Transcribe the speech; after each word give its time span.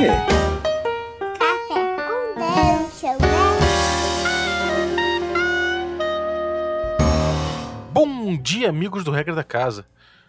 quê? 0.00 0.06
Café 1.38 1.90
com? 2.08 3.28
Bom 7.92 8.36
dia, 8.38 8.70
amigos 8.70 9.04
do 9.04 9.10
Regra 9.10 9.34
da 9.34 9.44
Casa. 9.44 9.86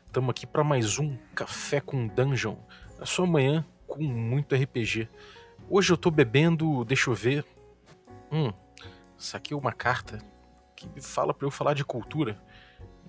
Estamos 0.07 0.29
aqui 0.31 0.45
para 0.45 0.61
mais 0.61 0.99
um 0.99 1.15
Café 1.33 1.79
com 1.79 2.05
Dungeon. 2.05 2.57
A 2.99 3.05
sua 3.05 3.25
manhã 3.25 3.65
com 3.87 4.03
muito 4.03 4.53
RPG. 4.53 5.07
Hoje 5.69 5.93
eu 5.93 5.97
tô 5.97 6.11
bebendo, 6.11 6.83
deixa 6.83 7.09
eu 7.09 7.13
ver. 7.13 7.45
Hum, 8.29 8.51
saquei 9.17 9.55
uma 9.55 9.71
carta 9.71 10.19
que 10.75 10.89
fala 10.99 11.33
para 11.33 11.47
eu 11.47 11.51
falar 11.51 11.75
de 11.75 11.85
cultura. 11.85 12.37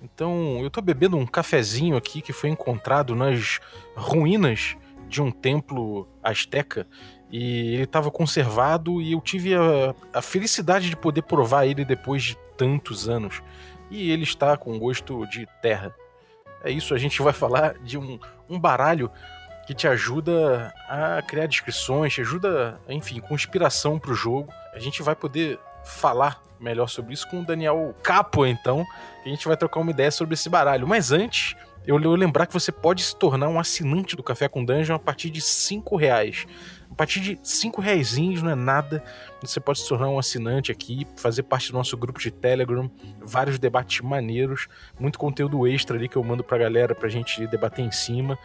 Então, 0.01 0.61
eu 0.63 0.71
tô 0.71 0.81
bebendo 0.81 1.17
um 1.17 1.27
cafezinho 1.27 1.97
aqui 1.97 2.23
que 2.23 2.33
foi 2.33 2.51
encontrado 2.51 3.17
nas 3.17 3.59
ruínas 3.97 4.77
de 5.13 5.21
um 5.21 5.31
templo 5.31 6.09
asteca 6.23 6.87
e 7.31 7.75
ele 7.75 7.85
estava 7.85 8.11
conservado 8.11 9.01
e 9.01 9.13
eu 9.13 9.21
tive 9.21 9.55
a, 9.55 9.95
a 10.13 10.23
felicidade 10.23 10.89
de 10.89 10.97
poder 10.97 11.23
provar 11.23 11.67
ele 11.67 11.85
depois 11.85 12.23
de 12.23 12.39
tantos 12.57 13.09
anos. 13.09 13.43
E 13.91 14.11
ele 14.11 14.23
está 14.23 14.57
com 14.57 14.79
gosto 14.79 15.27
de 15.27 15.47
terra. 15.61 15.95
É 16.65 16.71
isso, 16.71 16.95
a 16.95 16.99
gente 16.99 17.21
vai 17.21 17.35
falar 17.35 17.75
de 17.79 17.99
um, 17.99 18.19
um 18.49 18.59
baralho 18.59 19.11
que 19.67 19.75
te 19.75 19.87
ajuda 19.87 20.73
a 20.89 21.21
criar 21.23 21.47
descrições, 21.47 22.15
te 22.15 22.23
ajuda, 22.23 22.81
enfim, 22.89 23.21
com 23.21 23.35
inspiração 23.35 23.99
para 23.99 24.13
o 24.13 24.15
jogo. 24.15 24.51
A 24.73 24.79
gente 24.79 25.03
vai 25.03 25.15
poder 25.15 25.59
falar 25.85 26.41
melhor 26.59 26.89
sobre 26.89 27.13
isso 27.13 27.29
com 27.29 27.41
o 27.41 27.45
Daniel 27.45 27.95
Capo, 28.03 28.47
então, 28.47 28.85
a 29.25 29.29
gente 29.29 29.47
vai 29.47 29.57
trocar 29.57 29.81
uma 29.81 29.91
ideia 29.91 30.11
sobre 30.11 30.35
esse 30.35 30.49
baralho. 30.49 30.87
Mas 30.87 31.13
antes, 31.13 31.57
eu 31.87 32.01
vou 32.01 32.15
lembrar 32.15 32.47
que 32.47 32.53
você 32.53 32.71
pode 32.71 33.03
se 33.03 33.17
tornar 33.17 33.49
um 33.49 33.59
assinante 33.59 34.15
do 34.15 34.23
Café 34.23 34.49
com 34.49 34.65
Dungeon 34.65 34.95
a 34.95 34.99
partir 34.99 35.31
de 35.31 35.41
5 35.41 35.97
reais. 35.97 36.47
A 36.91 36.95
partir 36.95 37.21
de 37.21 37.39
5 37.43 37.81
reais 37.81 38.17
não 38.17 38.51
é 38.51 38.55
nada. 38.55 39.03
Você 39.41 39.59
pode 39.59 39.81
se 39.81 39.89
tornar 39.89 40.09
um 40.09 40.19
assinante 40.19 40.71
aqui, 40.71 41.07
fazer 41.17 41.43
parte 41.43 41.73
do 41.73 41.79
nosso 41.79 41.97
grupo 41.97 42.21
de 42.21 42.31
Telegram, 42.31 42.91
vários 43.21 43.59
debates 43.59 44.01
maneiros, 44.03 44.69
muito 45.01 45.19
conteúdo 45.19 45.67
extra 45.67 45.97
ali 45.97 46.09
que 46.09 46.17
eu 46.17 46.23
mando 46.23 46.45
pra 46.45 46.59
galera 46.59 46.95
pra 46.95 47.09
gente 47.09 47.47
debater 47.47 47.85
em 47.85 47.91
cima. 47.91 48.39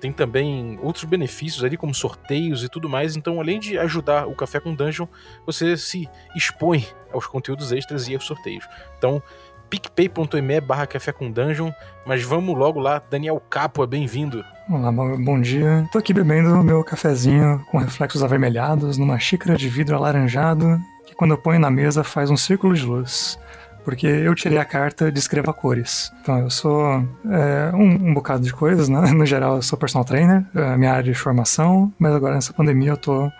Tem 0.00 0.12
também 0.12 0.78
outros 0.80 1.04
benefícios 1.04 1.64
ali, 1.64 1.76
como 1.76 1.92
sorteios 1.92 2.62
e 2.62 2.68
tudo 2.68 2.88
mais. 2.88 3.16
Então, 3.16 3.40
além 3.40 3.58
de 3.58 3.76
ajudar 3.78 4.28
o 4.28 4.34
Café 4.34 4.60
com 4.60 4.74
Dungeon, 4.74 5.08
você 5.44 5.76
se 5.76 6.08
expõe 6.36 6.86
aos 7.12 7.26
conteúdos 7.26 7.72
extras 7.72 8.06
e 8.06 8.14
aos 8.14 8.24
sorteios. 8.24 8.64
Então, 8.96 9.20
picpay.me 9.68 10.60
barra 10.60 10.86
café 10.86 11.12
com 11.12 11.30
dungeon, 11.30 11.70
mas 12.06 12.22
vamos 12.22 12.56
logo 12.56 12.80
lá, 12.80 13.02
Daniel 13.10 13.40
Capua, 13.50 13.86
bem-vindo. 13.86 14.44
Olá, 14.68 14.90
bom 14.92 15.40
dia. 15.40 15.88
Tô 15.92 15.98
aqui 15.98 16.12
bebendo 16.12 16.62
meu 16.62 16.82
cafezinho 16.82 17.64
com 17.70 17.78
reflexos 17.78 18.22
avermelhados 18.22 18.98
numa 18.98 19.18
xícara 19.18 19.56
de 19.56 19.68
vidro 19.68 19.96
alaranjado 19.96 20.78
que 21.06 21.14
quando 21.14 21.32
eu 21.32 21.38
ponho 21.38 21.60
na 21.60 21.70
mesa 21.70 22.02
faz 22.04 22.30
um 22.30 22.36
círculo 22.36 22.74
de 22.74 22.84
luz. 22.84 23.38
Porque 23.84 24.06
eu 24.06 24.34
tirei 24.34 24.58
a 24.58 24.64
carta 24.66 25.10
Descreva 25.10 25.50
Cores. 25.54 26.12
Então, 26.20 26.38
eu 26.40 26.50
sou 26.50 27.02
é, 27.30 27.74
um, 27.74 28.08
um 28.10 28.12
bocado 28.12 28.44
de 28.44 28.52
coisas, 28.52 28.86
né? 28.90 29.00
No 29.12 29.24
geral, 29.24 29.56
eu 29.56 29.62
sou 29.62 29.78
personal 29.78 30.04
trainer, 30.04 30.44
é 30.54 30.76
minha 30.76 30.92
área 30.92 31.04
de 31.04 31.14
formação, 31.14 31.90
mas 31.98 32.14
agora 32.14 32.34
nessa 32.34 32.52
pandemia 32.52 32.90
eu 32.90 32.96
tô 32.98 33.30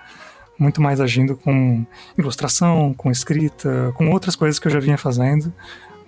muito 0.59 0.81
mais 0.81 1.01
agindo 1.01 1.37
com 1.37 1.87
ilustração, 2.17 2.93
com 2.95 3.11
escrita, 3.11 3.93
com 3.95 4.11
outras 4.11 4.35
coisas 4.35 4.59
que 4.59 4.67
eu 4.67 4.73
já 4.73 4.81
vinha 4.81 4.99
fazendo, 4.99 5.53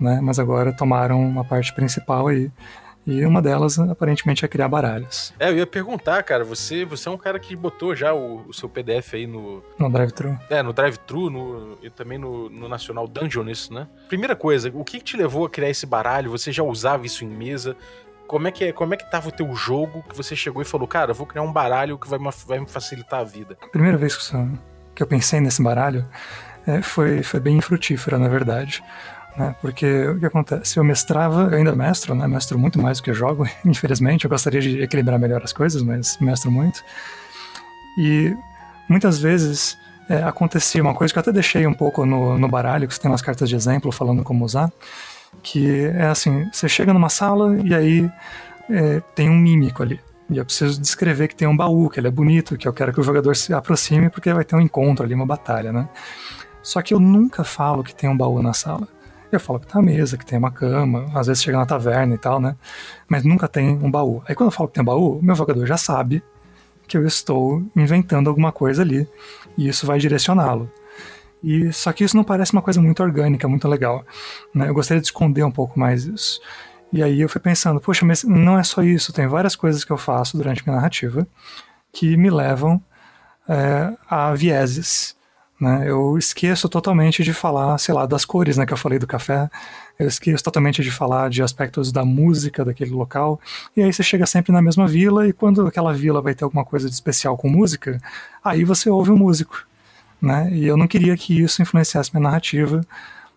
né? 0.01 0.19
Mas 0.21 0.39
agora 0.39 0.73
tomaram 0.73 1.21
uma 1.21 1.45
parte 1.45 1.73
principal 1.73 2.27
aí. 2.27 2.51
E 3.05 3.25
uma 3.25 3.41
delas, 3.41 3.79
aparentemente, 3.79 4.45
é 4.45 4.47
criar 4.47 4.67
baralhos. 4.67 5.33
É, 5.39 5.49
eu 5.49 5.57
ia 5.57 5.65
perguntar, 5.65 6.21
cara, 6.21 6.43
você, 6.43 6.85
você 6.85 7.09
é 7.09 7.11
um 7.11 7.17
cara 7.17 7.39
que 7.39 7.55
botou 7.55 7.95
já 7.95 8.13
o, 8.13 8.45
o 8.47 8.53
seu 8.53 8.69
PDF 8.69 9.15
aí 9.15 9.25
no. 9.25 9.63
No 9.79 9.89
drive-thru. 9.89 10.37
É, 10.51 10.61
no 10.61 10.71
drive-thru 10.71 11.79
e 11.81 11.89
também 11.89 12.19
no, 12.19 12.47
no 12.47 12.69
Nacional 12.69 13.07
Dungeon, 13.07 13.49
isso, 13.49 13.73
né? 13.73 13.87
Primeira 14.07 14.35
coisa, 14.35 14.71
o 14.75 14.83
que, 14.83 14.99
que 14.99 15.03
te 15.03 15.17
levou 15.17 15.45
a 15.47 15.49
criar 15.49 15.69
esse 15.71 15.85
baralho? 15.87 16.29
Você 16.29 16.51
já 16.51 16.61
usava 16.61 17.03
isso 17.05 17.25
em 17.25 17.27
mesa? 17.27 17.75
Como 18.27 18.47
é, 18.47 18.51
que, 18.51 18.65
é- 18.65 18.71
como 18.71 18.93
é 18.93 18.97
que 18.97 19.09
tava 19.09 19.29
o 19.29 19.31
teu 19.31 19.51
jogo 19.55 20.05
que 20.07 20.15
você 20.15 20.35
chegou 20.35 20.61
e 20.61 20.65
falou, 20.65 20.87
cara, 20.87 21.11
vou 21.11 21.25
criar 21.25 21.41
um 21.41 21.51
baralho 21.51 21.97
que 21.97 22.07
vai, 22.07 22.19
me- 22.19 22.29
vai 22.45 22.59
me 22.59 22.67
facilitar 22.69 23.21
a 23.21 23.23
vida? 23.23 23.57
A 23.63 23.67
primeira 23.67 23.97
vez 23.97 24.15
que 24.15 24.35
eu, 24.35 24.47
que 24.93 25.01
eu 25.03 25.07
pensei 25.07 25.41
nesse 25.41 25.61
baralho 25.63 26.05
é, 26.67 26.83
foi, 26.83 27.23
foi 27.23 27.39
bem 27.39 27.57
infrutífera, 27.57 28.19
na 28.19 28.27
verdade. 28.29 28.83
Né? 29.35 29.55
Porque 29.61 30.07
o 30.07 30.19
que 30.19 30.25
acontece? 30.25 30.77
Eu 30.77 30.83
mestrava, 30.83 31.49
eu 31.51 31.57
ainda 31.57 31.75
mestro, 31.75 32.13
né? 32.13 32.27
Mestro 32.27 32.59
muito 32.59 32.79
mais 32.81 32.97
do 32.97 33.03
que 33.03 33.13
jogo, 33.13 33.47
infelizmente. 33.65 34.25
Eu 34.25 34.29
gostaria 34.29 34.61
de 34.61 34.81
equilibrar 34.81 35.17
melhor 35.19 35.41
as 35.43 35.53
coisas, 35.53 35.81
mas 35.81 36.17
mestro 36.19 36.51
muito. 36.51 36.83
E 37.97 38.35
muitas 38.89 39.19
vezes 39.19 39.77
é, 40.09 40.23
acontecia 40.23 40.81
uma 40.81 40.93
coisa 40.93 41.13
que 41.13 41.17
eu 41.17 41.21
até 41.21 41.31
deixei 41.31 41.65
um 41.65 41.73
pouco 41.73 42.05
no, 42.05 42.37
no 42.37 42.47
baralho, 42.47 42.87
que 42.87 42.93
você 42.93 42.99
tem 42.99 43.09
umas 43.09 43.21
cartas 43.21 43.47
de 43.47 43.55
exemplo 43.55 43.91
falando 43.91 44.23
como 44.23 44.43
usar, 44.43 44.71
que 45.41 45.85
é 45.95 46.07
assim, 46.07 46.49
você 46.51 46.67
chega 46.67 46.93
numa 46.93 47.09
sala 47.09 47.57
e 47.63 47.73
aí 47.73 48.11
é, 48.69 49.01
tem 49.15 49.29
um 49.29 49.37
mímico 49.37 49.81
ali. 49.81 49.99
E 50.29 50.37
eu 50.37 50.45
preciso 50.45 50.79
descrever 50.79 51.27
que 51.27 51.35
tem 51.35 51.47
um 51.47 51.55
baú, 51.55 51.89
que 51.89 51.99
ele 51.99 52.07
é 52.07 52.11
bonito, 52.11 52.57
que 52.57 52.67
eu 52.67 52.73
quero 52.73 52.93
que 52.93 52.99
o 52.99 53.03
jogador 53.03 53.35
se 53.35 53.53
aproxime 53.53 54.09
porque 54.09 54.33
vai 54.33 54.45
ter 54.45 54.55
um 54.55 54.61
encontro 54.61 55.05
ali, 55.05 55.13
uma 55.13 55.25
batalha, 55.25 55.71
né? 55.71 55.89
Só 56.63 56.81
que 56.81 56.93
eu 56.93 56.99
nunca 56.99 57.43
falo 57.43 57.83
que 57.83 57.93
tem 57.93 58.09
um 58.09 58.15
baú 58.15 58.41
na 58.41 58.53
sala. 58.53 58.87
Eu 59.31 59.39
falo 59.39 59.59
que 59.59 59.67
tem 59.67 59.75
uma 59.75 59.85
mesa, 59.91 60.17
que 60.17 60.25
tem 60.25 60.37
uma 60.37 60.51
cama, 60.51 61.09
às 61.13 61.27
vezes 61.27 61.41
chega 61.41 61.57
na 61.57 61.65
taverna 61.65 62.15
e 62.15 62.17
tal, 62.17 62.39
né? 62.39 62.55
Mas 63.07 63.23
nunca 63.23 63.47
tem 63.47 63.69
um 63.69 63.89
baú. 63.89 64.21
Aí 64.27 64.35
quando 64.35 64.47
eu 64.47 64.51
falo 64.51 64.67
que 64.67 64.75
tem 64.75 64.81
um 64.81 64.85
baú, 64.85 65.19
meu 65.21 65.35
jogador 65.35 65.65
já 65.65 65.77
sabe 65.77 66.21
que 66.87 66.97
eu 66.97 67.05
estou 67.05 67.63
inventando 67.75 68.29
alguma 68.29 68.51
coisa 68.51 68.81
ali 68.81 69.07
e 69.57 69.67
isso 69.67 69.85
vai 69.87 69.97
direcioná-lo. 69.99 70.69
E 71.43 71.71
só 71.71 71.91
que 71.91 72.03
isso 72.03 72.15
não 72.15 72.23
parece 72.23 72.51
uma 72.51 72.61
coisa 72.61 72.81
muito 72.81 73.01
orgânica, 73.01 73.47
muito 73.47 73.67
legal. 73.67 74.05
Né? 74.53 74.69
Eu 74.69 74.73
gostaria 74.73 75.01
de 75.01 75.07
esconder 75.07 75.43
um 75.43 75.51
pouco 75.51 75.79
mais 75.79 76.05
isso. 76.05 76.41
E 76.93 77.01
aí 77.01 77.21
eu 77.21 77.29
fui 77.29 77.39
pensando, 77.39 77.79
poxa, 77.79 78.05
mas 78.05 78.23
não 78.23 78.59
é 78.59 78.63
só 78.63 78.83
isso, 78.83 79.13
tem 79.13 79.25
várias 79.25 79.55
coisas 79.55 79.85
que 79.85 79.91
eu 79.91 79.97
faço 79.97 80.35
durante 80.35 80.61
minha 80.65 80.75
narrativa 80.75 81.25
que 81.91 82.17
me 82.17 82.29
levam 82.29 82.81
é, 83.47 83.93
a 84.09 84.33
vieses. 84.33 85.15
Né? 85.61 85.83
Eu 85.87 86.17
esqueço 86.17 86.67
totalmente 86.67 87.23
de 87.23 87.31
falar, 87.31 87.77
sei 87.77 87.93
lá, 87.93 88.07
das 88.07 88.25
cores, 88.25 88.57
né, 88.57 88.65
que 88.65 88.73
eu 88.73 88.77
falei 88.77 88.97
do 88.97 89.05
café. 89.05 89.47
Eu 89.99 90.07
esqueço 90.07 90.43
totalmente 90.43 90.81
de 90.81 90.89
falar 90.89 91.29
de 91.29 91.43
aspectos 91.43 91.91
da 91.91 92.03
música 92.03 92.65
daquele 92.65 92.89
local. 92.89 93.39
E 93.77 93.83
aí 93.83 93.93
você 93.93 94.01
chega 94.01 94.25
sempre 94.25 94.51
na 94.51 94.59
mesma 94.59 94.87
vila 94.87 95.27
e 95.27 95.31
quando 95.31 95.67
aquela 95.67 95.93
vila 95.93 96.19
vai 96.19 96.33
ter 96.33 96.43
alguma 96.43 96.65
coisa 96.65 96.89
de 96.89 96.95
especial 96.95 97.37
com 97.37 97.47
música, 97.47 98.01
aí 98.43 98.63
você 98.63 98.89
ouve 98.89 99.11
um 99.11 99.17
músico. 99.17 99.63
Né? 100.19 100.49
E 100.51 100.65
eu 100.65 100.75
não 100.75 100.87
queria 100.87 101.15
que 101.15 101.39
isso 101.39 101.61
influenciasse 101.61 102.11
minha 102.11 102.23
narrativa, 102.23 102.81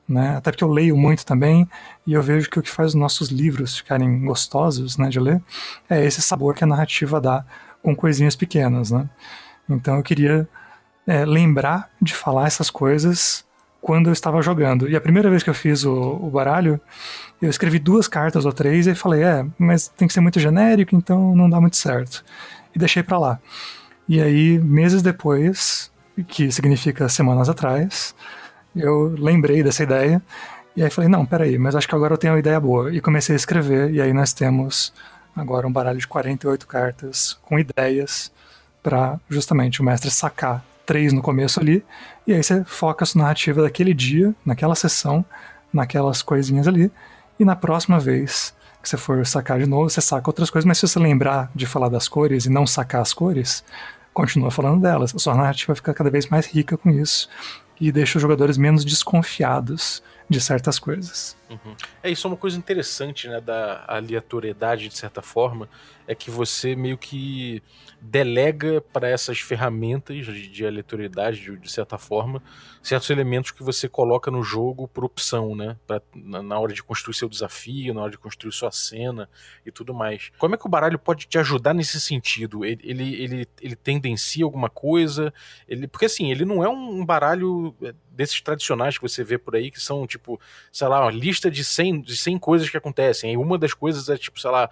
né? 0.08 0.36
Até 0.36 0.50
porque 0.50 0.64
eu 0.64 0.70
leio 0.70 0.96
muito 0.96 1.24
também 1.24 1.68
e 2.06 2.12
eu 2.14 2.22
vejo 2.22 2.48
que 2.48 2.58
o 2.58 2.62
que 2.62 2.70
faz 2.70 2.88
os 2.88 2.94
nossos 2.94 3.28
livros 3.28 3.78
ficarem 3.78 4.24
gostosos, 4.24 4.98
né, 4.98 5.08
de 5.08 5.18
ler, 5.18 5.42
é 5.88 6.04
esse 6.04 6.20
sabor 6.20 6.54
que 6.54 6.62
a 6.62 6.66
narrativa 6.66 7.18
dá 7.20 7.42
com 7.82 7.96
coisinhas 7.96 8.36
pequenas, 8.36 8.91
né? 8.91 9.08
Então 9.68 9.96
eu 9.96 10.02
queria 10.02 10.46
é, 11.06 11.25
lembrar 11.25 11.91
de 12.00 12.15
falar 12.15 12.47
essas 12.47 12.70
coisas 12.70 13.44
quando 13.81 14.09
eu 14.09 14.12
estava 14.12 14.41
jogando. 14.41 14.88
E 14.88 14.97
a 14.97 15.00
primeira 15.00 15.28
vez 15.28 15.42
que 15.42 15.50
eu 15.50 15.54
fiz 15.54 15.84
o, 15.84 15.92
o 15.92 16.31
baralho, 16.31 16.81
eu 17.41 17.50
escrevi 17.50 17.78
duas 17.78 18.09
cartas 18.09 18.47
ou 18.47 18.53
três 18.53 18.87
e 18.87 18.94
falei, 18.94 19.22
é, 19.22 19.44
mas 19.59 19.88
tem 19.88 20.09
que 20.09 20.15
ser 20.15 20.20
muito 20.20 20.41
genérico, 20.41 20.97
então 20.97 21.37
não 21.37 21.50
dá 21.50 21.60
muito 21.60 21.76
certo. 21.76 22.25
E 22.75 22.78
deixei 22.78 23.03
pra 23.03 23.19
lá. 23.19 23.38
E 24.09 24.20
aí, 24.20 24.59
meses 24.59 25.03
depois, 25.03 25.91
que 26.28 26.50
significa 26.50 27.09
semanas 27.09 27.48
atrás, 27.48 28.15
eu 28.75 29.15
lembrei 29.19 29.62
dessa 29.62 29.82
ideia 29.82 30.22
e 30.75 30.82
aí 30.82 30.91
falei, 30.91 31.09
não, 31.09 31.25
peraí, 31.25 31.59
mas 31.59 31.76
acho 31.76 31.86
que 31.86 31.94
agora 31.94 32.15
eu 32.15 32.19
tenho 32.19 32.32
uma 32.32 32.38
ideia 32.38 32.59
boa. 32.59 32.92
E 32.92 33.00
comecei 33.00 33.34
a 33.34 33.36
escrever, 33.36 33.92
e 33.92 34.00
aí 34.00 34.12
nós 34.15 34.32
temos 34.32 34.92
agora 35.36 35.66
um 35.66 35.72
baralho 35.72 35.98
de 35.98 36.09
48 36.09 36.66
cartas 36.66 37.39
com 37.42 37.59
ideias 37.59 38.33
para 38.83 39.21
justamente 39.28 39.80
o 39.83 39.84
mestre 39.84 40.10
sacar 40.10 40.65
três 40.86 41.13
no 41.13 41.22
começo 41.22 41.60
ali, 41.60 41.84
e 42.27 42.33
aí 42.33 42.42
você 42.42 42.65
foca 42.65 43.04
a 43.04 43.07
sua 43.07 43.22
narrativa 43.22 43.63
daquele 43.63 43.95
dia, 43.95 44.34
naquela 44.45 44.75
sessão, 44.75 45.25
naquelas 45.72 46.22
coisinhas 46.22 46.69
ali, 46.69 46.91
e 47.39 47.45
na 47.45 47.57
próxima 47.57 47.98
vez 47.98 48.54
que 48.83 48.89
você 48.89 48.97
for 48.97 49.25
sacar 49.27 49.59
de 49.59 49.66
novo, 49.66 49.89
você 49.89 50.01
saca 50.01 50.28
outras 50.28 50.51
coisas, 50.51 50.66
mas 50.66 50.78
se 50.78 50.86
você 50.86 50.98
lembrar 50.98 51.51
de 51.54 51.66
falar 51.66 51.89
das 51.89 52.07
cores 52.07 52.45
e 52.45 52.51
não 52.51 52.66
sacar 52.66 53.01
as 53.01 53.15
cores, 53.15 53.65
continua 54.13 54.51
falando 54.51 54.81
delas. 54.81 55.15
A 55.15 55.19
sua 55.19 55.34
narrativa 55.34 55.75
fica 55.75 55.95
cada 55.95 56.10
vez 56.10 56.28
mais 56.28 56.47
rica 56.47 56.77
com 56.77 56.91
isso 56.91 57.28
e 57.80 57.91
deixa 57.91 58.19
os 58.19 58.22
jogadores 58.22 58.57
menos 58.57 58.84
desconfiados 58.84 60.03
de 60.28 60.41
certas 60.41 60.78
coisas. 60.78 61.37
Uhum. 61.65 61.74
É 62.03 62.10
isso 62.10 62.27
é 62.27 62.30
uma 62.30 62.36
coisa 62.36 62.56
interessante, 62.59 63.28
né, 63.28 63.41
da 63.41 63.84
aleatoriedade 63.86 64.89
de 64.89 64.97
certa 64.97 65.22
forma, 65.22 65.68
é 66.06 66.15
que 66.15 66.30
você 66.30 66.77
meio 66.77 66.98
que 66.98 67.62
delega 68.01 68.83
para 68.92 69.09
essas 69.09 69.41
ferramentas 69.41 70.27
de, 70.27 70.48
de 70.48 70.66
aleatoriedade, 70.66 71.41
de, 71.41 71.56
de, 71.56 71.71
certa 71.71 71.97
forma, 71.97 72.42
certos 72.83 73.09
elementos 73.09 73.51
que 73.51 73.62
você 73.62 73.89
coloca 73.89 74.30
no 74.30 74.42
jogo 74.42 74.86
por 74.86 75.04
opção, 75.04 75.56
né? 75.56 75.77
Pra, 75.86 76.03
na, 76.15 76.42
na, 76.42 76.59
hora 76.59 76.74
de 76.74 76.83
construir 76.83 77.15
seu 77.15 77.28
desafio, 77.28 77.95
na 77.95 78.03
hora 78.03 78.10
de 78.10 78.18
construir 78.18 78.53
sua 78.53 78.71
cena 78.71 79.28
e 79.65 79.72
tudo 79.72 79.95
mais. 79.95 80.30
Como 80.39 80.54
é 80.54 80.59
que 80.59 80.66
o 80.66 80.68
baralho 80.68 80.98
pode 80.98 81.27
te 81.27 81.39
ajudar 81.39 81.72
nesse 81.72 81.98
sentido? 81.98 82.65
Ele, 82.65 82.80
ele, 82.84 83.22
ele, 83.22 83.48
ele 83.60 83.77
tendencia 83.77 84.45
alguma 84.45 84.68
coisa? 84.68 85.33
Ele, 85.66 85.89
porque 85.89 86.04
assim, 86.04 86.30
ele 86.30 86.45
não 86.45 86.62
é 86.62 86.68
um 86.68 87.04
baralho 87.04 87.74
é, 87.83 87.95
desses 88.10 88.41
tradicionais 88.42 88.98
que 88.98 89.03
você 89.03 89.24
vê 89.24 89.39
por 89.39 89.56
aí, 89.56 89.71
que 89.71 89.80
são 89.80 90.06
tipo, 90.06 90.39
sei 90.71 90.89
lá, 90.89 91.01
uma 91.01 91.10
lista 91.10 91.43
de 91.50 91.64
100, 91.64 92.02
de 92.02 92.16
100 92.16 92.38
coisas 92.38 92.68
que 92.68 92.76
acontecem. 92.76 93.32
E 93.32 93.36
uma 93.36 93.58
das 93.58 93.74
coisas 93.74 94.08
é 94.08 94.16
tipo, 94.16 94.41
sei 94.41 94.50
lá, 94.50 94.70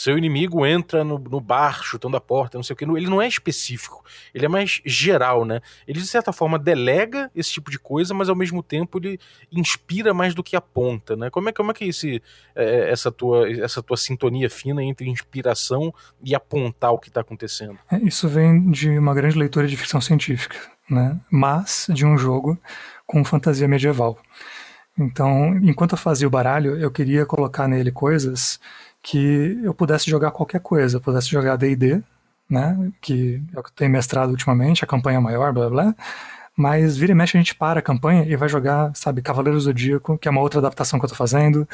seu 0.00 0.16
inimigo 0.16 0.64
entra 0.64 1.04
no, 1.04 1.18
no, 1.18 1.40
bar 1.40 1.82
chutando 1.82 2.16
a 2.16 2.20
porta, 2.20 2.56
não 2.56 2.62
sei 2.62 2.72
o 2.72 2.76
que. 2.76 2.84
Ele 2.84 3.08
não 3.08 3.20
é 3.20 3.28
específico, 3.28 4.02
ele 4.32 4.46
é 4.46 4.48
mais 4.48 4.80
geral, 4.84 5.44
né? 5.44 5.60
Ele, 5.86 6.00
de 6.00 6.06
certa 6.06 6.32
forma, 6.32 6.58
delega 6.58 7.30
esse 7.34 7.52
tipo 7.52 7.70
de 7.70 7.78
coisa, 7.78 8.14
mas 8.14 8.30
ao 8.30 8.36
mesmo 8.36 8.62
tempo 8.62 8.98
ele 8.98 9.20
inspira 9.52 10.14
mais 10.14 10.34
do 10.34 10.42
que 10.42 10.56
aponta, 10.56 11.16
né? 11.16 11.28
Como 11.28 11.50
é, 11.50 11.52
como 11.52 11.70
é 11.70 11.74
que 11.74 11.84
é 11.84 11.88
esse, 11.88 12.22
é, 12.54 12.90
essa, 12.90 13.12
tua, 13.12 13.50
essa 13.50 13.82
tua 13.82 13.96
sintonia 13.96 14.48
fina 14.48 14.82
entre 14.82 15.08
inspiração 15.08 15.92
e 16.24 16.34
apontar 16.34 16.92
o 16.92 16.98
que 16.98 17.08
está 17.08 17.20
acontecendo? 17.20 17.78
É, 17.90 17.98
isso 17.98 18.26
vem 18.26 18.70
de 18.70 18.98
uma 18.98 19.12
grande 19.12 19.36
leitura 19.36 19.66
de 19.66 19.76
ficção 19.76 20.00
científica, 20.00 20.56
né? 20.88 21.20
Mas 21.30 21.88
de 21.90 22.06
um 22.06 22.16
jogo 22.16 22.58
com 23.06 23.22
fantasia 23.24 23.68
medieval. 23.68 24.18
Então, 24.98 25.56
enquanto 25.62 25.92
eu 25.92 25.98
fazia 25.98 26.26
o 26.26 26.30
baralho, 26.30 26.76
eu 26.78 26.90
queria 26.90 27.24
colocar 27.24 27.66
nele 27.68 27.90
coisas 27.90 28.60
que 29.02 29.58
eu 29.62 29.72
pudesse 29.74 30.10
jogar 30.10 30.30
qualquer 30.30 30.60
coisa, 30.60 30.98
eu 30.98 31.00
pudesse 31.00 31.28
jogar 31.30 31.56
D&D, 31.56 32.02
né, 32.48 32.92
que 33.00 33.42
é 33.54 33.58
o 33.58 33.62
que 33.62 33.70
eu 33.70 33.74
tenho 33.74 33.90
mestrado 33.90 34.30
ultimamente, 34.30 34.84
a 34.84 34.86
campanha 34.86 35.20
maior, 35.20 35.52
blá 35.52 35.70
blá, 35.70 35.94
mas 36.56 36.96
vira 36.96 37.12
e 37.12 37.14
mexe 37.14 37.36
a 37.36 37.40
gente 37.40 37.54
para 37.54 37.78
a 37.80 37.82
campanha 37.82 38.24
e 38.26 38.36
vai 38.36 38.48
jogar, 38.48 38.94
sabe, 38.94 39.22
Cavaleiro 39.22 39.58
Zodíaco, 39.60 40.18
que 40.18 40.28
é 40.28 40.30
uma 40.30 40.40
outra 40.42 40.60
adaptação 40.60 40.98
que 40.98 41.04
eu 41.06 41.08
tô 41.08 41.14
fazendo, 41.14 41.66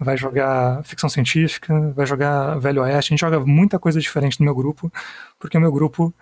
vai 0.00 0.16
jogar 0.16 0.82
ficção 0.84 1.08
científica, 1.08 1.92
vai 1.94 2.06
jogar 2.06 2.58
Velho 2.58 2.82
Oeste, 2.82 3.12
a 3.12 3.14
gente 3.14 3.20
joga 3.20 3.38
muita 3.40 3.78
coisa 3.78 4.00
diferente 4.00 4.40
no 4.40 4.44
meu 4.44 4.54
grupo, 4.54 4.92
porque 5.38 5.56
o 5.56 5.60
meu 5.60 5.70
grupo 5.70 6.12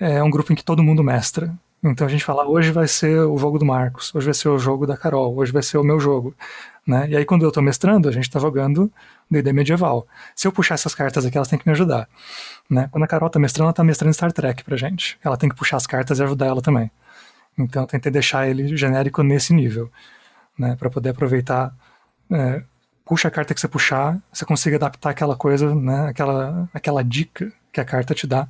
é 0.00 0.22
um 0.22 0.30
grupo 0.30 0.52
em 0.52 0.56
que 0.56 0.64
todo 0.64 0.82
mundo 0.82 1.02
mestra, 1.04 1.52
então 1.82 2.06
a 2.06 2.10
gente 2.10 2.24
fala, 2.24 2.46
hoje 2.46 2.72
vai 2.72 2.88
ser 2.88 3.20
o 3.20 3.38
jogo 3.38 3.58
do 3.58 3.64
Marcos, 3.64 4.12
hoje 4.14 4.24
vai 4.24 4.34
ser 4.34 4.48
o 4.48 4.58
jogo 4.58 4.86
da 4.86 4.96
Carol, 4.96 5.36
hoje 5.36 5.52
vai 5.52 5.62
ser 5.62 5.78
o 5.78 5.84
meu 5.84 6.00
jogo. 6.00 6.34
Né? 6.84 7.08
E 7.10 7.16
aí 7.16 7.24
quando 7.24 7.42
eu 7.42 7.48
estou 7.48 7.62
mestrando, 7.62 8.08
a 8.08 8.12
gente 8.12 8.24
está 8.24 8.40
jogando 8.40 8.90
D&D 9.30 9.52
medieval. 9.52 10.06
Se 10.34 10.48
eu 10.48 10.52
puxar 10.52 10.74
essas 10.74 10.94
cartas 10.94 11.24
aqui, 11.24 11.36
elas 11.36 11.48
têm 11.48 11.58
que 11.58 11.68
me 11.68 11.72
ajudar. 11.72 12.08
Né? 12.68 12.88
Quando 12.90 13.04
a 13.04 13.06
Carol 13.06 13.28
está 13.28 13.38
mestrando, 13.38 13.66
ela 13.66 13.70
está 13.70 13.84
mestrando 13.84 14.12
Star 14.12 14.32
Trek 14.32 14.64
pra 14.64 14.76
gente. 14.76 15.18
Ela 15.22 15.36
tem 15.36 15.48
que 15.48 15.54
puxar 15.54 15.76
as 15.76 15.86
cartas 15.86 16.18
e 16.18 16.22
ajudar 16.22 16.46
ela 16.46 16.60
também. 16.60 16.90
Então 17.56 17.82
eu 17.82 17.86
tentei 17.86 18.10
deixar 18.10 18.48
ele 18.48 18.76
genérico 18.76 19.22
nesse 19.22 19.52
nível, 19.54 19.90
né? 20.58 20.76
para 20.76 20.90
poder 20.90 21.10
aproveitar... 21.10 21.72
É, 22.30 22.62
puxa 23.04 23.28
a 23.28 23.30
carta 23.30 23.54
que 23.54 23.60
você 23.60 23.68
puxar, 23.68 24.18
você 24.30 24.44
consiga 24.44 24.76
adaptar 24.76 25.10
aquela 25.10 25.34
coisa, 25.34 25.74
né? 25.74 26.08
aquela, 26.08 26.68
aquela 26.74 27.02
dica 27.02 27.50
que 27.72 27.80
a 27.80 27.84
carta 27.84 28.14
te 28.14 28.26
dá 28.26 28.46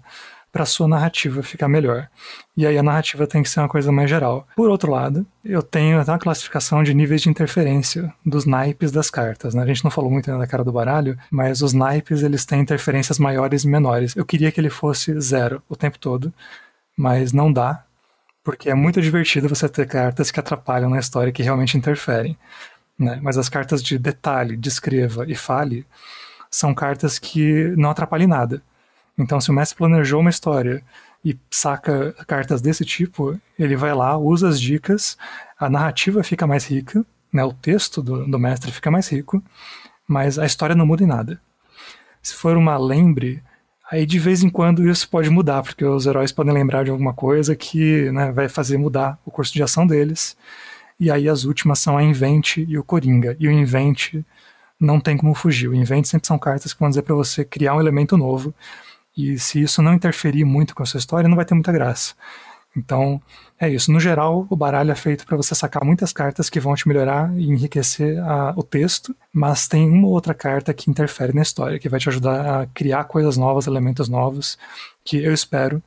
para 0.51 0.65
sua 0.65 0.89
narrativa 0.89 1.43
ficar 1.43 1.69
melhor. 1.69 2.09
E 2.57 2.67
aí 2.67 2.77
a 2.79 2.83
narrativa 2.83 3.27
tem 3.27 3.43
que 3.43 3.51
ser 3.51 3.61
uma 3.61 3.69
coisa 3.69 3.93
mais 3.93 4.09
geral. 4.09 4.47
Por 4.57 4.69
outro 4.69 4.91
lado, 4.91 5.27
eu 5.45 5.63
tenho 5.63 6.01
até 6.01 6.11
uma 6.11 6.19
classificação 6.19 6.83
de 6.83 6.95
níveis 6.95 7.23
de 7.23 7.29
interferência 7.29 8.13
dos 8.25 8.45
naipes 8.45 8.91
das 8.91 9.11
cartas. 9.11 9.55
Né? 9.55 9.63
A 9.63 9.67
gente 9.67 9.85
não 9.85 9.91
falou 9.91 10.11
muito 10.11 10.31
ainda 10.31 10.41
da 10.41 10.47
cara 10.47 10.65
do 10.65 10.73
baralho, 10.73 11.19
mas 11.31 11.61
os 11.61 11.73
naipes 11.73 12.23
eles 12.23 12.45
têm 12.45 12.61
interferências 12.61 13.19
maiores 13.19 13.65
e 13.65 13.69
menores. 13.69 14.17
Eu 14.17 14.25
queria 14.25 14.51
que 14.51 14.61
ele 14.61 14.71
fosse 14.71 15.21
zero 15.21 15.63
o 15.69 15.77
tempo 15.77 15.99
todo, 15.99 16.33
mas 16.97 17.33
não 17.33 17.53
dá, 17.53 17.85
porque 18.43 18.71
é 18.71 18.75
muito 18.75 19.01
divertido 19.01 19.49
você 19.49 19.69
ter 19.69 19.87
cartas 19.87 20.31
que 20.31 20.41
atrapalham 20.41 20.91
na 20.91 20.99
história 20.99 21.33
que 21.33 21.43
realmente 21.43 21.77
interferem. 21.77 22.37
Né? 22.99 23.21
Mas 23.23 23.37
as 23.39 23.49
cartas 23.49 23.83
de 23.83 23.99
detalhe, 23.99 24.57
descreva 24.57 25.25
e 25.29 25.35
fale 25.35 25.87
são 26.51 26.75
cartas 26.75 27.19
que 27.19 27.75
não 27.77 27.91
atrapalham 27.91 28.29
nada. 28.29 28.63
Então, 29.19 29.41
se 29.41 29.51
o 29.51 29.55
mestre 29.55 29.77
planejou 29.77 30.21
uma 30.21 30.31
história 30.31 30.83
e 31.25 31.37
saca 31.51 32.15
cartas 32.27 32.63
desse 32.63 32.85
tipo, 32.85 33.39
ele 33.59 33.75
vai 33.75 33.93
lá, 33.93 34.17
usa 34.17 34.49
as 34.49 34.61
dicas, 34.61 35.19
a 35.59 35.69
narrativa 35.69 36.23
fica 36.23 36.47
mais 36.47 36.65
rica, 36.65 37.05
né, 37.33 37.45
o 37.45 37.53
texto 37.53 38.03
do, 38.03 38.25
do 38.27 38.39
mestre 38.39 38.71
fica 38.71 38.91
mais 38.91 39.09
rico, 39.09 39.43
mas 40.07 40.39
a 40.39 40.47
história 40.47 40.77
não 40.77 40.87
muda 40.87 41.03
em 41.03 41.07
nada. 41.07 41.41
Se 42.23 42.35
for 42.35 42.57
uma 42.57 42.79
lembre, 42.79 43.43
aí 43.91 44.07
de 44.07 44.19
vez 44.19 44.43
em 44.43 44.49
quando 44.49 44.89
isso 44.89 45.09
pode 45.09 45.29
mudar, 45.29 45.63
porque 45.63 45.85
os 45.85 46.07
heróis 46.07 46.31
podem 46.31 46.55
lembrar 46.55 46.85
de 46.85 46.91
alguma 46.91 47.13
coisa 47.13 47.57
que 47.57 48.11
né, 48.13 48.31
vai 48.31 48.49
fazer 48.49 48.79
mudar 48.79 49.19
o 49.27 49.31
curso 49.31 49.53
de 49.53 49.63
ação 49.63 49.87
deles. 49.87 50.37
E 51.01 51.11
aí 51.11 51.29
as 51.29 51.45
últimas 51.45 51.79
são 51.79 51.97
a 51.97 52.03
Invente 52.03 52.65
e 52.69 52.77
o 52.77 52.83
Coringa. 52.83 53.37
E 53.39 53.47
o 53.47 53.53
Invente 53.53 54.25
não 54.81 54.99
tem 54.99 55.17
como 55.17 55.35
fugir. 55.35 55.69
O 55.69 55.75
Invente 55.75 56.09
sempre 56.09 56.27
são 56.27 56.39
cartas 56.39 56.73
que 56.73 56.81
vão 56.81 56.89
dizer 56.89 57.03
para 57.03 57.15
você 57.15 57.45
criar 57.45 57.75
um 57.75 57.81
elemento 57.81 58.17
novo 58.17 58.53
e 59.19 59.37
se 59.37 59.61
isso 59.61 59.83
não 59.83 59.95
interferir 59.95 60.45
muito 60.45 60.75
com 60.77 60.85
a 60.85 60.87
sua 60.87 60.99
história, 60.99 61.29
não 61.29 61.35
vai 61.35 61.45
ter 61.45 61.55
muita 61.55 61.73
graça. 61.73 62.15
Então, 62.77 63.21
é 63.59 63.69
isso. 63.69 63.91
No 63.91 63.99
geral, 63.99 64.47
o 64.49 64.55
baralho 64.55 64.93
é 64.93 64.95
feito 64.95 65.27
para 65.27 65.37
você 65.37 65.55
sacar 65.55 65.85
muitas 65.85 66.13
cartas 66.13 66.49
que 66.49 66.61
vão 66.61 66.77
te 66.77 66.87
melhorar 66.87 67.37
e 67.37 67.51
enriquecer 67.51 68.23
a, 68.23 68.55
o 68.57 68.63
texto, 68.63 69.17
mas 69.33 69.67
tem 69.67 69.91
uma 69.91 70.07
outra 70.07 70.33
carta 70.33 70.73
que 70.73 70.89
interfere 70.89 71.35
na 71.35 71.43
história, 71.43 71.79
que 71.81 71.89
vai 71.89 71.99
te 71.99 72.09
ajudar 72.09 72.63
a 72.63 72.67
criar 72.67 73.05
coisas 73.05 73.37
novas, 73.37 73.67
elementos 73.67 74.09
novos, 74.09 74.57
que 75.05 75.17
eu 75.17 75.35
espero 75.35 75.83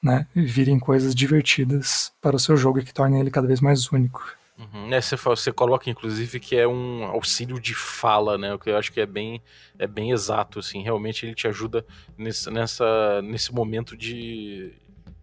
né, 0.00 0.24
virem 0.32 0.78
coisas 0.78 1.12
divertidas 1.12 2.12
para 2.20 2.36
o 2.36 2.38
seu 2.38 2.56
jogo 2.56 2.78
e 2.78 2.84
que 2.84 2.94
tornem 2.94 3.20
ele 3.20 3.30
cada 3.30 3.48
vez 3.48 3.60
mais 3.60 3.90
único. 3.90 4.22
Uhum. 4.58 4.92
É, 4.92 5.00
você, 5.00 5.16
você 5.16 5.52
coloca, 5.52 5.90
inclusive, 5.90 6.40
que 6.40 6.56
é 6.56 6.66
um 6.66 7.04
auxílio 7.04 7.60
de 7.60 7.74
fala, 7.74 8.38
né? 8.38 8.54
O 8.54 8.58
que 8.58 8.70
eu 8.70 8.76
acho 8.76 8.90
que 8.90 9.00
é 9.00 9.06
bem, 9.06 9.42
é 9.78 9.86
bem 9.86 10.12
exato, 10.12 10.58
assim. 10.58 10.82
Realmente 10.82 11.26
ele 11.26 11.34
te 11.34 11.46
ajuda 11.46 11.84
nesse, 12.16 12.50
nessa, 12.50 13.20
nesse 13.22 13.52
momento 13.52 13.94
de, 13.96 14.72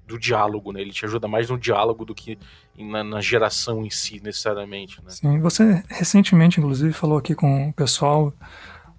do 0.05 0.19
diálogo, 0.19 0.71
né? 0.71 0.81
Ele 0.81 0.91
te 0.91 1.05
ajuda 1.05 1.27
mais 1.27 1.49
no 1.49 1.57
diálogo 1.57 2.05
do 2.05 2.13
que 2.13 2.37
na, 2.77 3.03
na, 3.03 3.21
geração 3.21 3.83
em 3.83 3.89
si, 3.89 4.21
necessariamente, 4.23 5.01
né? 5.03 5.09
Sim, 5.09 5.39
você 5.39 5.83
recentemente, 5.89 6.59
inclusive, 6.59 6.93
falou 6.93 7.17
aqui 7.17 7.33
com 7.33 7.69
o 7.69 7.73
pessoal 7.73 8.31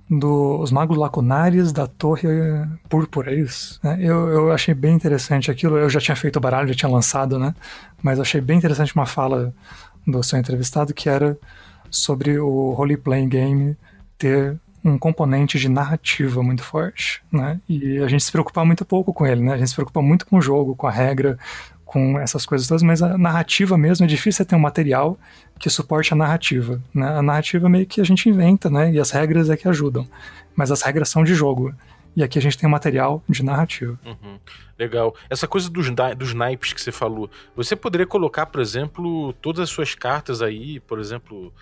dos 0.09 0.71
magos 0.71 0.97
lacunares 0.97 1.73
da 1.73 1.87
Torre 1.87 2.29
Púrpura, 2.89 3.33
é 3.33 3.41
isso? 3.41 3.81
É, 3.83 3.95
eu, 4.01 4.29
eu 4.29 4.53
achei 4.53 4.75
bem 4.75 4.95
interessante 4.95 5.51
aquilo. 5.51 5.79
Eu 5.79 5.89
já 5.89 6.01
tinha 6.01 6.17
feito 6.17 6.37
o 6.37 6.41
baralho, 6.41 6.69
já 6.69 6.75
tinha 6.75 6.91
lançado, 6.91 7.39
né? 7.39 7.55
Mas 8.03 8.21
achei 8.21 8.41
bem 8.41 8.59
interessante 8.59 8.95
uma 8.95 9.07
fala 9.07 9.55
do 10.07 10.23
seu 10.23 10.39
entrevistado, 10.39 10.93
que 10.93 11.09
era 11.09 11.39
sobre 11.91 12.39
o 12.39 12.73
role-playing 12.73 13.29
game 13.29 13.77
ter 14.19 14.59
um 14.85 14.99
componente 14.99 15.59
de 15.59 15.69
narrativa 15.69 16.43
muito 16.43 16.63
forte, 16.63 17.23
né? 17.33 17.59
E 17.67 17.99
a 17.99 18.07
gente 18.07 18.23
se 18.23 18.31
preocupa 18.31 18.63
muito 18.65 18.85
pouco 18.85 19.15
com 19.15 19.27
ele, 19.27 19.43
né? 19.43 19.55
A 19.55 19.57
gente 19.57 19.71
se 19.71 19.75
preocupa 19.75 20.03
muito 20.03 20.27
com 20.27 20.37
o 20.37 20.43
jogo, 20.43 20.77
com 20.77 20.87
a 20.87 20.91
regra, 20.91 21.39
com 21.95 22.19
essas 22.19 22.45
coisas 22.45 22.67
todas, 22.67 22.83
mas 22.83 23.01
a 23.01 23.17
narrativa 23.17 23.79
mesmo 23.79 24.05
é 24.05 24.09
difícil 24.09 24.45
ter 24.45 24.57
um 24.57 24.59
material 24.59 25.17
que 25.61 25.71
suporte 25.71 26.13
a 26.13 26.17
narrativa, 26.17 26.83
né? 26.93 27.07
A 27.07 27.23
narrativa 27.23 27.69
meio 27.69 27.87
que 27.87 28.01
a 28.01 28.05
gente 28.05 28.29
inventa, 28.29 28.69
né? 28.69 28.91
E 28.91 28.99
as 28.99 29.13
regras 29.13 29.49
é 29.49 29.57
que 29.57 29.69
ajudam, 29.69 30.05
mas 30.57 30.73
as 30.73 30.83
regras 30.83 31.09
são 31.09 31.23
de 31.23 31.37
jogo. 31.37 31.73
E 32.17 32.25
aqui 32.25 32.37
a 32.37 32.43
gente 32.43 32.59
tem 32.59 32.69
um 32.69 32.73
material 32.73 33.23
de 33.29 33.45
narrativa. 33.45 33.97
Uhum. 34.05 34.41
Legal. 34.77 35.15
Essa 35.31 35.47
coisa 35.47 35.71
dos, 35.71 35.87
dos 36.17 36.35
naipes 36.35 36.73
que 36.73 36.81
você 36.81 36.91
falou, 36.91 37.31
você 37.55 37.77
poderia 37.77 38.09
colocar, 38.09 38.47
por 38.47 38.61
exemplo, 38.61 39.33
todas 39.35 39.61
as 39.61 39.71
suas 39.71 39.95
cartas 39.95 40.43
aí, 40.43 40.81
por 40.81 40.99
exemplo, 40.99 41.53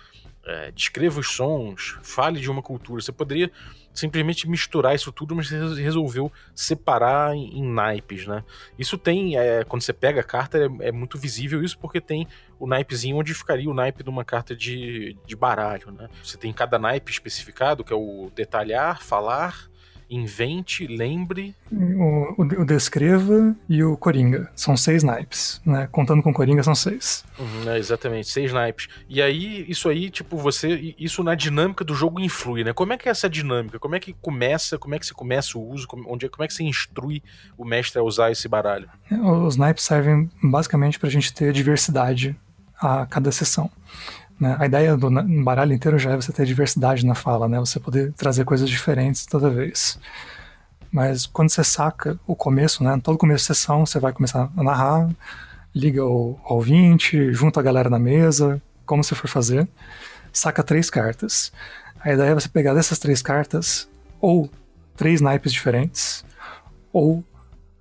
é, 0.47 0.71
descreva 0.71 1.19
os 1.19 1.29
sons, 1.29 1.95
fale 2.01 2.39
de 2.39 2.49
uma 2.49 2.63
cultura. 2.63 2.99
Você 2.99 3.11
poderia 3.11 3.51
simplesmente 3.93 4.49
misturar 4.49 4.95
isso 4.95 5.11
tudo, 5.11 5.35
mas 5.35 5.49
resolveu 5.49 6.31
separar 6.55 7.35
em, 7.35 7.59
em 7.59 7.63
naipes, 7.63 8.25
né? 8.25 8.43
Isso 8.77 8.97
tem, 8.97 9.37
é, 9.37 9.63
quando 9.63 9.81
você 9.81 9.93
pega 9.93 10.21
a 10.21 10.23
carta, 10.23 10.57
é, 10.57 10.87
é, 10.87 10.91
muito 10.91 11.17
visível 11.17 11.63
isso, 11.63 11.77
porque 11.77 12.01
tem 12.01 12.27
o 12.59 12.65
naipezinho 12.65 13.17
onde 13.17 13.33
ficaria 13.33 13.69
o 13.69 13.73
naipe 13.73 14.03
de 14.03 14.09
uma 14.09 14.25
carta 14.25 14.55
de, 14.55 15.17
de 15.25 15.35
baralho, 15.35 15.91
né? 15.91 16.09
Você 16.23 16.37
tem 16.37 16.51
cada 16.51 16.79
naipe 16.79 17.11
especificado, 17.11 17.83
que 17.83 17.93
é 17.93 17.95
o 17.95 18.31
detalhar, 18.33 19.01
falar, 19.01 19.69
invente, 20.13 20.85
lembre. 20.87 21.55
O, 21.71 22.41
o, 22.41 22.61
o, 22.61 22.65
descreva 22.65 23.55
e 23.67 23.83
o 23.83 23.97
Coringa. 23.97 24.51
São 24.55 24.77
seis 24.77 25.03
naipes, 25.03 25.61
né? 25.65 25.87
Contando 25.91 26.21
com 26.21 26.31
o 26.31 26.33
Coringa 26.33 26.63
são 26.63 26.75
seis. 26.75 27.25
Uhum, 27.37 27.69
é, 27.71 27.77
exatamente, 27.77 28.29
seis 28.29 28.53
naipes. 28.53 28.87
E 29.09 29.21
aí, 29.21 29.65
isso 29.67 29.89
aí, 29.89 30.09
tipo, 30.09 30.37
você. 30.37 30.95
Isso 30.97 31.23
na 31.23 31.35
dinâmica 31.35 31.83
do 31.83 31.95
jogo 31.95 32.19
influi, 32.19 32.63
né? 32.63 32.73
Como 32.73 32.93
é 32.93 32.97
que 32.97 33.07
é 33.07 33.11
essa 33.11 33.29
dinâmica? 33.29 33.79
Como 33.79 33.95
é 33.95 33.99
que 33.99 34.13
começa? 34.13 34.77
Como 34.77 34.93
é 34.95 34.99
que 34.99 35.05
você 35.05 35.13
começa 35.13 35.57
o 35.57 35.69
uso? 35.69 35.87
Como, 35.87 36.11
onde, 36.11 36.29
como 36.29 36.43
é 36.43 36.47
que 36.47 36.53
você 36.53 36.63
instrui 36.63 37.23
o 37.57 37.65
mestre 37.65 37.99
a 37.99 38.03
usar 38.03 38.31
esse 38.31 38.47
baralho? 38.47 38.89
É, 39.11 39.15
os 39.15 39.57
naipes 39.57 39.83
servem 39.83 40.29
basicamente 40.41 40.99
pra 40.99 41.09
gente 41.09 41.33
ter 41.33 41.51
diversidade 41.51 42.35
a 42.79 43.05
cada 43.05 43.31
sessão. 43.31 43.69
Né? 44.43 44.57
A 44.59 44.65
ideia 44.65 44.97
do 44.97 45.09
baralho 45.41 45.71
inteiro 45.71 45.97
já 45.97 46.11
é 46.11 46.15
você 46.17 46.33
ter 46.33 46.45
diversidade 46.45 47.05
na 47.05 47.15
fala, 47.15 47.47
né? 47.47 47.57
Você 47.59 47.79
poder 47.79 48.11
trazer 48.11 48.43
coisas 48.43 48.69
diferentes 48.69 49.25
toda 49.25 49.49
vez. 49.49 49.97
Mas 50.91 51.25
quando 51.25 51.49
você 51.49 51.63
saca 51.63 52.19
o 52.27 52.35
começo, 52.35 52.83
né? 52.83 52.99
Todo 53.01 53.17
começo 53.17 53.43
de 53.43 53.55
sessão 53.55 53.85
você 53.85 53.99
vai 53.99 54.11
começar 54.11 54.51
a 54.55 54.63
narrar, 54.63 55.09
liga 55.73 56.03
o 56.03 56.37
ouvinte, 56.43 57.31
junta 57.31 57.61
a 57.61 57.63
galera 57.63 57.89
na 57.89 57.97
mesa, 57.97 58.61
como 58.85 59.01
você 59.01 59.15
for 59.15 59.29
fazer, 59.29 59.65
saca 60.33 60.61
três 60.61 60.89
cartas. 60.89 61.53
A 62.01 62.11
ideia 62.11 62.31
é 62.31 62.35
você 62.35 62.49
pegar 62.49 62.73
dessas 62.73 62.99
três 62.99 63.21
cartas, 63.21 63.87
ou 64.19 64.49
três 64.97 65.21
naipes 65.21 65.53
diferentes, 65.53 66.25
ou 66.91 67.23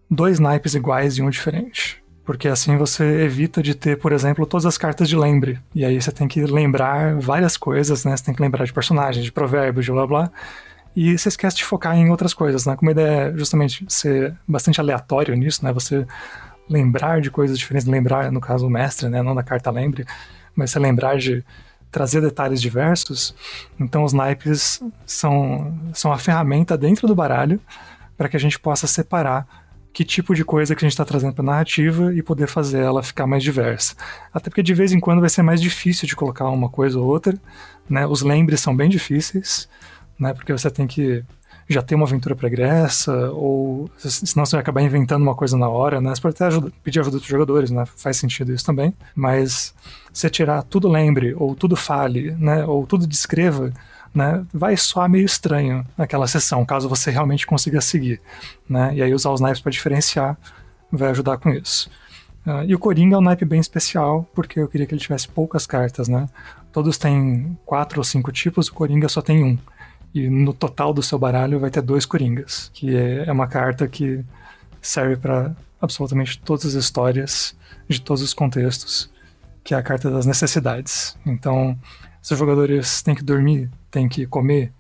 dois 0.09 0.38
naipes 0.38 0.75
iguais 0.75 1.19
e 1.19 1.23
um 1.23 1.28
diferente. 1.28 2.01
Porque 2.24 2.46
assim 2.46 2.76
você 2.76 3.04
evita 3.22 3.62
de 3.62 3.74
ter, 3.74 3.98
por 3.98 4.12
exemplo, 4.12 4.46
todas 4.46 4.64
as 4.64 4.78
cartas 4.78 5.08
de 5.08 5.16
lembre. 5.16 5.58
E 5.74 5.84
aí 5.84 6.00
você 6.00 6.12
tem 6.12 6.28
que 6.28 6.44
lembrar 6.44 7.16
várias 7.18 7.56
coisas, 7.56 8.04
né? 8.04 8.16
Você 8.16 8.24
tem 8.24 8.34
que 8.34 8.42
lembrar 8.42 8.64
de 8.64 8.72
personagens, 8.72 9.24
de 9.24 9.32
provérbios, 9.32 9.84
de 9.84 9.92
blá 9.92 10.06
blá. 10.06 10.30
E 10.94 11.18
você 11.18 11.28
esquece 11.28 11.56
de 11.56 11.64
focar 11.64 11.96
em 11.96 12.10
outras 12.10 12.32
coisas, 12.32 12.64
né? 12.64 12.76
Como 12.76 12.90
a 12.90 12.92
ideia 12.92 13.28
é 13.28 13.36
justamente 13.36 13.84
ser 13.88 14.36
bastante 14.46 14.80
aleatório 14.80 15.34
nisso, 15.34 15.64
né? 15.64 15.72
Você 15.72 16.06
lembrar 16.68 17.20
de 17.20 17.30
coisas 17.30 17.58
diferentes, 17.58 17.88
lembrar, 17.88 18.30
no 18.30 18.40
caso, 18.40 18.66
o 18.66 18.70
mestre, 18.70 19.08
né? 19.08 19.22
Não 19.22 19.34
da 19.34 19.42
carta 19.42 19.70
lembre, 19.70 20.04
mas 20.54 20.70
você 20.70 20.78
lembrar 20.78 21.18
de 21.18 21.44
trazer 21.90 22.20
detalhes 22.20 22.60
diversos. 22.60 23.34
Então 23.80 24.04
os 24.04 24.12
naipes 24.12 24.80
são, 25.04 25.78
são 25.92 26.12
a 26.12 26.18
ferramenta 26.18 26.76
dentro 26.76 27.08
do 27.08 27.14
baralho 27.14 27.60
para 28.16 28.28
que 28.28 28.36
a 28.36 28.40
gente 28.40 28.58
possa 28.58 28.86
separar 28.86 29.62
que 29.92 30.04
tipo 30.04 30.34
de 30.34 30.44
coisa 30.44 30.75
que 30.75 30.84
a 30.84 30.87
gente 30.87 30.94
está 30.94 31.04
trazendo 31.04 31.34
para 31.34 31.42
a 31.44 31.46
narrativa 31.46 32.14
e 32.14 32.22
poder 32.22 32.46
fazer 32.46 32.80
ela 32.80 33.02
ficar 33.02 33.26
mais 33.26 33.42
diversa. 33.42 33.94
Até 34.32 34.49
porque 34.49 34.62
de 34.62 34.75
vez 34.75 34.92
em 34.92 35.00
quando 35.00 35.20
vai 35.20 35.28
ser 35.28 35.42
mais 35.42 35.61
difícil 35.61 36.08
de 36.08 36.16
colocar 36.16 36.49
uma 36.49 36.68
coisa 36.68 36.99
ou 36.99 37.06
outra, 37.06 37.38
né? 37.88 38.06
Os 38.06 38.22
lembres 38.22 38.61
são 38.61 38.75
bem 38.75 38.88
difíceis, 38.88 39.68
né? 40.18 40.32
Porque 40.32 40.52
você 40.52 40.70
tem 40.70 40.87
que 40.87 41.22
já 41.68 41.82
ter 41.82 41.94
uma 41.94 42.06
aventura 42.06 42.34
pregressa, 42.34 43.30
ou 43.30 43.90
senão 43.99 44.44
você 44.44 44.56
vai 44.56 44.62
acabar 44.62 44.82
inventando 44.82 45.22
uma 45.22 45.34
coisa 45.34 45.56
na 45.56 45.68
hora, 45.68 46.00
né? 46.00 46.14
Você 46.14 46.20
pode 46.20 46.34
até 46.34 46.46
ajuda, 46.46 46.72
pedir 46.82 47.00
ajuda 47.00 47.18
dos 47.18 47.26
jogadores, 47.26 47.70
né? 47.70 47.84
Faz 47.96 48.16
sentido 48.16 48.52
isso 48.52 48.64
também. 48.64 48.94
Mas 49.14 49.75
você 50.12 50.28
tirar 50.28 50.62
tudo 50.62 50.88
lembre, 50.88 51.34
ou 51.34 51.54
tudo 51.54 51.76
fale, 51.76 52.32
né? 52.32 52.64
Ou 52.64 52.87
tudo 52.87 53.06
descreva, 53.06 53.72
né, 54.14 54.45
vai 54.52 54.76
soar 54.76 55.09
meio 55.09 55.25
estranho 55.25 55.87
aquela 55.97 56.26
sessão, 56.26 56.64
caso 56.64 56.88
você 56.88 57.11
realmente 57.11 57.47
consiga 57.47 57.81
seguir. 57.81 58.21
Né? 58.69 58.95
E 58.95 59.02
aí 59.02 59.14
usar 59.14 59.31
os 59.31 59.40
naipes 59.40 59.61
para 59.61 59.73
diferenciar 59.73 60.37
vai 60.90 61.11
ajudar 61.11 61.38
com 61.38 61.50
isso. 61.50 61.90
Uh, 62.47 62.64
e 62.66 62.75
o 62.75 62.78
Coringa 62.78 63.14
é 63.14 63.19
um 63.19 63.23
naipe 63.23 63.45
bem 63.45 63.61
especial, 63.61 64.28
porque 64.35 64.59
eu 64.59 64.69
queria 64.69 64.87
que 64.87 64.92
ele 64.92 65.00
tivesse 65.00 65.28
poucas 65.28 65.64
cartas, 65.64 66.09
né? 66.09 66.28
Todos 66.73 66.99
têm 66.99 67.57
quatro 67.64 68.00
ou 68.00 68.04
cinco 68.04 68.33
tipos, 68.33 68.69
o 68.69 68.75
Coringa 68.75 69.09
só 69.09 69.23
tem 69.23 69.45
um. 69.45 69.59
E 70.12 70.28
no 70.28 70.52
total 70.52 70.92
do 70.92 71.02
seu 71.02 71.19
baralho 71.19 71.61
vai 71.61 71.71
ter 71.71 71.81
dois 71.81 72.04
Coringas, 72.04 72.71
que 72.75 72.97
é, 72.97 73.25
é 73.26 73.33
uma 73.33 73.47
carta 73.47 73.87
que 73.87 74.25
serve 74.81 75.16
para 75.16 75.54
absolutamente 75.81 76.38
todas 76.40 76.66
as 76.66 76.75
histórias, 76.75 77.57
de 77.88 78.00
todos 78.00 78.23
os 78.23 78.35
contextos, 78.35 79.09
que 79.62 79.75
é 79.75 79.78
a 79.78 79.83
carta 79.83 80.11
das 80.11 80.26
necessidades. 80.26 81.16
Então, 81.25 81.78
se 82.22 82.32
os 82.32 82.38
jogadores 82.38 83.02
têm 83.02 83.14
que 83.14 83.22
dormir, 83.22 83.68
têm 83.90 84.08
que 84.08 84.24
comer, 84.26 84.72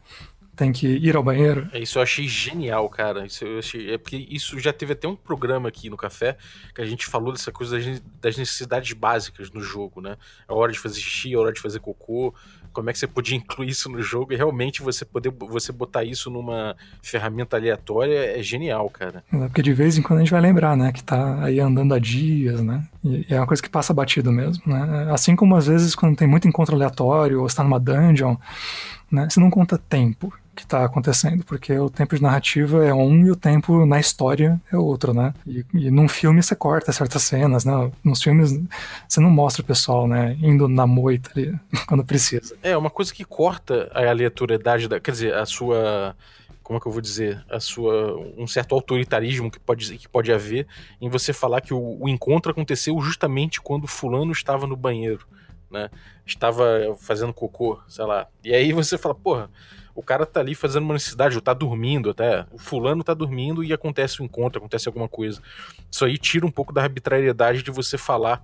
têm 0.54 0.72
que 0.72 0.86
ir 0.86 1.16
ao 1.16 1.22
banheiro. 1.24 1.68
É, 1.72 1.80
isso 1.80 1.98
eu 1.98 2.02
achei 2.02 2.28
genial, 2.28 2.88
cara. 2.88 3.26
Isso 3.26 3.44
eu 3.44 3.58
achei, 3.58 3.92
é 3.92 3.98
porque 3.98 4.16
isso 4.30 4.60
já 4.60 4.72
teve 4.72 4.92
até 4.92 5.08
um 5.08 5.16
programa 5.16 5.68
aqui 5.68 5.90
no 5.90 5.96
café 5.96 6.36
que 6.72 6.80
a 6.80 6.86
gente 6.86 7.04
falou 7.06 7.32
dessa 7.32 7.50
coisa 7.50 7.78
das 8.20 8.36
necessidades 8.36 8.92
básicas 8.92 9.50
no 9.50 9.60
jogo, 9.60 10.00
né? 10.00 10.16
A 10.46 10.54
hora 10.54 10.70
de 10.70 10.78
fazer 10.78 11.00
xixi, 11.00 11.34
a 11.34 11.40
hora 11.40 11.52
de 11.52 11.60
fazer 11.60 11.80
cocô, 11.80 12.32
como 12.72 12.90
é 12.90 12.92
que 12.92 12.98
você 12.98 13.06
podia 13.06 13.36
incluir 13.36 13.68
isso 13.68 13.88
no 13.88 14.02
jogo 14.02 14.32
e 14.32 14.36
realmente 14.36 14.82
você 14.82 15.04
poder 15.04 15.30
você 15.30 15.72
botar 15.72 16.04
isso 16.04 16.30
numa 16.30 16.76
ferramenta 17.02 17.56
aleatória 17.56 18.38
é 18.38 18.42
genial, 18.42 18.88
cara. 18.90 19.22
É, 19.32 19.46
porque 19.46 19.62
de 19.62 19.72
vez 19.72 19.96
em 19.96 20.02
quando 20.02 20.18
a 20.18 20.22
gente 20.22 20.32
vai 20.32 20.40
lembrar, 20.40 20.76
né, 20.76 20.92
que 20.92 21.02
tá 21.02 21.42
aí 21.44 21.60
andando 21.60 21.94
há 21.94 21.98
dias, 21.98 22.60
né? 22.60 22.84
E 23.04 23.26
é 23.28 23.38
uma 23.38 23.46
coisa 23.46 23.62
que 23.62 23.68
passa 23.68 23.92
batido 23.92 24.32
mesmo, 24.32 24.62
né? 24.66 25.08
Assim 25.12 25.36
como 25.36 25.56
às 25.56 25.66
vezes 25.66 25.94
quando 25.94 26.16
tem 26.16 26.28
muito 26.28 26.48
encontro 26.48 26.74
aleatório 26.74 27.40
ou 27.40 27.46
está 27.46 27.62
numa 27.62 27.78
dungeon, 27.78 28.36
né, 29.10 29.28
você 29.28 29.38
não 29.40 29.50
conta 29.50 29.76
tempo 29.76 30.32
que 30.54 30.62
está 30.62 30.84
acontecendo, 30.84 31.44
porque 31.44 31.76
o 31.78 31.88
tempo 31.88 32.14
de 32.14 32.22
narrativa 32.22 32.84
é 32.84 32.92
um 32.92 33.26
e 33.26 33.30
o 33.30 33.36
tempo 33.36 33.86
na 33.86 33.98
história 33.98 34.60
é 34.70 34.76
outro, 34.76 35.14
né? 35.14 35.32
E, 35.46 35.64
e 35.72 35.90
num 35.90 36.08
filme 36.08 36.42
você 36.42 36.54
corta 36.54 36.92
certas 36.92 37.22
cenas, 37.22 37.64
né? 37.64 37.90
Nos 38.04 38.22
filmes 38.22 38.60
você 39.08 39.20
não 39.20 39.30
mostra 39.30 39.62
o 39.62 39.64
pessoal, 39.64 40.06
né, 40.06 40.36
indo 40.40 40.68
na 40.68 40.86
moita 40.86 41.30
ali 41.34 41.58
quando 41.86 42.04
precisa. 42.04 42.54
É, 42.62 42.76
uma 42.76 42.90
coisa 42.90 43.12
que 43.12 43.24
corta 43.24 43.90
a 43.94 44.08
aleatoriedade 44.08 44.88
da, 44.88 45.00
quer 45.00 45.12
dizer, 45.12 45.34
a 45.34 45.46
sua 45.46 46.14
como 46.62 46.78
é 46.78 46.80
que 46.80 46.86
eu 46.86 46.92
vou 46.92 47.00
dizer, 47.00 47.44
a 47.50 47.58
sua 47.58 48.16
um 48.36 48.46
certo 48.46 48.74
autoritarismo 48.74 49.50
que 49.50 49.58
pode, 49.58 49.98
que 49.98 50.08
pode 50.08 50.32
haver 50.32 50.66
em 51.00 51.08
você 51.08 51.32
falar 51.32 51.60
que 51.60 51.74
o, 51.74 51.98
o 52.00 52.08
encontro 52.08 52.52
aconteceu 52.52 52.98
justamente 53.00 53.60
quando 53.60 53.86
fulano 53.86 54.32
estava 54.32 54.66
no 54.66 54.76
banheiro, 54.76 55.26
né? 55.70 55.90
Estava 56.24 56.96
fazendo 57.00 57.34
cocô, 57.34 57.80
sei 57.88 58.04
lá. 58.04 58.28
E 58.44 58.54
aí 58.54 58.72
você 58.72 58.96
fala, 58.96 59.14
porra, 59.14 59.50
o 59.94 60.02
cara 60.02 60.24
tá 60.24 60.40
ali 60.40 60.54
fazendo 60.54 60.84
uma 60.84 60.94
necessidade, 60.94 61.36
ou 61.36 61.42
tá 61.42 61.52
dormindo 61.52 62.10
até. 62.10 62.46
O 62.50 62.58
fulano 62.58 63.04
tá 63.04 63.12
dormindo 63.14 63.62
e 63.62 63.72
acontece 63.72 64.20
o 64.20 64.22
um 64.22 64.26
encontro, 64.26 64.58
acontece 64.58 64.88
alguma 64.88 65.08
coisa. 65.08 65.40
Isso 65.90 66.04
aí 66.04 66.16
tira 66.16 66.46
um 66.46 66.50
pouco 66.50 66.72
da 66.72 66.82
arbitrariedade 66.82 67.62
de 67.62 67.70
você 67.70 67.98
falar 67.98 68.42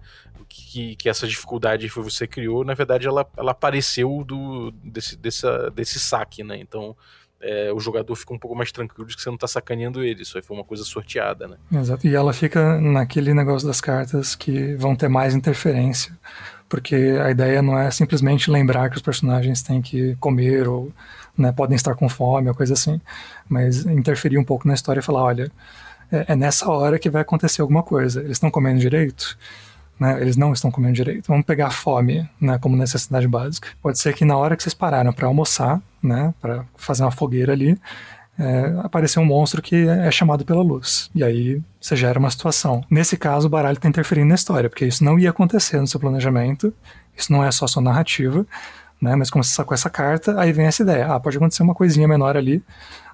que, 0.49 0.97
que 0.97 1.09
essa 1.09 1.27
dificuldade 1.27 1.89
que 1.89 2.01
você 2.01 2.27
criou, 2.27 2.65
na 2.65 2.75
verdade, 2.75 3.07
ela, 3.07 3.27
ela 3.37 3.53
apareceu 3.53 4.23
do, 4.27 4.71
desse, 4.83 5.17
dessa, 5.17 5.71
desse 5.71 5.99
saque, 5.99 6.43
né? 6.43 6.59
Então. 6.59 6.97
É, 7.41 7.73
o 7.73 7.79
jogador 7.79 8.17
fica 8.17 8.35
um 8.35 8.39
pouco 8.39 8.57
mais 8.57 8.73
tranquilo 8.73 9.07
de 9.07 9.15
que 9.15 9.23
você 9.23 9.31
não 9.31 9.39
tá 9.39 9.47
sacaneando 9.47 10.03
ele. 10.03 10.23
Isso 10.23 10.37
aí 10.37 10.43
foi 10.43 10.57
uma 10.57 10.65
coisa 10.65 10.83
sorteada, 10.83 11.47
né? 11.47 11.57
Exato. 11.73 12.05
E 12.05 12.13
ela 12.13 12.33
fica 12.33 12.81
naquele 12.81 13.33
negócio 13.33 13.65
das 13.65 13.81
cartas 13.81 14.35
que 14.35 14.75
vão 14.75 14.97
ter 14.97 15.07
mais 15.07 15.37
interferência. 15.37 16.19
Porque 16.69 16.97
a 17.23 17.31
ideia 17.31 17.63
não 17.63 17.79
é 17.79 17.93
simplesmente 17.93 18.51
lembrar 18.51 18.91
que 18.91 18.97
os 18.97 19.03
personagens 19.03 19.63
têm 19.63 19.81
que 19.81 20.17
comer 20.17 20.67
ou 20.67 20.93
né, 21.39 21.53
podem 21.53 21.77
estar 21.77 21.95
com 21.95 22.09
fome 22.09 22.49
ou 22.49 22.55
coisa 22.55 22.75
assim, 22.75 23.01
mas 23.49 23.87
interferir 23.87 24.37
um 24.39 24.45
pouco 24.45 24.67
na 24.67 24.75
história 24.75 25.01
e 25.01 25.03
falar, 25.03 25.23
olha, 25.23 25.51
é, 26.11 26.33
é 26.33 26.37
nessa 26.37 26.69
hora 26.69 26.99
que 26.99 27.09
vai 27.09 27.23
acontecer 27.23 27.63
alguma 27.63 27.83
coisa. 27.83 28.21
Eles 28.21 28.33
estão 28.33 28.51
comendo 28.51 28.81
direito? 28.81 29.39
Né, 29.99 30.21
eles 30.21 30.37
não 30.37 30.53
estão 30.53 30.71
comendo 30.71 30.95
direito. 30.95 31.27
Vamos 31.29 31.47
pegar 31.47 31.69
a 31.69 31.71
fome 31.71 32.29
né, 32.41 32.59
como 32.59 32.77
necessidade 32.77 33.27
básica. 33.27 33.69
Pode 33.81 33.99
ser 33.99 34.15
que 34.15 34.25
na 34.25 34.37
hora 34.37 34.57
que 34.57 34.63
vocês 34.63 34.75
pararam 34.75 35.13
para 35.13 35.27
almoçar, 35.27 35.81
né, 36.03 36.35
para 36.41 36.65
fazer 36.77 37.03
uma 37.03 37.11
fogueira 37.11 37.53
ali, 37.53 37.79
é, 38.39 38.75
apareceu 38.85 39.21
um 39.21 39.25
monstro 39.25 39.61
que 39.61 39.89
é 39.89 40.11
chamado 40.11 40.45
pela 40.45 40.63
luz. 40.63 41.11
E 41.15 41.25
aí 41.25 41.61
você 41.81 41.97
gera 41.97 42.19
uma 42.19 42.31
situação. 42.31 42.85
Nesse 42.89 43.17
caso, 43.17 43.49
o 43.49 43.51
baralho 43.51 43.77
está 43.77 43.89
interferindo 43.89 44.29
na 44.29 44.37
história, 44.37 44.71
porque 44.71 44.87
isso 44.87 45.03
não 45.03 45.19
ia 45.19 45.31
acontecer 45.31 45.81
no 45.81 45.87
seu 45.87 45.99
planejamento, 45.99 46.73
isso 47.17 47.33
não 47.33 47.45
é 47.45 47.51
só 47.51 47.67
sua 47.67 47.83
narrativa, 47.83 48.47
né? 49.01 49.17
Mas 49.17 49.31
como 49.31 49.43
você 49.45 49.53
sacou 49.53 49.75
essa 49.75 49.91
carta, 49.91 50.39
aí 50.41 50.53
vem 50.53 50.67
essa 50.67 50.83
ideia. 50.83 51.07
Ah, 51.07 51.21
pode 51.21 51.37
acontecer 51.37 51.63
uma 51.63 51.75
coisinha 51.75 52.07
menor 52.09 52.37
ali, 52.37 52.63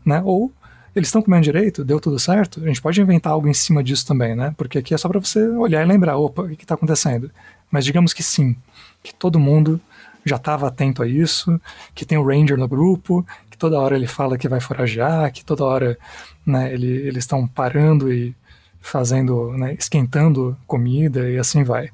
né? 0.04 0.22
Ou 0.24 0.52
eles 0.94 1.08
estão 1.08 1.20
comendo 1.20 1.42
direito, 1.42 1.84
deu 1.84 1.98
tudo 1.98 2.18
certo, 2.18 2.62
a 2.62 2.68
gente 2.68 2.80
pode 2.80 3.00
inventar 3.00 3.32
algo 3.32 3.48
em 3.48 3.54
cima 3.54 3.82
disso 3.82 4.06
também, 4.06 4.36
né? 4.36 4.54
Porque 4.56 4.78
aqui 4.78 4.94
é 4.94 4.98
só 4.98 5.08
para 5.08 5.18
você 5.18 5.44
olhar 5.48 5.82
e 5.82 5.88
lembrar, 5.88 6.16
opa, 6.16 6.42
o 6.42 6.48
que 6.48 6.62
está 6.62 6.74
acontecendo? 6.74 7.30
Mas 7.70 7.84
digamos 7.84 8.12
que 8.12 8.22
sim, 8.22 8.56
que 9.02 9.12
todo 9.12 9.40
mundo 9.40 9.80
já 10.24 10.36
estava 10.36 10.68
atento 10.68 11.02
a 11.02 11.08
isso, 11.08 11.60
que 11.94 12.06
tem 12.06 12.16
o 12.16 12.24
Ranger 12.24 12.56
no 12.56 12.68
grupo, 12.68 13.26
que 13.50 13.58
toda 13.58 13.78
hora 13.78 13.96
ele 13.96 14.06
fala 14.06 14.38
que 14.38 14.48
vai 14.48 14.60
foragear, 14.60 15.32
que 15.32 15.44
toda 15.44 15.64
hora 15.64 15.98
né, 16.46 16.72
ele, 16.72 16.86
eles 16.86 17.24
estão 17.24 17.46
parando 17.46 18.12
e 18.12 18.34
fazendo, 18.80 19.52
né, 19.58 19.74
esquentando 19.74 20.56
comida 20.66 21.28
e 21.28 21.38
assim 21.38 21.64
vai. 21.64 21.90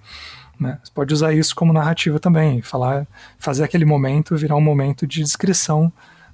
Né? 0.61 0.79
Você 0.85 0.93
pode 0.95 1.15
usar 1.15 1.33
isso 1.33 1.55
como 1.55 1.73
narrativa 1.73 2.21
também, 2.21 2.61
falar, 2.61 3.07
fazer 3.39 3.65
aquele 3.65 3.87
momento 3.87 4.37
virar 4.37 4.57
um 4.57 4.61
momento 4.61 5.07
de 5.07 5.23
descrição 5.23 5.91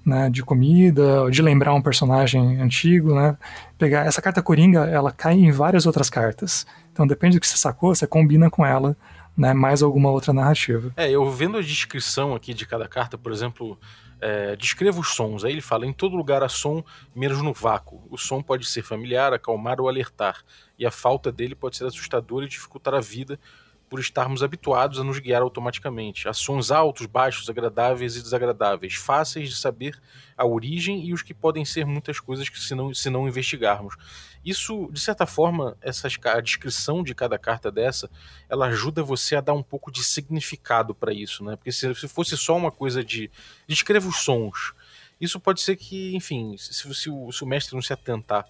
né, 0.07 0.31
de 0.31 0.45
comida, 0.45 1.29
de 1.31 1.43
lembrar 1.43 1.75
um 1.75 1.83
personagem 1.83 2.61
antigo, 2.61 3.13
né? 3.13 3.37
Pegar 3.77 4.07
essa 4.07 4.23
carta 4.23 4.41
coringa, 4.41 4.85
ela 4.85 5.11
cai 5.11 5.35
em 5.35 5.51
várias 5.51 5.85
outras 5.85 6.09
cartas. 6.09 6.65
Então 6.93 7.05
depende 7.05 7.37
do 7.37 7.41
que 7.41 7.47
você 7.49 7.57
sacou, 7.57 7.93
você 7.93 8.07
combina 8.07 8.49
com 8.49 8.65
ela, 8.65 8.97
né, 9.37 9.53
mais 9.53 9.83
alguma 9.83 10.09
outra 10.11 10.33
narrativa. 10.33 10.93
É, 10.97 11.11
eu 11.11 11.29
vendo 11.29 11.59
a 11.59 11.61
descrição 11.61 12.37
aqui 12.37 12.55
de 12.55 12.65
cada 12.65 12.87
carta, 12.87 13.19
por 13.19 13.33
exemplo, 13.33 13.77
é, 14.21 14.55
descreva 14.55 15.01
os 15.01 15.09
sons. 15.09 15.45
Aí 15.45 15.51
ele 15.51 15.61
fala: 15.61 15.85
em 15.85 15.93
todo 15.93 16.17
lugar 16.17 16.41
há 16.41 16.49
som, 16.49 16.85
menos 17.15 17.43
no 17.43 17.53
vácuo. 17.53 18.07
O 18.09 18.17
som 18.17 18.41
pode 18.41 18.65
ser 18.65 18.83
familiar, 18.83 19.33
acalmar 19.33 19.81
ou 19.81 19.89
alertar, 19.89 20.37
e 20.79 20.87
a 20.87 20.91
falta 20.93 21.33
dele 21.33 21.57
pode 21.57 21.77
ser 21.77 21.85
assustadora 21.85 22.47
e 22.47 22.49
dificultar 22.49 22.95
a 22.95 23.01
vida 23.01 23.41
por 23.89 24.01
estarmos 24.01 24.43
habituados 24.43 24.99
a 24.99 25.05
nos 25.05 25.19
guiar 25.19 25.43
automaticamente, 25.43 26.29
a 26.29 26.33
sons 26.33 26.71
altos, 26.71 27.07
baixos, 27.07 27.49
agradáveis 27.49 28.17
e 28.17 28.23
desagradáveis, 28.23 28.95
fáceis 28.95 29.49
de 29.49 29.57
saber 29.57 29.99
a 30.37 30.45
origem 30.45 31.05
e 31.05 31.13
os 31.13 31.23
que 31.23 31.33
podem 31.33 31.65
ser 31.65 31.87
muitas 31.87 32.19
coisas 32.19 32.49
que 32.49 32.59
se 32.59 32.75
não, 32.75 32.93
se 32.93 33.09
não 33.09 33.29
investigarmos. 33.29 33.97
Isso, 34.45 34.89
de 34.93 35.01
certa 35.01 35.27
forma, 35.27 35.77
essa, 35.81 36.09
a 36.25 36.41
descrição 36.41 37.03
de 37.03 37.15
cada 37.15 37.39
carta 37.39 37.71
dessa, 37.71 38.11
ela 38.49 38.67
ajuda 38.67 39.03
você 39.03 39.37
a 39.37 39.41
dar 39.41 39.55
um 39.55 39.63
pouco 39.63 39.91
de 39.91 40.05
significado 40.05 40.95
para 40.95 41.13
isso, 41.13 41.43
né? 41.45 41.57
Porque 41.57 41.73
se, 41.73 41.93
se 41.95 42.07
fosse 42.07 42.37
só 42.37 42.57
uma 42.57 42.71
coisa 42.71 43.03
de 43.05 43.31
descreva 43.67 44.09
os 44.09 44.19
sons, 44.19 44.73
isso 45.21 45.41
pode 45.41 45.61
ser 45.61 45.77
que, 45.77 46.15
enfim, 46.15 46.57
se, 46.59 46.95
se, 46.95 47.11
o, 47.11 47.33
se 47.33 47.43
o 47.43 47.47
mestre 47.47 47.75
não 47.75 47.83
se 47.83 47.93
atentar 47.93 48.47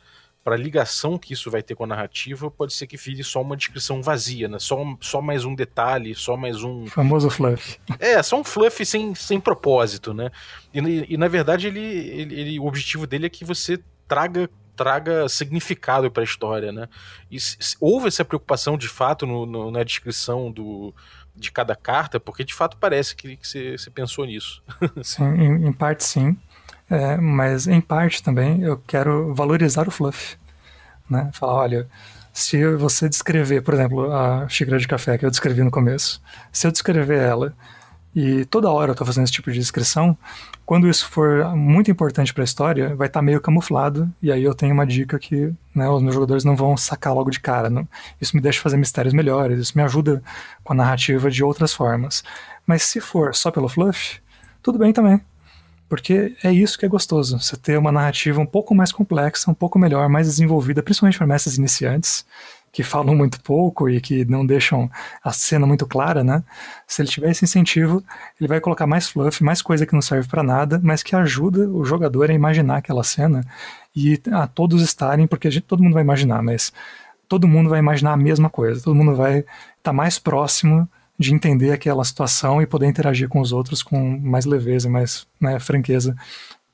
para 0.47 0.55
a 0.55 0.59
ligação 0.59 1.19
que 1.19 1.33
isso 1.33 1.51
vai 1.51 1.61
ter 1.61 1.75
com 1.75 1.83
a 1.83 1.89
narrativa, 1.89 2.49
pode 2.49 2.73
ser 2.73 2.87
que 2.87 2.97
vire 2.97 3.25
só 3.25 3.43
uma 3.43 3.57
descrição 3.57 4.01
vazia, 4.01 4.47
né? 4.47 4.61
Só, 4.61 4.79
só 5.01 5.21
mais 5.21 5.45
um 5.45 5.53
detalhe, 5.57 6.15
só 6.15 6.37
mais 6.37 6.63
um. 6.63 6.87
Famoso 6.87 7.29
fluff. 7.29 7.81
É, 7.99 8.23
só 8.23 8.39
um 8.39 8.45
fluff 8.45 8.87
sem, 8.87 9.13
sem 9.13 9.41
propósito, 9.41 10.15
né? 10.15 10.31
E, 10.73 11.15
e, 11.15 11.17
na 11.17 11.27
verdade, 11.27 11.67
ele, 11.67 11.81
ele, 11.81 12.41
ele, 12.41 12.61
o 12.61 12.67
objetivo 12.67 13.09
dele 13.09 13.27
é 13.27 13.29
que 13.29 13.45
você 13.45 13.83
traga 14.07 14.49
traga 14.77 15.29
significado 15.29 16.09
para 16.11 16.23
a 16.23 16.25
história, 16.25 16.71
né? 16.71 16.89
E 17.29 17.39
houve 17.81 18.07
essa 18.07 18.25
preocupação 18.25 18.79
de 18.79 18.89
fato 18.89 19.27
no, 19.27 19.47
no, 19.47 19.71
na 19.73 19.83
descrição 19.83 20.53
do, 20.53 20.95
de 21.35 21.51
cada 21.51 21.75
carta, 21.75 22.21
porque 22.21 22.45
de 22.45 22.55
fato 22.55 22.77
parece 22.77 23.17
que, 23.17 23.37
você 23.43 23.91
pensou 23.93 24.25
nisso. 24.25 24.63
Sim, 25.03 25.25
em, 25.25 25.67
em 25.67 25.73
parte 25.73 26.05
sim. 26.05 26.37
É, 26.89 27.17
mas 27.17 27.67
em 27.67 27.81
parte 27.81 28.23
também 28.23 28.63
eu 28.63 28.81
quero 28.87 29.35
valorizar 29.35 29.89
o 29.89 29.91
fluff. 29.91 30.37
Né? 31.09 31.31
Falar, 31.33 31.55
olha, 31.55 31.89
se 32.33 32.65
você 32.77 33.09
descrever, 33.09 33.63
por 33.63 33.75
exemplo, 33.75 34.13
a 34.13 34.49
xícara 34.49 34.79
de 34.79 34.87
café 34.87 35.17
que 35.19 35.25
eu 35.25 35.31
descrevi 35.31 35.63
no 35.63 35.71
começo, 35.71 36.21
se 36.53 36.67
eu 36.67 36.71
descrever 36.71 37.19
ela 37.19 37.55
e 38.15 38.47
toda 38.47 38.71
hora 38.71 38.91
eu 38.91 38.93
estou 38.93 39.07
fazendo 39.07 39.25
esse 39.25 39.33
tipo 39.33 39.51
de 39.51 39.59
descrição, 39.59 40.17
quando 40.65 40.89
isso 40.89 41.09
for 41.09 41.55
muito 41.55 41.91
importante 41.91 42.33
para 42.33 42.43
a 42.43 42.45
história, 42.45 42.97
vai 42.97 43.09
estar 43.09 43.21
tá 43.21 43.23
meio 43.23 43.41
camuflado, 43.41 44.11
e 44.23 44.33
aí 44.33 44.43
eu 44.43 44.55
tenho 44.55 44.73
uma 44.73 44.87
dica 44.87 45.19
que 45.19 45.53
né, 45.75 45.89
os 45.89 46.03
meus 46.03 46.15
jogadores 46.15 46.43
não 46.43 46.57
vão 46.57 46.77
sacar 46.77 47.15
logo 47.15 47.31
de 47.31 47.39
cara. 47.39 47.69
Não. 47.69 47.87
Isso 48.21 48.35
me 48.35 48.41
deixa 48.41 48.63
fazer 48.63 48.79
mistérios 48.79 49.13
melhores, 49.13 49.61
isso 49.61 49.77
me 49.77 49.83
ajuda 49.83 50.23
com 50.65 50.73
a 50.73 50.77
narrativa 50.77 51.31
de 51.31 51.45
outras 51.45 51.75
formas. 51.75 52.25
Mas 52.67 52.83
se 52.85 53.01
for 53.01 53.35
só 53.35 53.51
pelo 53.51 53.69
fluff, 53.69 54.19
tudo 54.63 54.79
bem 54.79 54.93
também. 54.93 55.21
Porque 55.89 56.35
é 56.43 56.53
isso 56.53 56.79
que 56.79 56.85
é 56.85 56.89
gostoso, 56.89 57.39
você 57.39 57.57
ter 57.57 57.79
uma 57.79 57.93
narrativa 57.93 58.41
um 58.41 58.47
pouco 58.47 58.75
mais 58.75 58.91
complexa, 58.91 59.51
um 59.51 59.55
pouco 59.55 59.79
melhor, 59.79 60.09
mais 60.09 60.27
desenvolvida, 60.27 60.83
principalmente 60.83 61.17
para 61.17 61.27
mestres 61.27 61.59
iniciantes, 61.59 62.27
que 62.73 62.83
falam 62.83 63.15
muito 63.15 63.41
pouco 63.41 63.89
e 63.89 64.01
que 64.01 64.25
não 64.25 64.45
deixam 64.45 64.91
a 65.25 65.33
cena 65.33 65.67
muito 65.67 65.87
clara, 65.87 66.23
né? 66.23 66.43
Se 66.87 67.01
ele 67.01 67.09
tiver 67.09 67.31
esse 67.31 67.45
incentivo, 67.45 68.05
ele 68.39 68.49
vai 68.49 68.61
colocar 68.61 68.87
mais 68.87 69.09
fluff, 69.09 69.43
mais 69.43 69.63
coisa 69.63 69.87
que 69.87 69.95
não 69.95 70.03
serve 70.03 70.29
para 70.29 70.43
nada, 70.43 70.79
mas 70.83 71.03
que 71.03 71.17
ajuda 71.17 71.69
o 71.71 71.85
jogador 71.85 72.31
a 72.31 72.35
imaginar 72.35 72.77
aquela 72.79 73.03
cena 73.03 73.43
e 73.95 74.21
a 74.31 74.47
todos 74.47 74.83
estarem, 74.83 75.27
porque 75.27 75.51
gente, 75.51 75.63
todo 75.65 75.83
mundo 75.83 75.95
vai 75.95 76.03
imaginar, 76.03 76.43
mas 76.43 76.73
todo 77.29 77.49
mundo 77.49 77.71
vai 77.71 77.79
imaginar 77.79 78.13
a 78.13 78.17
mesma 78.17 78.51
coisa, 78.51 78.83
todo 78.83 78.95
mundo 78.95 79.15
vai 79.15 79.39
estar 79.39 79.47
tá 79.83 79.93
mais 79.93 80.19
próximo 80.19 80.87
de 81.19 81.35
entender 81.35 81.73
aquela 81.73 82.05
situação 82.05 82.61
e 82.61 82.67
poder 82.67 82.87
interagir 82.87 83.29
com 83.29 83.41
os 83.41 83.53
outros 83.53 83.83
com 83.83 84.19
mais 84.19 84.45
leveza, 84.45 84.89
mais 84.89 85.27
né, 85.41 85.59
franqueza 85.59 86.15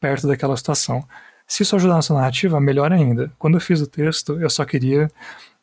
perto 0.00 0.26
daquela 0.26 0.56
situação. 0.56 1.06
Se 1.46 1.62
isso 1.62 1.76
ajudar 1.76 1.94
na 1.94 2.02
sua 2.02 2.16
narrativa, 2.16 2.60
melhor 2.60 2.92
ainda. 2.92 3.30
Quando 3.38 3.54
eu 3.54 3.60
fiz 3.60 3.80
o 3.80 3.86
texto, 3.86 4.40
eu 4.40 4.50
só 4.50 4.64
queria 4.64 5.10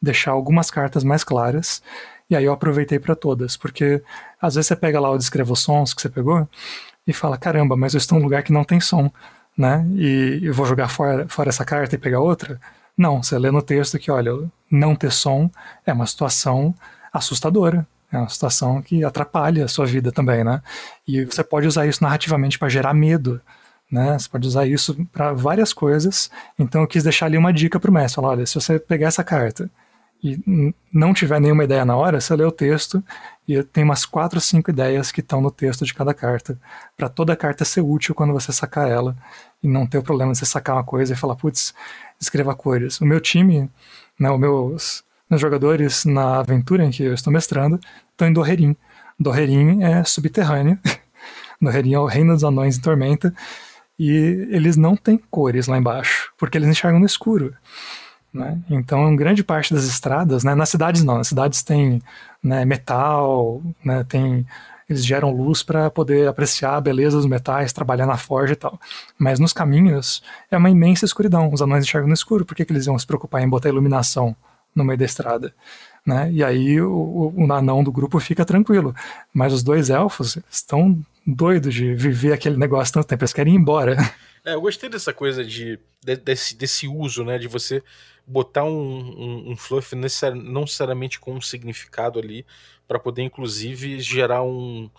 deixar 0.02 0.32
algumas 0.32 0.72
cartas 0.72 1.04
mais 1.04 1.24
claras 1.24 1.82
e 2.30 2.36
aí 2.36 2.46
eu 2.46 2.54
aproveitei 2.54 3.00
para 3.00 3.16
todas, 3.16 3.58
porque 3.58 4.04
às 4.40 4.56
vezes 4.56 4.68
você 4.68 4.76
pega 4.76 5.00
lá 5.00 5.10
o 5.10 5.18
descreva 5.18 5.52
os 5.52 5.62
sons 5.62 5.94
que 5.94 6.02
você 6.02 6.10
pegou 6.10 6.48
e 7.08 7.12
fala: 7.14 7.38
caramba, 7.38 7.76
mas 7.76 7.94
eu 7.94 7.98
estou 7.98 8.18
num 8.18 8.24
lugar 8.24 8.44
que 8.44 8.54
não 8.54 8.64
tem 8.64 8.80
som, 8.80 9.12
né? 9.58 9.86
E 9.96 10.42
eu 10.44 10.54
vou 10.54 10.66
jogar 10.66 10.90
fora, 10.90 11.28
fora 11.28 11.50
essa 11.50 11.66
carta 11.66 11.96
e 11.96 11.98
pegar 11.98 12.20
outra? 12.20 12.60
Não, 12.96 13.24
você 13.24 13.38
lê 13.40 13.50
no 13.50 13.62
texto 13.62 13.98
que, 13.98 14.12
olha, 14.12 14.32
não 14.70 14.96
ter 14.96 15.12
som 15.12 15.50
é 15.86 15.94
uma 15.94 16.06
situação 16.06 16.76
assustadora. 17.12 17.88
É 18.12 18.18
uma 18.18 18.30
situação 18.30 18.82
que 18.82 19.04
atrapalha 19.04 19.66
a 19.66 19.68
sua 19.68 19.86
vida 19.86 20.12
também, 20.12 20.44
né? 20.44 20.62
E 21.08 21.26
você 21.26 21.44
pode 21.44 21.68
usar 21.68 21.86
isso 21.86 22.04
narrativamente 22.04 22.58
para 22.58 22.70
gerar 22.70 22.94
medo, 22.94 23.40
né? 23.92 24.18
Você 24.18 24.28
pode 24.28 24.48
usar 24.48 24.66
isso 24.66 25.06
para 25.12 25.34
várias 25.34 25.74
coisas. 25.74 26.30
Então 26.58 26.82
eu 26.82 26.88
quis 26.88 27.04
deixar 27.04 27.28
ali 27.28 27.38
uma 27.38 27.54
dica 27.54 27.80
para 27.80 27.90
o 27.92 27.94
mestre. 27.94 28.16
Falar, 28.16 28.30
olha, 28.30 28.46
se 28.46 28.56
você 28.56 28.80
pegar 28.80 29.08
essa 29.08 29.24
carta 29.24 29.70
e 30.24 30.74
não 30.92 31.14
tiver 31.14 31.40
nenhuma 31.40 31.64
ideia 31.64 31.86
na 31.86 31.96
hora, 31.96 32.20
você 32.20 32.36
lê 32.36 32.44
o 32.44 32.52
texto 32.52 33.04
e 33.48 33.64
tem 33.64 33.84
umas 33.84 34.06
quatro 34.06 34.38
ou 34.38 34.42
cinco 34.42 34.70
ideias 34.70 35.12
que 35.12 35.22
estão 35.22 35.40
no 35.40 35.50
texto 35.50 35.86
de 35.86 35.94
cada 35.94 36.14
carta, 36.14 36.60
para 36.98 37.08
toda 37.08 37.36
carta 37.36 37.64
ser 37.64 37.82
útil 37.82 38.14
quando 38.14 38.34
você 38.34 38.52
sacar 38.52 38.90
ela 38.90 39.16
e 39.64 39.68
não 39.68 39.88
ter 39.88 39.98
o 39.98 40.04
problema 40.04 40.32
de 40.32 40.38
você 40.40 40.46
sacar 40.46 40.76
uma 40.76 40.84
coisa 40.84 41.14
e 41.14 41.16
falar, 41.16 41.36
putz, 41.36 41.74
escreva 42.20 42.54
cores. 42.54 43.00
O 43.00 43.06
meu 43.06 43.22
time, 43.22 43.70
né, 44.20 44.30
os 44.30 44.40
meus 44.40 45.04
meus 45.30 45.42
jogadores 45.42 46.06
na 46.06 46.40
aventura 46.40 46.84
em 46.84 46.90
que 46.90 47.04
eu 47.04 47.14
estou 47.14 47.32
mestrando 47.32 47.80
estão 48.12 48.28
em 48.28 48.34
Dorrerim. 48.34 48.76
Dorrerim 49.20 49.84
é 49.84 50.04
subterrâneo. 50.04 50.80
Dorrerim 51.62 51.94
é 51.94 52.00
o 52.00 52.06
reino 52.06 52.34
dos 52.34 52.44
anões 52.44 52.78
em 52.78 52.82
tormenta. 52.82 53.34
E 53.98 54.48
eles 54.50 54.78
não 54.78 54.96
têm 54.96 55.18
cores 55.30 55.68
lá 55.68 55.78
embaixo, 55.78 56.32
porque 56.38 56.58
eles 56.58 56.70
enxergam 56.70 57.00
no 57.00 57.06
escuro. 57.06 57.54
Né? 58.34 58.58
Então, 58.70 59.14
grande 59.16 59.44
parte 59.44 59.74
das 59.74 59.84
estradas, 59.84 60.44
né, 60.44 60.56
nas 60.56 60.70
cidades 60.70 61.04
não, 61.04 61.18
nas 61.18 61.28
cidades 61.28 61.64
tem 61.64 62.02
né, 62.42 62.64
metal, 62.64 63.62
né, 63.84 64.06
tem, 64.08 64.46
eles 64.88 65.04
geram 65.04 65.32
luz 65.32 65.64
para 65.64 65.90
poder 65.90 66.28
apreciar 66.28 66.76
a 66.76 66.82
beleza 66.82 67.18
dos 67.18 67.26
metais, 67.26 67.74
trabalhar 67.74 68.06
na 68.06 68.18
forja 68.18 68.54
e 68.54 68.56
tal. 68.56 68.80
Mas 69.18 69.40
nos 69.40 69.52
caminhos 69.52 70.24
é 70.50 70.58
uma 70.58 70.70
imensa 70.70 71.06
escuridão, 71.06 71.52
os 71.52 71.62
anões 71.62 71.84
enxergam 71.84 72.08
no 72.08 72.14
escuro, 72.14 72.46
por 72.46 72.56
que, 72.56 72.64
que 72.64 72.72
eles 72.72 72.86
iam 72.86 72.98
se 72.98 73.06
preocupar 73.06 73.42
em 73.42 73.50
botar 73.50 73.70
iluminação 73.70 74.36
no 74.80 74.86
meio 74.86 74.98
da 74.98 75.06
estrada. 75.06 75.54
Né? 76.06 76.32
E 76.32 76.44
aí 76.44 76.82
o, 76.82 77.34
o 77.36 77.54
anão 77.54 77.84
do 77.84 77.92
grupo 77.92 78.20
fica 78.20 78.44
tranquilo. 78.44 78.96
Mas 79.34 79.54
os 79.54 79.62
dois 79.62 79.90
elfos 79.90 80.38
estão 80.50 81.00
doidos 81.26 81.74
de 81.74 81.94
viver 81.94 82.34
aquele 82.34 82.58
negócio 82.58 82.94
tanto 82.94 83.08
tempo, 83.08 83.24
eles 83.24 83.34
querem 83.34 83.54
ir 83.54 83.58
embora. 83.58 83.96
É, 84.46 84.54
eu 84.54 84.62
gostei 84.62 84.90
dessa 84.90 85.14
coisa 85.14 85.44
de, 85.44 85.78
de 86.02 86.16
desse, 86.16 86.56
desse 86.56 86.88
uso, 86.88 87.26
né? 87.26 87.38
De 87.38 87.46
você 87.46 87.84
botar 88.26 88.64
um, 88.64 88.72
um, 88.72 89.52
um 89.52 89.58
fluff 89.58 89.94
não 89.96 90.62
necessariamente 90.62 91.20
com 91.20 91.34
um 91.34 91.42
significado 91.42 92.18
ali, 92.18 92.46
para 92.88 92.98
poder 92.98 93.22
inclusive 93.24 94.00
gerar 94.00 94.42
um, 94.42 94.90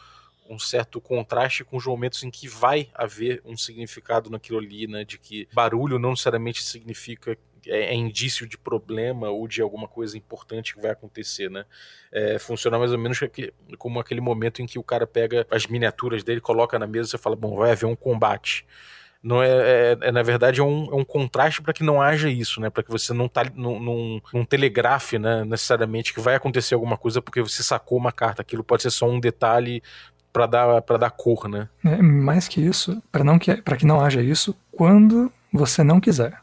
um 0.48 0.58
certo 0.58 1.00
contraste 1.00 1.64
com 1.64 1.76
os 1.76 1.86
momentos 1.86 2.22
em 2.22 2.30
que 2.30 2.48
vai 2.48 2.90
haver 2.94 3.40
um 3.44 3.56
significado 3.56 4.28
naquilo 4.28 4.58
ali, 4.58 4.86
né? 4.86 5.04
De 5.04 5.16
que 5.16 5.48
barulho 5.52 5.98
não 5.98 6.10
necessariamente 6.10 6.62
significa 6.62 7.38
é, 7.66 7.92
é, 7.92 7.94
indício 7.94 8.46
de 8.46 8.56
problema 8.56 9.28
ou 9.28 9.46
de 9.46 9.60
alguma 9.60 9.88
coisa 9.88 10.16
importante 10.16 10.74
que 10.74 10.80
vai 10.80 10.90
acontecer, 10.90 11.50
né? 11.50 11.64
É, 12.12 12.38
funciona 12.38 12.78
mais 12.78 12.92
ou 12.92 12.98
menos 12.98 13.18
como 13.78 14.00
aquele 14.00 14.20
momento 14.20 14.62
em 14.62 14.66
que 14.66 14.78
o 14.78 14.82
cara 14.82 15.06
pega 15.06 15.46
as 15.50 15.66
miniaturas 15.66 16.22
dele, 16.22 16.40
coloca 16.40 16.78
na 16.78 16.86
mesa 16.86 17.16
e 17.16 17.18
fala, 17.18 17.36
bom, 17.36 17.56
vai 17.56 17.72
haver 17.72 17.86
um 17.86 17.96
combate. 17.96 18.66
Não 19.22 19.42
é, 19.42 19.48
é, 19.48 19.98
é 20.00 20.12
na 20.12 20.22
verdade 20.22 20.60
é 20.60 20.64
um, 20.64 20.90
é 20.90 20.94
um 20.94 21.04
contraste 21.04 21.60
para 21.60 21.74
que 21.74 21.84
não 21.84 22.00
haja 22.00 22.30
isso, 22.30 22.60
né? 22.60 22.70
Para 22.70 22.82
que 22.82 22.90
você 22.90 23.12
não 23.12 23.28
tá 23.28 23.44
num, 23.54 23.78
num, 23.78 24.20
num 24.32 24.44
telegrafe, 24.44 25.18
né? 25.18 25.44
Necessariamente 25.44 26.14
que 26.14 26.20
vai 26.20 26.34
acontecer 26.34 26.74
alguma 26.74 26.96
coisa 26.96 27.20
porque 27.20 27.42
você 27.42 27.62
sacou 27.62 27.98
uma 27.98 28.12
carta. 28.12 28.40
Aquilo 28.40 28.64
pode 28.64 28.82
ser 28.82 28.90
só 28.90 29.06
um 29.06 29.20
detalhe 29.20 29.82
para 30.32 30.46
dar 30.46 30.82
para 30.82 30.96
dar 30.96 31.10
cor, 31.10 31.48
né? 31.48 31.68
É, 31.84 32.00
mais 32.00 32.48
que 32.48 32.60
isso, 32.60 33.02
para 33.12 33.22
não 33.22 33.38
que 33.38 33.60
para 33.60 33.76
que 33.76 33.84
não 33.84 34.00
haja 34.00 34.22
isso 34.22 34.56
quando 34.72 35.30
você 35.52 35.82
não 35.84 36.00
quiser 36.00 36.40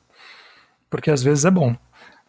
porque 0.89 1.11
às 1.11 1.23
vezes 1.23 1.45
é 1.45 1.51
bom. 1.51 1.75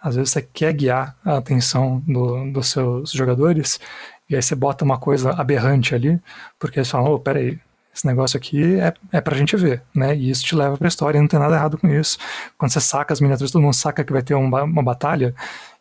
Às 0.00 0.16
vezes 0.16 0.30
você 0.30 0.42
quer 0.42 0.72
guiar 0.72 1.16
a 1.24 1.38
atenção 1.38 2.02
do, 2.06 2.52
dos 2.52 2.68
seus 2.68 3.10
jogadores 3.10 3.80
e 4.28 4.36
aí 4.36 4.42
você 4.42 4.54
bota 4.54 4.84
uma 4.84 4.98
coisa 4.98 5.30
aberrante 5.32 5.94
ali, 5.94 6.20
porque 6.58 6.78
eles 6.78 6.90
falam, 6.90 7.12
oh, 7.12 7.18
peraí, 7.18 7.58
esse 7.94 8.06
negócio 8.06 8.36
aqui 8.36 8.78
é, 8.78 8.94
é 9.12 9.20
pra 9.20 9.36
gente 9.36 9.56
ver, 9.56 9.82
né? 9.94 10.14
E 10.14 10.30
isso 10.30 10.44
te 10.44 10.54
leva 10.54 10.76
pra 10.76 10.86
história, 10.86 11.18
e 11.18 11.20
não 11.20 11.26
tem 11.28 11.40
nada 11.40 11.56
errado 11.56 11.78
com 11.78 11.88
isso. 11.88 12.18
Quando 12.56 12.70
você 12.72 12.80
saca 12.80 13.12
as 13.12 13.20
miniaturas, 13.20 13.50
todo 13.50 13.62
mundo 13.62 13.74
saca 13.74 14.04
que 14.04 14.12
vai 14.12 14.22
ter 14.22 14.34
uma, 14.34 14.62
uma 14.62 14.82
batalha, 14.82 15.34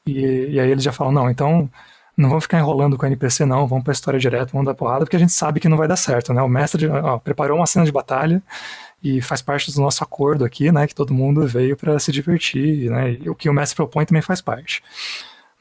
e, 0.05 0.47
e 0.51 0.59
aí 0.59 0.71
eles 0.71 0.83
já 0.83 0.91
falam, 0.91 1.13
não, 1.13 1.29
então 1.29 1.69
não 2.17 2.29
vamos 2.29 2.45
ficar 2.45 2.57
enrolando 2.57 2.97
com 2.97 3.05
o 3.05 3.07
NPC, 3.07 3.45
não, 3.45 3.67
vamos 3.67 3.83
pra 3.83 3.93
história 3.93 4.19
direto, 4.19 4.51
vamos 4.51 4.65
dar 4.65 4.73
porrada, 4.73 5.05
porque 5.05 5.15
a 5.15 5.19
gente 5.19 5.33
sabe 5.33 5.59
que 5.59 5.69
não 5.69 5.77
vai 5.77 5.87
dar 5.87 5.97
certo, 5.97 6.33
né? 6.33 6.41
O 6.41 6.49
mestre 6.49 6.87
ó, 6.87 7.19
preparou 7.19 7.57
uma 7.57 7.67
cena 7.67 7.85
de 7.85 7.91
batalha, 7.91 8.41
e 9.03 9.21
faz 9.21 9.41
parte 9.41 9.71
do 9.71 9.81
nosso 9.81 10.03
acordo 10.03 10.43
aqui, 10.43 10.71
né, 10.71 10.87
que 10.87 10.95
todo 10.95 11.13
mundo 11.13 11.45
veio 11.47 11.77
para 11.77 11.97
se 11.99 12.11
divertir, 12.11 12.89
né, 12.89 13.13
e 13.13 13.29
o 13.29 13.35
que 13.35 13.49
o 13.49 13.53
mestre 13.53 13.75
propõe 13.75 14.05
também 14.05 14.21
faz 14.21 14.41
parte, 14.41 14.81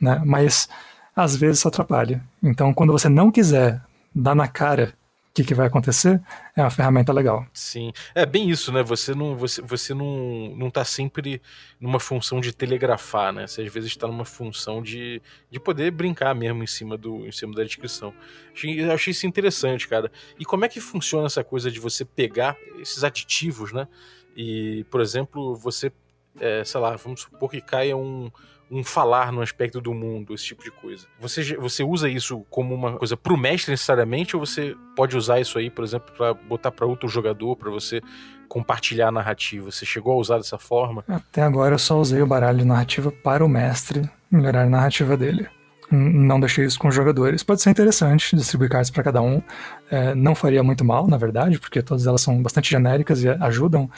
né, 0.00 0.20
mas 0.24 0.68
às 1.14 1.36
vezes 1.36 1.64
atrapalha. 1.64 2.22
Então, 2.42 2.72
quando 2.74 2.92
você 2.92 3.08
não 3.08 3.30
quiser 3.30 3.80
dar 4.14 4.34
na 4.34 4.48
cara 4.48 4.94
que, 5.36 5.44
que 5.44 5.54
vai 5.54 5.66
acontecer, 5.66 6.18
é 6.56 6.62
uma 6.62 6.70
ferramenta 6.70 7.12
legal. 7.12 7.46
Sim. 7.52 7.92
É 8.14 8.24
bem 8.24 8.48
isso, 8.48 8.72
né? 8.72 8.82
Você 8.82 9.14
não, 9.14 9.36
você, 9.36 9.60
você 9.60 9.92
não, 9.92 10.54
não 10.56 10.70
tá 10.70 10.82
sempre 10.82 11.42
numa 11.78 12.00
função 12.00 12.40
de 12.40 12.54
telegrafar, 12.54 13.34
né? 13.34 13.46
Você 13.46 13.60
às 13.60 13.70
vezes 13.70 13.90
está 13.90 14.06
numa 14.06 14.24
função 14.24 14.82
de, 14.82 15.20
de 15.50 15.60
poder 15.60 15.90
brincar 15.90 16.34
mesmo 16.34 16.62
em 16.62 16.66
cima, 16.66 16.96
do, 16.96 17.26
em 17.26 17.32
cima 17.32 17.54
da 17.54 17.62
descrição. 17.62 18.14
Achei, 18.54 18.90
achei 18.90 19.10
isso 19.10 19.26
interessante, 19.26 19.86
cara. 19.86 20.10
E 20.38 20.44
como 20.46 20.64
é 20.64 20.70
que 20.70 20.80
funciona 20.80 21.26
essa 21.26 21.44
coisa 21.44 21.70
de 21.70 21.78
você 21.78 22.02
pegar 22.02 22.56
esses 22.80 23.04
aditivos, 23.04 23.74
né? 23.74 23.86
E, 24.34 24.86
por 24.90 25.02
exemplo, 25.02 25.54
você, 25.54 25.92
é, 26.40 26.64
sei 26.64 26.80
lá, 26.80 26.96
vamos 26.96 27.20
supor 27.20 27.50
que 27.50 27.60
caia 27.60 27.94
um 27.94 28.30
um 28.70 28.82
falar 28.82 29.32
no 29.32 29.40
aspecto 29.40 29.80
do 29.80 29.94
mundo, 29.94 30.34
esse 30.34 30.44
tipo 30.44 30.62
de 30.62 30.70
coisa. 30.70 31.06
Você, 31.20 31.56
você 31.56 31.84
usa 31.84 32.08
isso 32.08 32.44
como 32.50 32.74
uma 32.74 32.98
coisa 32.98 33.16
pro 33.16 33.36
mestre 33.36 33.70
necessariamente, 33.70 34.36
ou 34.36 34.44
você 34.44 34.74
pode 34.96 35.16
usar 35.16 35.40
isso 35.40 35.58
aí, 35.58 35.70
por 35.70 35.84
exemplo, 35.84 36.12
para 36.16 36.34
botar 36.34 36.70
para 36.70 36.86
outro 36.86 37.08
jogador, 37.08 37.56
para 37.56 37.70
você 37.70 38.00
compartilhar 38.48 39.08
a 39.08 39.12
narrativa? 39.12 39.70
Você 39.70 39.86
chegou 39.86 40.14
a 40.14 40.16
usar 40.16 40.38
dessa 40.38 40.58
forma? 40.58 41.04
Até 41.08 41.42
agora 41.42 41.74
eu 41.74 41.78
só 41.78 41.98
usei 41.98 42.20
o 42.22 42.26
baralho 42.26 42.64
narrativa 42.64 43.12
para 43.12 43.44
o 43.44 43.48
mestre 43.48 44.08
melhorar 44.30 44.62
a 44.62 44.68
narrativa 44.68 45.16
dele. 45.16 45.48
Não 45.88 46.40
deixei 46.40 46.64
isso 46.64 46.78
com 46.78 46.88
os 46.88 46.94
jogadores. 46.94 47.44
Pode 47.44 47.62
ser 47.62 47.70
interessante 47.70 48.34
distribuir 48.34 48.68
cartas 48.68 48.90
para 48.90 49.04
cada 49.04 49.22
um. 49.22 49.40
É, 49.88 50.16
não 50.16 50.34
faria 50.34 50.62
muito 50.62 50.84
mal, 50.84 51.06
na 51.06 51.16
verdade, 51.16 51.60
porque 51.60 51.80
todas 51.80 52.06
elas 52.08 52.20
são 52.20 52.42
bastante 52.42 52.70
genéricas 52.70 53.22
e 53.22 53.28
ajudam 53.28 53.88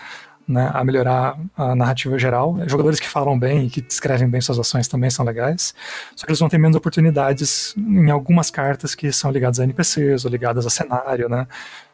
né, 0.49 0.71
a 0.73 0.83
melhorar 0.83 1.39
a 1.55 1.75
narrativa 1.75 2.19
geral. 2.19 2.59
Jogadores 2.67 2.99
que 2.99 3.09
falam 3.09 3.39
bem 3.39 3.67
e 3.67 3.71
que 3.71 3.83
descrevem 3.83 4.29
bem 4.29 4.41
suas 4.41 4.59
ações 4.59 4.89
também 4.89 5.11
são 5.11 5.25
legais, 5.25 5.75
só 6.17 6.25
que 6.25 6.33
eles 6.33 6.41
vão 6.41 6.49
ter 6.49 6.57
menos 6.57 6.77
oportunidades 6.77 7.75
em 7.77 8.11
algumas 8.11 8.51
cartas 8.51 8.95
que 8.95 9.13
são 9.13 9.31
ligadas 9.31 9.61
a 9.61 9.65
NPCs 9.65 10.25
ou 10.25 10.31
ligadas 10.31 10.65
a 10.67 10.71
cenário, 10.71 11.29
né? 11.29 11.47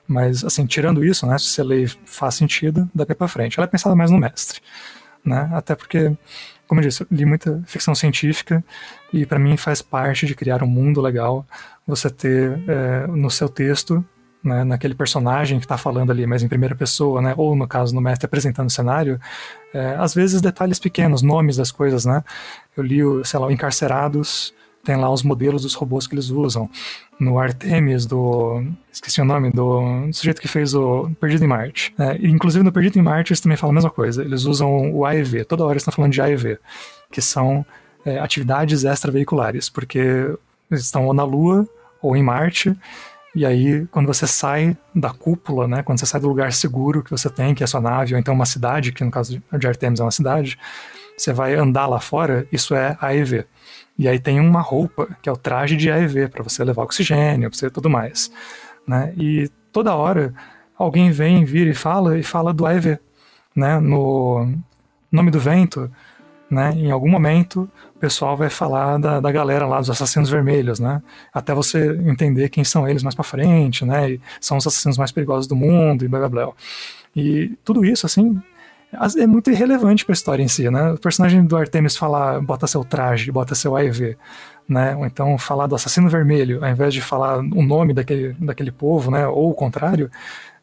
Mas, 0.07 0.45
assim, 0.45 0.67
tirando 0.67 1.05
isso, 1.05 1.27
né, 1.27 1.37
se 1.39 1.61
a 1.61 1.65
lei 1.65 1.87
faz 2.05 2.35
sentido, 2.35 2.89
dá 2.95 3.07
pra 3.07 3.27
frente. 3.27 3.59
Ela 3.59 3.65
é 3.65 3.71
pensada 3.71 3.97
mais 3.97 4.11
no 4.11 4.19
mestre, 4.19 4.61
né? 5.25 5.51
Até 5.53 5.75
porque, 5.75 6.17
como 6.69 6.81
eu 6.81 6.87
disse, 6.87 7.03
eu 7.03 7.07
li 7.11 7.25
muita 7.25 7.63
ficção 7.67 7.95
científica 7.95 8.63
e 9.13 9.27
para 9.27 9.39
mim 9.39 9.57
faz 9.57 9.83
parte 9.83 10.27
de 10.27 10.35
criar 10.35 10.63
um 10.63 10.67
mundo 10.67 11.01
legal 11.01 11.45
você 11.87 12.09
ter 12.09 12.63
é, 12.69 13.07
no 13.09 13.31
seu 13.31 13.49
texto 13.49 14.05
né, 14.45 14.63
naquele 14.63 14.95
personagem 14.95 15.59
que 15.59 15.65
está 15.65 15.79
falando 15.79 16.11
ali, 16.11 16.27
mas 16.27 16.43
em 16.43 16.49
primeira 16.49 16.75
pessoa, 16.75 17.23
né, 17.23 17.35
ou 17.37 17.57
no 17.57 17.67
caso 17.67 17.95
no 17.95 18.01
mestre 18.01 18.27
apresentando 18.27 18.69
o 18.69 18.73
cenário, 18.73 19.19
é, 19.73 19.97
às 19.99 20.15
vezes 20.15 20.41
detalhes 20.43 20.79
pequenos, 20.79 21.23
nomes 21.23 21.57
das 21.57 21.73
coisas, 21.73 22.05
né? 22.05 22.23
Eu 22.77 22.85
li, 22.85 23.03
o, 23.03 23.25
sei 23.25 23.41
lá, 23.41 23.47
o 23.47 23.51
Encarcerados, 23.51 24.53
tem 24.85 24.97
lá 24.97 25.11
os 25.11 25.23
modelos 25.23 25.63
dos 25.63 25.75
robôs 25.75 26.07
que 26.07 26.15
eles 26.15 26.29
usam. 26.29 26.69
No 27.19 27.39
Artemis, 27.39 28.05
do. 28.05 28.63
Esqueci 28.93 29.21
o 29.21 29.25
nome, 29.25 29.51
do, 29.51 30.07
do 30.07 30.13
sujeito 30.13 30.41
que 30.41 30.49
fez 30.49 30.75
o 30.75 31.11
Perdido 31.19 31.45
em 31.45 31.49
Marte. 31.49 31.95
É, 31.99 32.19
inclusive 32.27 32.63
no 32.63 32.71
Perdido 32.71 32.99
em 32.99 33.03
Marte 33.03 33.33
eles 33.33 33.41
também 33.41 33.57
falam 33.57 33.73
a 33.73 33.75
mesma 33.75 33.91
coisa. 33.91 34.23
Eles 34.23 34.45
usam 34.45 34.93
o 34.93 35.07
AEV, 35.07 35.45
toda 35.47 35.65
hora 35.65 35.73
eles 35.73 35.81
estão 35.81 35.95
falando 35.95 36.13
de 36.13 36.21
AEV, 36.21 36.59
que 37.11 37.23
são 37.23 37.65
é, 38.05 38.19
atividades 38.19 38.85
extraveiculares, 38.85 39.71
porque 39.71 39.99
eles 40.71 40.85
estão 40.85 41.07
ou 41.07 41.15
na 41.15 41.25
Lua 41.25 41.67
ou 42.03 42.15
em 42.15 42.23
Marte 42.23 42.77
e 43.35 43.45
aí, 43.45 43.85
quando 43.87 44.07
você 44.07 44.27
sai 44.29 44.77
da 44.95 45.11
cúpula, 45.11 45.67
né, 45.67 45.83
quando 45.83 45.99
você 45.99 46.07
sai 46.07 46.21
do 46.21 46.29
lugar 46.29 46.53
seguro 46.53 47.03
que 47.03 47.11
você 47.11 47.29
tem, 47.29 47.53
que 47.53 47.63
é 47.63 47.65
a 47.65 47.67
sua 47.67 47.81
nave, 47.81 48.15
ou 48.15 48.21
então 48.21 48.33
uma 48.33 48.47
cidade, 48.47 48.93
que 48.93 49.03
no 49.03 49.11
caso 49.11 49.43
de 49.59 49.67
Artemis 49.67 49.99
é 49.99 50.05
uma 50.05 50.11
cidade, 50.13 50.57
você 51.17 51.33
vai 51.33 51.55
andar 51.55 51.87
lá 51.87 51.99
fora, 51.99 52.47
isso 52.53 52.75
é 52.77 52.97
AEV. 53.01 53.45
E 53.99 54.09
aí 54.09 54.21
tem 54.21 54.39
uma 54.39 54.61
roupa, 54.61 55.09
que 55.21 55.29
é 55.29 55.33
o 55.33 55.37
traje 55.37 55.77
de 55.77 55.91
AEV, 55.91 56.29
para 56.29 56.45
você 56.45 56.63
levar 56.63 56.85
oxigênio, 56.85 57.51
para 57.51 57.59
você 57.59 57.71
tudo 57.71 57.91
mais. 57.91 58.31
Né? 58.87 59.13
E 59.17 59.49
toda 59.73 59.95
hora 59.95 60.33
alguém 60.77 61.11
vem, 61.11 61.45
vira 61.45 61.71
e 61.71 61.75
fala, 61.75 62.17
e 62.19 62.23
fala 62.23 62.53
do 62.53 62.67
AEV. 62.67 62.99
Né? 63.55 63.81
No 63.81 64.49
Nome 65.11 65.31
do 65.33 65.41
Vento, 65.41 65.91
né? 66.51 66.73
Em 66.77 66.91
algum 66.91 67.09
momento 67.09 67.69
o 67.95 67.99
pessoal 67.99 68.37
vai 68.37 68.51
falar 68.51 68.99
da, 68.99 69.21
da 69.21 69.33
galera 69.33 69.67
lá 69.67 69.79
dos 69.81 69.91
assassinos 69.91 70.31
vermelhos, 70.31 70.79
né? 70.79 71.03
Até 71.33 71.55
você 71.55 71.97
entender 72.07 72.49
quem 72.49 72.65
são 72.65 72.89
eles 72.89 73.03
mais 73.03 73.15
para 73.15 73.25
frente, 73.25 73.85
né? 73.85 74.13
E 74.13 74.21
são 74.41 74.57
os 74.57 74.67
assassinos 74.67 74.99
mais 74.99 75.11
perigosos 75.13 75.47
do 75.47 75.57
mundo 75.57 76.05
e 76.05 76.09
blá 76.09 76.21
blá 76.21 76.29
blá. 76.29 76.53
E 77.17 77.57
tudo 77.65 77.85
isso, 77.85 78.07
assim, 78.07 78.41
é 79.19 79.27
muito 79.27 79.51
irrelevante 79.51 80.05
para 80.05 80.13
a 80.13 80.15
história 80.15 80.43
em 80.43 80.49
si, 80.49 80.69
né? 80.71 80.93
O 80.93 80.99
personagem 80.99 81.45
do 81.45 81.57
Artemis 81.57 81.97
falar, 81.97 82.41
bota 82.41 82.67
seu 82.67 82.85
traje, 82.85 83.31
bota 83.31 83.55
seu 83.55 83.77
AEV, 83.77 84.17
né? 84.69 84.95
Ou 84.97 85.07
então 85.07 85.37
falar 85.39 85.67
do 85.67 85.75
assassino 85.75 86.09
vermelho, 86.09 86.65
ao 86.65 86.71
invés 86.71 86.93
de 86.95 87.01
falar 87.01 87.39
o 87.39 87.63
nome 87.63 87.93
daquele, 87.93 88.35
daquele 88.39 88.71
povo, 88.71 89.11
né? 89.11 89.27
Ou 89.27 89.51
o 89.51 89.55
contrário, 89.55 90.11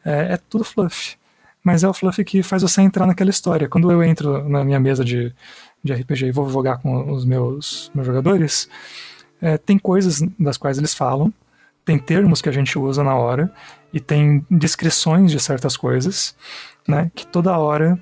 é, 0.05 0.33
é 0.33 0.39
tudo 0.49 0.63
fluff. 0.63 1.17
Mas 1.63 1.83
é 1.83 1.87
o 1.87 1.93
fluff 1.93 2.23
que 2.23 2.41
faz 2.41 2.63
você 2.63 2.81
entrar 2.81 3.05
naquela 3.05 3.29
história. 3.29 3.69
Quando 3.69 3.91
eu 3.91 4.03
entro 4.03 4.47
na 4.49 4.63
minha 4.63 4.79
mesa 4.79 5.05
de, 5.05 5.33
de 5.83 5.93
RPG 5.93 6.27
e 6.27 6.31
vou 6.31 6.49
jogar 6.49 6.77
com 6.77 7.11
os 7.11 7.25
meus, 7.25 7.91
meus 7.93 8.05
jogadores, 8.05 8.69
é, 9.41 9.57
tem 9.57 9.77
coisas 9.77 10.21
das 10.39 10.57
quais 10.57 10.77
eles 10.77 10.93
falam, 10.93 11.33
tem 11.83 11.97
termos 11.97 12.41
que 12.41 12.49
a 12.49 12.51
gente 12.51 12.77
usa 12.77 13.03
na 13.03 13.15
hora 13.15 13.51
e 13.91 13.99
tem 13.99 14.45
descrições 14.49 15.31
de 15.31 15.39
certas 15.39 15.75
coisas, 15.75 16.35
né, 16.87 17.11
que 17.15 17.25
toda 17.25 17.57
hora 17.57 17.99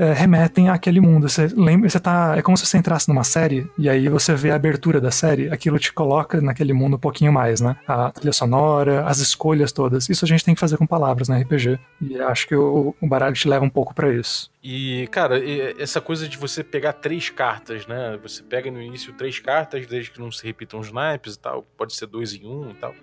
é, 0.00 0.14
remetem 0.14 0.70
àquele 0.70 0.98
mundo. 0.98 1.28
Você 1.28 1.48
lembra, 1.54 1.86
você 1.86 2.00
tá, 2.00 2.34
é 2.34 2.40
como 2.40 2.56
se 2.56 2.64
você 2.64 2.78
entrasse 2.78 3.06
numa 3.06 3.22
série 3.22 3.70
e 3.76 3.86
aí 3.86 4.08
você 4.08 4.34
vê 4.34 4.50
a 4.50 4.54
abertura 4.54 4.98
da 4.98 5.10
série, 5.10 5.50
aquilo 5.50 5.78
te 5.78 5.92
coloca 5.92 6.40
naquele 6.40 6.72
mundo 6.72 6.96
um 6.96 6.98
pouquinho 6.98 7.30
mais, 7.30 7.60
né? 7.60 7.76
A 7.86 8.10
trilha 8.10 8.32
sonora, 8.32 9.04
as 9.04 9.18
escolhas 9.18 9.72
todas. 9.72 10.08
Isso 10.08 10.24
a 10.24 10.28
gente 10.28 10.42
tem 10.42 10.54
que 10.54 10.60
fazer 10.60 10.78
com 10.78 10.86
palavras 10.86 11.28
na 11.28 11.36
RPG. 11.38 11.78
E 12.00 12.18
acho 12.18 12.48
que 12.48 12.56
o, 12.56 12.94
o 12.98 13.06
baralho 13.06 13.34
te 13.34 13.46
leva 13.46 13.62
um 13.62 13.68
pouco 13.68 13.94
para 13.94 14.10
isso. 14.10 14.50
E, 14.64 15.06
cara, 15.08 15.38
essa 15.78 16.00
coisa 16.00 16.26
de 16.26 16.38
você 16.38 16.64
pegar 16.64 16.94
três 16.94 17.28
cartas, 17.28 17.86
né? 17.86 18.18
Você 18.22 18.42
pega 18.42 18.70
no 18.70 18.80
início 18.80 19.12
três 19.12 19.38
cartas, 19.38 19.86
desde 19.86 20.10
que 20.10 20.18
não 20.18 20.32
se 20.32 20.42
repitam 20.46 20.80
os 20.80 20.90
naipes 20.90 21.34
e 21.34 21.38
tal. 21.38 21.66
Pode 21.76 21.94
ser 21.94 22.06
dois 22.06 22.32
em 22.32 22.46
um 22.46 22.70
e 22.70 22.74
tal. 22.74 22.94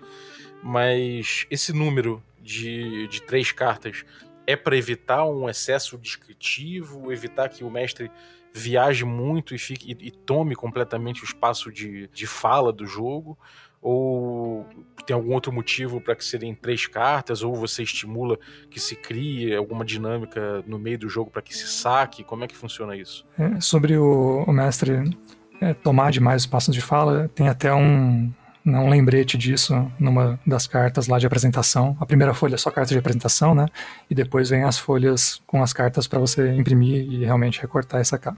Mas 0.64 1.46
esse 1.48 1.72
número 1.72 2.20
de, 2.42 3.06
de 3.06 3.22
três 3.22 3.52
cartas 3.52 4.04
é 4.48 4.56
para 4.56 4.74
evitar 4.74 5.26
um 5.26 5.46
excesso 5.46 5.98
descritivo, 5.98 7.12
evitar 7.12 7.50
que 7.50 7.62
o 7.62 7.70
mestre 7.70 8.10
viaje 8.50 9.04
muito 9.04 9.54
e, 9.54 9.58
fique, 9.58 9.92
e, 9.92 10.06
e 10.06 10.10
tome 10.10 10.56
completamente 10.56 11.22
o 11.22 11.26
espaço 11.26 11.70
de, 11.70 12.08
de 12.08 12.26
fala 12.26 12.72
do 12.72 12.86
jogo? 12.86 13.38
Ou 13.82 14.66
tem 15.04 15.14
algum 15.14 15.34
outro 15.34 15.52
motivo 15.52 16.00
para 16.00 16.16
que 16.16 16.24
serem 16.24 16.54
três 16.54 16.86
cartas? 16.86 17.42
Ou 17.42 17.54
você 17.54 17.82
estimula 17.82 18.38
que 18.70 18.80
se 18.80 18.96
crie 18.96 19.54
alguma 19.54 19.84
dinâmica 19.84 20.64
no 20.66 20.78
meio 20.78 20.98
do 20.98 21.10
jogo 21.10 21.30
para 21.30 21.42
que 21.42 21.54
se 21.54 21.68
saque? 21.68 22.24
Como 22.24 22.42
é 22.42 22.48
que 22.48 22.56
funciona 22.56 22.96
isso? 22.96 23.26
É, 23.38 23.60
sobre 23.60 23.98
o, 23.98 24.44
o 24.44 24.52
mestre 24.52 25.14
é, 25.60 25.74
tomar 25.74 26.10
demais 26.10 26.40
espaço 26.40 26.72
de 26.72 26.80
fala, 26.80 27.28
tem 27.34 27.48
até 27.48 27.74
um, 27.74 28.32
um 28.76 28.88
lembrete 28.88 29.38
disso 29.38 29.90
numa 29.98 30.38
das 30.46 30.66
cartas 30.66 31.06
lá 31.06 31.18
de 31.18 31.26
apresentação. 31.26 31.96
A 32.00 32.06
primeira 32.06 32.34
folha 32.34 32.54
é 32.54 32.58
só 32.58 32.70
carta 32.70 32.92
de 32.92 32.98
apresentação, 32.98 33.54
né? 33.54 33.66
E 34.10 34.14
depois 34.14 34.50
vem 34.50 34.64
as 34.64 34.78
folhas 34.78 35.40
com 35.46 35.62
as 35.62 35.72
cartas 35.72 36.06
para 36.06 36.18
você 36.18 36.54
imprimir 36.54 37.10
e 37.10 37.24
realmente 37.24 37.60
recortar 37.60 38.00
e 38.00 38.04
sacar. 38.04 38.36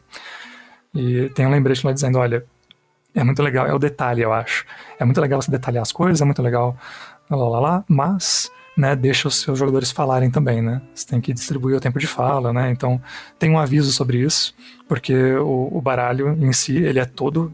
E 0.95 1.29
tem 1.31 1.47
um 1.47 1.51
lembrete 1.51 1.85
lá 1.85 1.93
dizendo, 1.93 2.19
olha, 2.19 2.45
é 3.15 3.25
muito 3.25 3.43
legal, 3.43 3.67
é 3.67 3.75
o 3.75 3.79
detalhe, 3.79 4.23
eu 4.23 4.33
acho. 4.33 4.65
É 4.99 5.05
muito 5.05 5.21
legal 5.21 5.41
você 5.41 5.51
detalhar 5.51 5.83
as 5.83 5.93
coisas, 5.93 6.21
é 6.21 6.25
muito 6.25 6.43
legal 6.43 6.77
lá, 7.29 7.49
lá, 7.49 7.61
lá, 7.61 7.85
mas 7.89 8.51
né, 8.77 8.97
deixa 8.97 9.29
os 9.29 9.41
seus 9.41 9.59
jogadores 9.59 9.91
falarem 9.91 10.31
também, 10.31 10.63
né? 10.63 10.81
Você 10.95 11.07
tem 11.07 11.21
que 11.21 11.33
distribuir 11.33 11.77
o 11.77 11.81
tempo 11.81 11.99
de 11.99 12.07
fala, 12.07 12.53
né? 12.53 12.71
Então 12.71 13.01
tem 13.39 13.51
um 13.51 13.59
aviso 13.59 13.93
sobre 13.93 14.19
isso, 14.19 14.55
porque 14.89 15.35
o, 15.35 15.69
o 15.73 15.81
baralho 15.81 16.37
em 16.41 16.53
si 16.53 16.77
ele 16.77 16.99
é 16.99 17.05
todo 17.05 17.53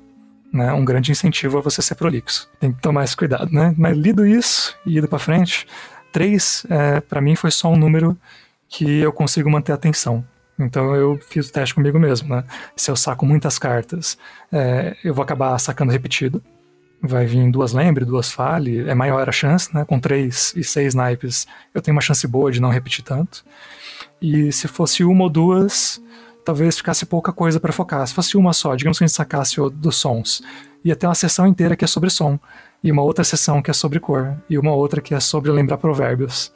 né, 0.52 0.72
um 0.72 0.84
grande 0.84 1.12
incentivo 1.12 1.58
a 1.58 1.60
você 1.60 1.82
ser 1.82 1.94
prolixo. 1.94 2.48
Tem 2.60 2.72
que 2.72 2.80
tomar 2.80 3.04
esse 3.04 3.16
cuidado, 3.16 3.50
né? 3.52 3.74
Mas 3.76 3.96
lido 3.96 4.26
isso 4.26 4.76
e 4.86 4.98
ido 4.98 5.08
para 5.08 5.18
frente, 5.18 5.66
três 6.12 6.64
é, 6.70 7.00
para 7.00 7.20
mim 7.20 7.34
foi 7.34 7.50
só 7.50 7.68
um 7.70 7.76
número 7.76 8.16
que 8.68 9.00
eu 9.00 9.12
consigo 9.12 9.50
manter 9.50 9.72
a 9.72 9.74
atenção. 9.74 10.24
Então 10.58 10.94
eu 10.94 11.18
fiz 11.28 11.48
o 11.48 11.52
teste 11.52 11.74
comigo 11.74 11.98
mesmo, 11.98 12.34
né? 12.34 12.44
Se 12.74 12.90
eu 12.90 12.96
saco 12.96 13.26
muitas 13.26 13.58
cartas, 13.58 14.16
é, 14.50 14.96
eu 15.04 15.12
vou 15.12 15.22
acabar 15.22 15.58
sacando 15.58 15.92
repetido. 15.92 16.42
Vai 17.02 17.26
vir 17.26 17.50
duas 17.50 17.72
lembre, 17.72 18.06
duas 18.06 18.32
fale, 18.32 18.88
é 18.88 18.94
maior 18.94 19.28
a 19.28 19.32
chance, 19.32 19.72
né? 19.74 19.84
Com 19.84 20.00
três 20.00 20.54
e 20.56 20.64
seis 20.64 20.94
naipes, 20.94 21.46
eu 21.74 21.82
tenho 21.82 21.94
uma 21.94 22.00
chance 22.00 22.26
boa 22.26 22.50
de 22.50 22.60
não 22.60 22.70
repetir 22.70 23.04
tanto. 23.04 23.44
E 24.20 24.50
se 24.50 24.66
fosse 24.66 25.04
uma 25.04 25.24
ou 25.24 25.30
duas, 25.30 26.00
talvez 26.46 26.76
ficasse 26.76 27.04
pouca 27.04 27.32
coisa 27.32 27.58
para 27.58 27.72
focar. 27.72 28.06
Se 28.06 28.14
fosse 28.14 28.36
uma 28.36 28.52
só, 28.52 28.76
digamos 28.76 28.96
que 28.96 29.04
a 29.04 29.06
gente 29.06 29.16
sacasse 29.16 29.60
o 29.60 29.68
dos 29.68 29.96
sons, 29.96 30.42
ia 30.84 30.94
ter 30.94 31.08
uma 31.08 31.14
sessão 31.14 31.44
inteira 31.44 31.74
que 31.74 31.84
é 31.84 31.88
sobre 31.88 32.08
som, 32.08 32.38
e 32.84 32.92
uma 32.92 33.02
outra 33.02 33.24
sessão 33.24 33.60
que 33.60 33.68
é 33.68 33.74
sobre 33.74 33.98
cor, 33.98 34.36
e 34.48 34.56
uma 34.56 34.72
outra 34.72 35.00
que 35.00 35.12
é 35.12 35.18
sobre 35.18 35.50
lembrar 35.50 35.76
provérbios. 35.76 36.52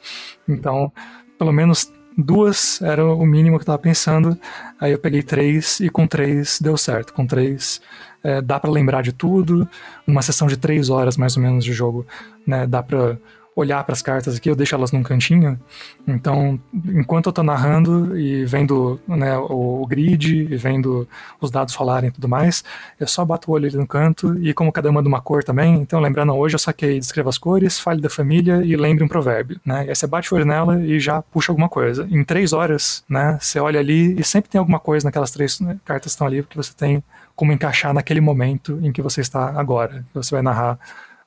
Então, 0.47 0.89
pelo 1.37 1.51
menos 1.51 1.91
duas 2.17 2.81
era 2.81 3.05
o 3.05 3.25
mínimo 3.25 3.57
que 3.57 3.63
eu 3.63 3.63
estava 3.63 3.79
pensando. 3.79 4.37
Aí 4.79 4.93
eu 4.93 4.99
peguei 4.99 5.21
três 5.21 5.81
e 5.81 5.89
com 5.89 6.07
três 6.07 6.59
deu 6.61 6.77
certo. 6.77 7.13
Com 7.13 7.27
três 7.27 7.81
é, 8.23 8.41
dá 8.41 8.59
para 8.61 8.71
lembrar 8.71 9.01
de 9.01 9.11
tudo. 9.11 9.67
Uma 10.07 10.21
sessão 10.21 10.47
de 10.47 10.55
três 10.55 10.89
horas 10.89 11.17
mais 11.17 11.35
ou 11.35 11.43
menos 11.43 11.65
de 11.65 11.73
jogo, 11.73 12.05
né, 12.47 12.65
dá 12.65 12.81
para 12.81 13.17
olhar 13.55 13.83
para 13.83 13.93
as 13.93 14.01
cartas 14.01 14.37
aqui, 14.37 14.49
eu 14.49 14.55
deixo 14.55 14.73
elas 14.75 14.91
num 14.91 15.03
cantinho. 15.03 15.59
Então, 16.07 16.59
enquanto 16.87 17.25
eu 17.25 17.31
estou 17.31 17.43
narrando 17.43 18.17
e 18.17 18.45
vendo 18.45 18.99
né, 19.07 19.37
o, 19.37 19.85
grid 19.87 20.47
e 20.49 20.55
vendo 20.55 21.07
os 21.39 21.51
dados 21.51 21.75
rolarem 21.75 22.09
e 22.09 22.11
tudo 22.11 22.29
mais, 22.29 22.63
eu 22.99 23.07
só 23.07 23.25
bato 23.25 23.51
o 23.51 23.53
olho 23.53 23.67
ali 23.67 23.77
no 23.77 23.87
canto 23.87 24.37
e 24.41 24.53
como 24.53 24.71
cada 24.71 24.89
uma 24.89 25.01
de 25.01 25.07
uma 25.07 25.21
cor 25.21 25.43
também, 25.43 25.75
então 25.75 25.99
lembrando, 25.99 26.33
hoje 26.33 26.55
eu 26.55 26.59
saquei, 26.59 26.97
descreva 26.97 27.29
as 27.29 27.37
cores, 27.37 27.79
fale 27.79 28.01
da 28.01 28.09
família 28.09 28.61
e 28.63 28.75
lembre 28.75 29.03
um 29.03 29.07
provérbio, 29.07 29.59
né? 29.65 29.85
E 29.85 29.89
aí 29.89 29.95
você 29.95 30.07
bate 30.07 30.33
o 30.33 30.37
olho 30.37 30.45
nela 30.45 30.81
e 30.81 30.99
já 30.99 31.21
puxa 31.21 31.51
alguma 31.51 31.67
coisa. 31.67 32.07
Em 32.09 32.23
três 32.23 32.53
horas, 32.53 33.03
né, 33.09 33.37
você 33.39 33.59
olha 33.59 33.79
ali 33.79 34.19
e 34.19 34.23
sempre 34.23 34.49
tem 34.49 34.59
alguma 34.59 34.79
coisa 34.79 35.05
naquelas 35.05 35.31
três 35.31 35.59
né, 35.59 35.77
cartas 35.83 36.11
que 36.11 36.15
estão 36.15 36.27
ali, 36.27 36.41
porque 36.41 36.57
você 36.57 36.73
tem 36.73 37.03
como 37.35 37.51
encaixar 37.51 37.93
naquele 37.93 38.21
momento 38.21 38.79
em 38.81 38.91
que 38.91 39.01
você 39.01 39.21
está 39.21 39.49
agora, 39.59 40.05
que 40.11 40.15
você 40.15 40.35
vai 40.35 40.41
narrar 40.41 40.79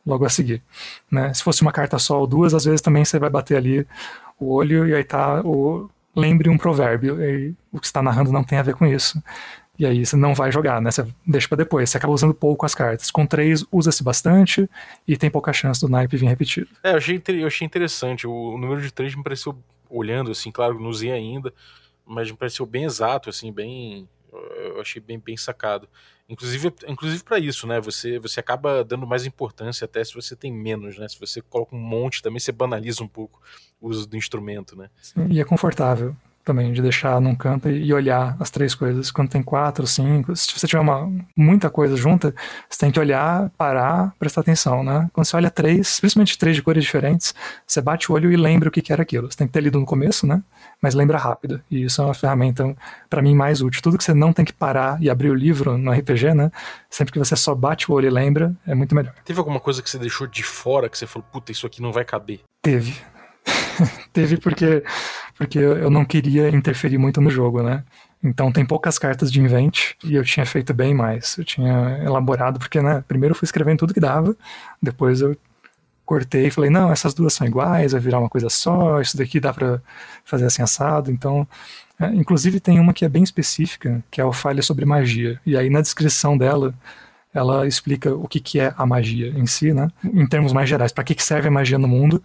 logo 0.06 0.24
a 0.24 0.28
seguir. 0.28 0.62
Né? 1.10 1.32
Se 1.32 1.42
fosse 1.42 1.62
uma 1.62 1.72
carta 1.72 1.98
só 1.98 2.20
ou 2.20 2.26
duas, 2.26 2.54
às 2.54 2.64
vezes 2.64 2.80
também 2.80 3.04
você 3.04 3.18
vai 3.18 3.30
bater 3.30 3.56
ali 3.56 3.86
o 4.38 4.52
olho 4.52 4.86
e 4.86 4.94
aí 4.94 5.04
tá 5.04 5.40
o 5.42 5.88
lembre 6.14 6.48
um 6.48 6.58
provérbio. 6.58 7.22
E 7.22 7.54
o 7.72 7.80
que 7.80 7.86
está 7.86 8.02
narrando 8.02 8.32
não 8.32 8.44
tem 8.44 8.58
a 8.58 8.62
ver 8.62 8.74
com 8.74 8.86
isso. 8.86 9.22
E 9.76 9.84
aí 9.84 10.06
você 10.06 10.16
não 10.16 10.34
vai 10.34 10.52
jogar, 10.52 10.80
né? 10.80 10.90
Você 10.90 11.04
deixa 11.26 11.48
para 11.48 11.58
depois. 11.58 11.90
Você 11.90 11.96
acaba 11.96 12.12
usando 12.12 12.32
pouco 12.32 12.64
as 12.64 12.74
cartas. 12.74 13.10
Com 13.10 13.26
três, 13.26 13.64
usa-se 13.72 14.04
bastante 14.04 14.68
e 15.06 15.16
tem 15.16 15.30
pouca 15.30 15.52
chance 15.52 15.80
do 15.80 15.88
naipe 15.88 16.16
vir 16.16 16.26
repetido. 16.26 16.68
É, 16.82 16.92
eu 16.92 16.96
achei, 16.96 17.20
eu 17.28 17.46
achei 17.46 17.66
interessante. 17.66 18.26
O, 18.26 18.54
o 18.54 18.58
número 18.58 18.80
de 18.80 18.92
três 18.92 19.14
me 19.16 19.22
pareceu, 19.22 19.56
olhando 19.90 20.30
assim, 20.30 20.52
claro, 20.52 20.78
não 20.78 20.88
usei 20.88 21.10
ainda, 21.10 21.52
mas 22.06 22.30
me 22.30 22.36
pareceu 22.36 22.64
bem 22.64 22.84
exato, 22.84 23.28
assim, 23.28 23.52
bem. 23.52 24.08
Eu 24.32 24.80
achei 24.80 25.02
bem, 25.02 25.18
bem 25.18 25.36
sacado. 25.36 25.88
Inclusive, 26.28 26.72
inclusive 26.88 27.22
para 27.22 27.38
isso, 27.38 27.66
né? 27.66 27.80
Você, 27.80 28.18
você 28.18 28.40
acaba 28.40 28.82
dando 28.82 29.06
mais 29.06 29.26
importância 29.26 29.84
até 29.84 30.02
se 30.02 30.14
você 30.14 30.34
tem 30.34 30.52
menos, 30.52 30.98
né? 30.98 31.06
Se 31.06 31.20
você 31.20 31.42
coloca 31.42 31.76
um 31.76 31.80
monte 31.80 32.22
também, 32.22 32.40
você 32.40 32.50
banaliza 32.50 33.02
um 33.02 33.08
pouco 33.08 33.40
o 33.80 33.88
uso 33.88 34.06
do 34.06 34.16
instrumento, 34.16 34.74
né? 34.76 34.88
Sim, 35.02 35.28
e 35.30 35.40
é 35.40 35.44
confortável 35.44 36.16
também, 36.44 36.72
de 36.72 36.82
deixar 36.82 37.20
num 37.20 37.34
canto 37.34 37.68
e 37.68 37.92
olhar 37.92 38.36
as 38.38 38.50
três 38.50 38.74
coisas. 38.74 39.10
Quando 39.10 39.30
tem 39.30 39.42
quatro, 39.42 39.86
cinco, 39.86 40.36
se 40.36 40.46
você 40.54 40.66
tiver 40.66 40.80
uma, 40.80 41.10
muita 41.36 41.70
coisa 41.70 41.96
junta, 41.96 42.34
você 42.68 42.78
tem 42.78 42.90
que 42.90 43.00
olhar, 43.00 43.50
parar, 43.56 44.12
prestar 44.18 44.42
atenção, 44.42 44.84
né? 44.84 45.08
Quando 45.12 45.26
você 45.26 45.36
olha 45.36 45.50
três, 45.50 45.98
principalmente 46.00 46.38
três 46.38 46.56
de 46.56 46.62
cores 46.62 46.84
diferentes, 46.84 47.34
você 47.66 47.80
bate 47.80 48.10
o 48.10 48.14
olho 48.14 48.30
e 48.30 48.36
lembra 48.36 48.68
o 48.68 48.72
que 48.72 48.92
era 48.92 49.02
aquilo. 49.02 49.30
Você 49.30 49.38
tem 49.38 49.46
que 49.46 49.52
ter 49.52 49.60
lido 49.60 49.80
no 49.80 49.86
começo, 49.86 50.26
né? 50.26 50.42
Mas 50.80 50.94
lembra 50.94 51.18
rápido. 51.18 51.62
E 51.70 51.84
isso 51.84 52.02
é 52.02 52.04
uma 52.04 52.14
ferramenta, 52.14 52.76
para 53.08 53.22
mim, 53.22 53.34
mais 53.34 53.62
útil. 53.62 53.82
Tudo 53.82 53.96
que 53.96 54.04
você 54.04 54.14
não 54.14 54.32
tem 54.32 54.44
que 54.44 54.52
parar 54.52 55.00
e 55.00 55.08
abrir 55.08 55.30
o 55.30 55.34
livro 55.34 55.78
no 55.78 55.90
RPG, 55.90 56.34
né? 56.34 56.50
Sempre 56.90 57.12
que 57.12 57.18
você 57.18 57.34
só 57.36 57.54
bate 57.54 57.90
o 57.90 57.94
olho 57.94 58.06
e 58.06 58.10
lembra, 58.10 58.54
é 58.66 58.74
muito 58.74 58.94
melhor. 58.94 59.14
Teve 59.24 59.38
alguma 59.38 59.60
coisa 59.60 59.82
que 59.82 59.88
você 59.88 59.98
deixou 59.98 60.26
de 60.26 60.42
fora, 60.42 60.88
que 60.88 60.98
você 60.98 61.06
falou, 61.06 61.26
puta, 61.32 61.50
isso 61.50 61.66
aqui 61.66 61.80
não 61.80 61.92
vai 61.92 62.04
caber? 62.04 62.40
Teve. 62.62 62.96
Teve 64.12 64.36
porque, 64.36 64.82
porque 65.36 65.58
eu 65.58 65.90
não 65.90 66.04
queria 66.04 66.48
interferir 66.48 66.98
muito 66.98 67.20
no 67.20 67.30
jogo, 67.30 67.62
né? 67.62 67.84
Então 68.22 68.50
tem 68.50 68.64
poucas 68.64 68.98
cartas 68.98 69.30
de 69.30 69.40
invent 69.40 69.92
e 70.02 70.14
eu 70.14 70.24
tinha 70.24 70.46
feito 70.46 70.72
bem 70.72 70.94
mais. 70.94 71.36
Eu 71.36 71.44
tinha 71.44 72.00
elaborado, 72.02 72.58
porque 72.58 72.80
né, 72.80 73.04
primeiro 73.06 73.34
eu 73.34 73.38
fui 73.38 73.44
escrevendo 73.44 73.80
tudo 73.80 73.92
que 73.92 74.00
dava, 74.00 74.34
depois 74.80 75.20
eu 75.20 75.36
cortei 76.06 76.46
e 76.46 76.50
falei, 76.50 76.70
não, 76.70 76.90
essas 76.90 77.14
duas 77.14 77.34
são 77.34 77.46
iguais, 77.46 77.92
vai 77.92 78.00
virar 78.00 78.20
uma 78.20 78.28
coisa 78.28 78.48
só, 78.48 79.00
isso 79.00 79.16
daqui 79.16 79.40
dá 79.40 79.52
para 79.52 79.80
fazer 80.24 80.46
assim 80.46 80.62
assado. 80.62 81.10
Então, 81.10 81.46
é, 81.98 82.06
inclusive 82.08 82.60
tem 82.60 82.78
uma 82.78 82.92
que 82.92 83.04
é 83.04 83.08
bem 83.08 83.22
específica, 83.22 84.02
que 84.10 84.20
é 84.20 84.24
o 84.24 84.32
Falha 84.32 84.62
sobre 84.62 84.84
Magia. 84.84 85.40
E 85.44 85.56
aí 85.56 85.68
na 85.68 85.80
descrição 85.80 86.36
dela, 86.36 86.74
ela 87.32 87.66
explica 87.66 88.14
o 88.14 88.28
que, 88.28 88.40
que 88.40 88.60
é 88.60 88.72
a 88.76 88.86
magia 88.86 89.28
em 89.30 89.46
si, 89.46 89.72
né? 89.74 89.88
Em 90.04 90.26
termos 90.26 90.52
mais 90.52 90.68
gerais, 90.68 90.92
para 90.92 91.02
que, 91.04 91.14
que 91.14 91.22
serve 91.22 91.48
a 91.48 91.50
magia 91.50 91.78
no 91.78 91.88
mundo 91.88 92.22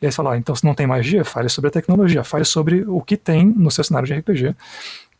e 0.00 0.06
aí 0.06 0.12
você 0.12 0.16
fala, 0.16 0.36
então 0.36 0.54
se 0.54 0.64
não 0.64 0.74
tem 0.74 0.86
magia, 0.86 1.24
fale 1.24 1.48
sobre 1.48 1.68
a 1.68 1.70
tecnologia, 1.70 2.24
fale 2.24 2.44
sobre 2.44 2.84
o 2.86 3.00
que 3.00 3.16
tem 3.16 3.46
no 3.46 3.70
seu 3.70 3.84
cenário 3.84 4.06
de 4.06 4.14
RPG 4.14 4.54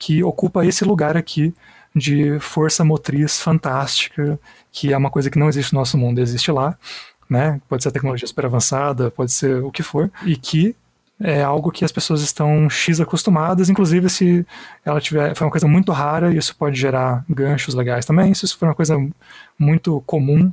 que 0.00 0.24
ocupa 0.24 0.64
esse 0.64 0.82
lugar 0.82 1.16
aqui 1.16 1.54
de 1.94 2.40
força 2.40 2.82
motriz 2.82 3.38
fantástica, 3.38 4.40
que 4.72 4.92
é 4.92 4.96
uma 4.96 5.10
coisa 5.10 5.28
que 5.30 5.38
não 5.38 5.48
existe 5.48 5.74
no 5.74 5.80
nosso 5.80 5.98
mundo, 5.98 6.20
existe 6.20 6.50
lá, 6.50 6.76
né? 7.28 7.60
Pode 7.68 7.82
ser 7.82 7.92
tecnologia 7.92 8.26
super 8.26 8.46
avançada, 8.46 9.10
pode 9.10 9.30
ser 9.30 9.62
o 9.62 9.70
que 9.70 9.82
for, 9.82 10.10
e 10.24 10.36
que 10.36 10.74
é 11.20 11.42
algo 11.42 11.70
que 11.70 11.84
as 11.84 11.92
pessoas 11.92 12.22
estão 12.22 12.70
X 12.70 12.98
acostumadas, 12.98 13.68
inclusive 13.68 14.08
se 14.08 14.46
ela 14.84 15.00
tiver, 15.00 15.34
foi 15.36 15.46
uma 15.46 15.50
coisa 15.50 15.68
muito 15.68 15.92
rara, 15.92 16.32
isso 16.32 16.56
pode 16.56 16.80
gerar 16.80 17.22
ganchos 17.28 17.74
legais 17.74 18.06
também, 18.06 18.32
se 18.32 18.46
isso 18.46 18.56
for 18.56 18.66
uma 18.66 18.74
coisa 18.74 18.96
muito 19.58 20.02
comum, 20.06 20.50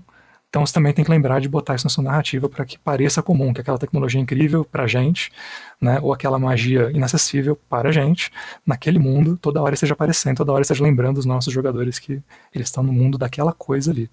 então 0.50 0.66
você 0.66 0.74
também 0.74 0.94
tem 0.94 1.04
que 1.04 1.12
lembrar 1.12 1.42
de 1.42 1.50
botar 1.50 1.76
isso 1.76 1.86
na 1.86 1.90
sua 1.90 2.04
narrativa 2.04 2.48
para 2.48 2.66
que 2.66 2.80
pareça 2.80 3.22
comum, 3.22 3.54
que 3.54 3.62
aquela 3.62 3.78
tecnologia 3.78 4.20
é 4.20 4.24
incrível 4.24 4.64
para 4.64 4.84
a 4.84 4.88
gente, 4.88 5.32
né, 5.80 6.00
ou 6.02 6.14
aquela 6.14 6.40
magia 6.40 6.90
inacessível 6.94 7.56
para 7.70 7.90
a 7.90 7.92
gente, 7.92 8.32
naquele 8.66 8.98
mundo, 8.98 9.38
toda 9.38 9.62
hora 9.62 9.74
esteja 9.74 9.94
aparecendo, 9.94 10.38
toda 10.38 10.54
hora 10.54 10.62
esteja 10.62 10.84
lembrando 10.84 11.18
os 11.18 11.26
nossos 11.26 11.54
jogadores 11.54 12.00
que 12.00 12.22
eles 12.54 12.68
estão 12.68 12.84
no 12.84 12.94
mundo 12.94 13.18
daquela 13.18 13.52
coisa 13.52 13.92
ali. 13.92 14.10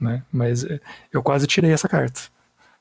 Né? 0.00 0.22
Mas 0.32 0.64
eh, 0.64 0.80
eu 1.12 1.22
quase 1.22 1.46
tirei 1.46 1.72
essa 1.72 1.88
carta. 1.88 2.22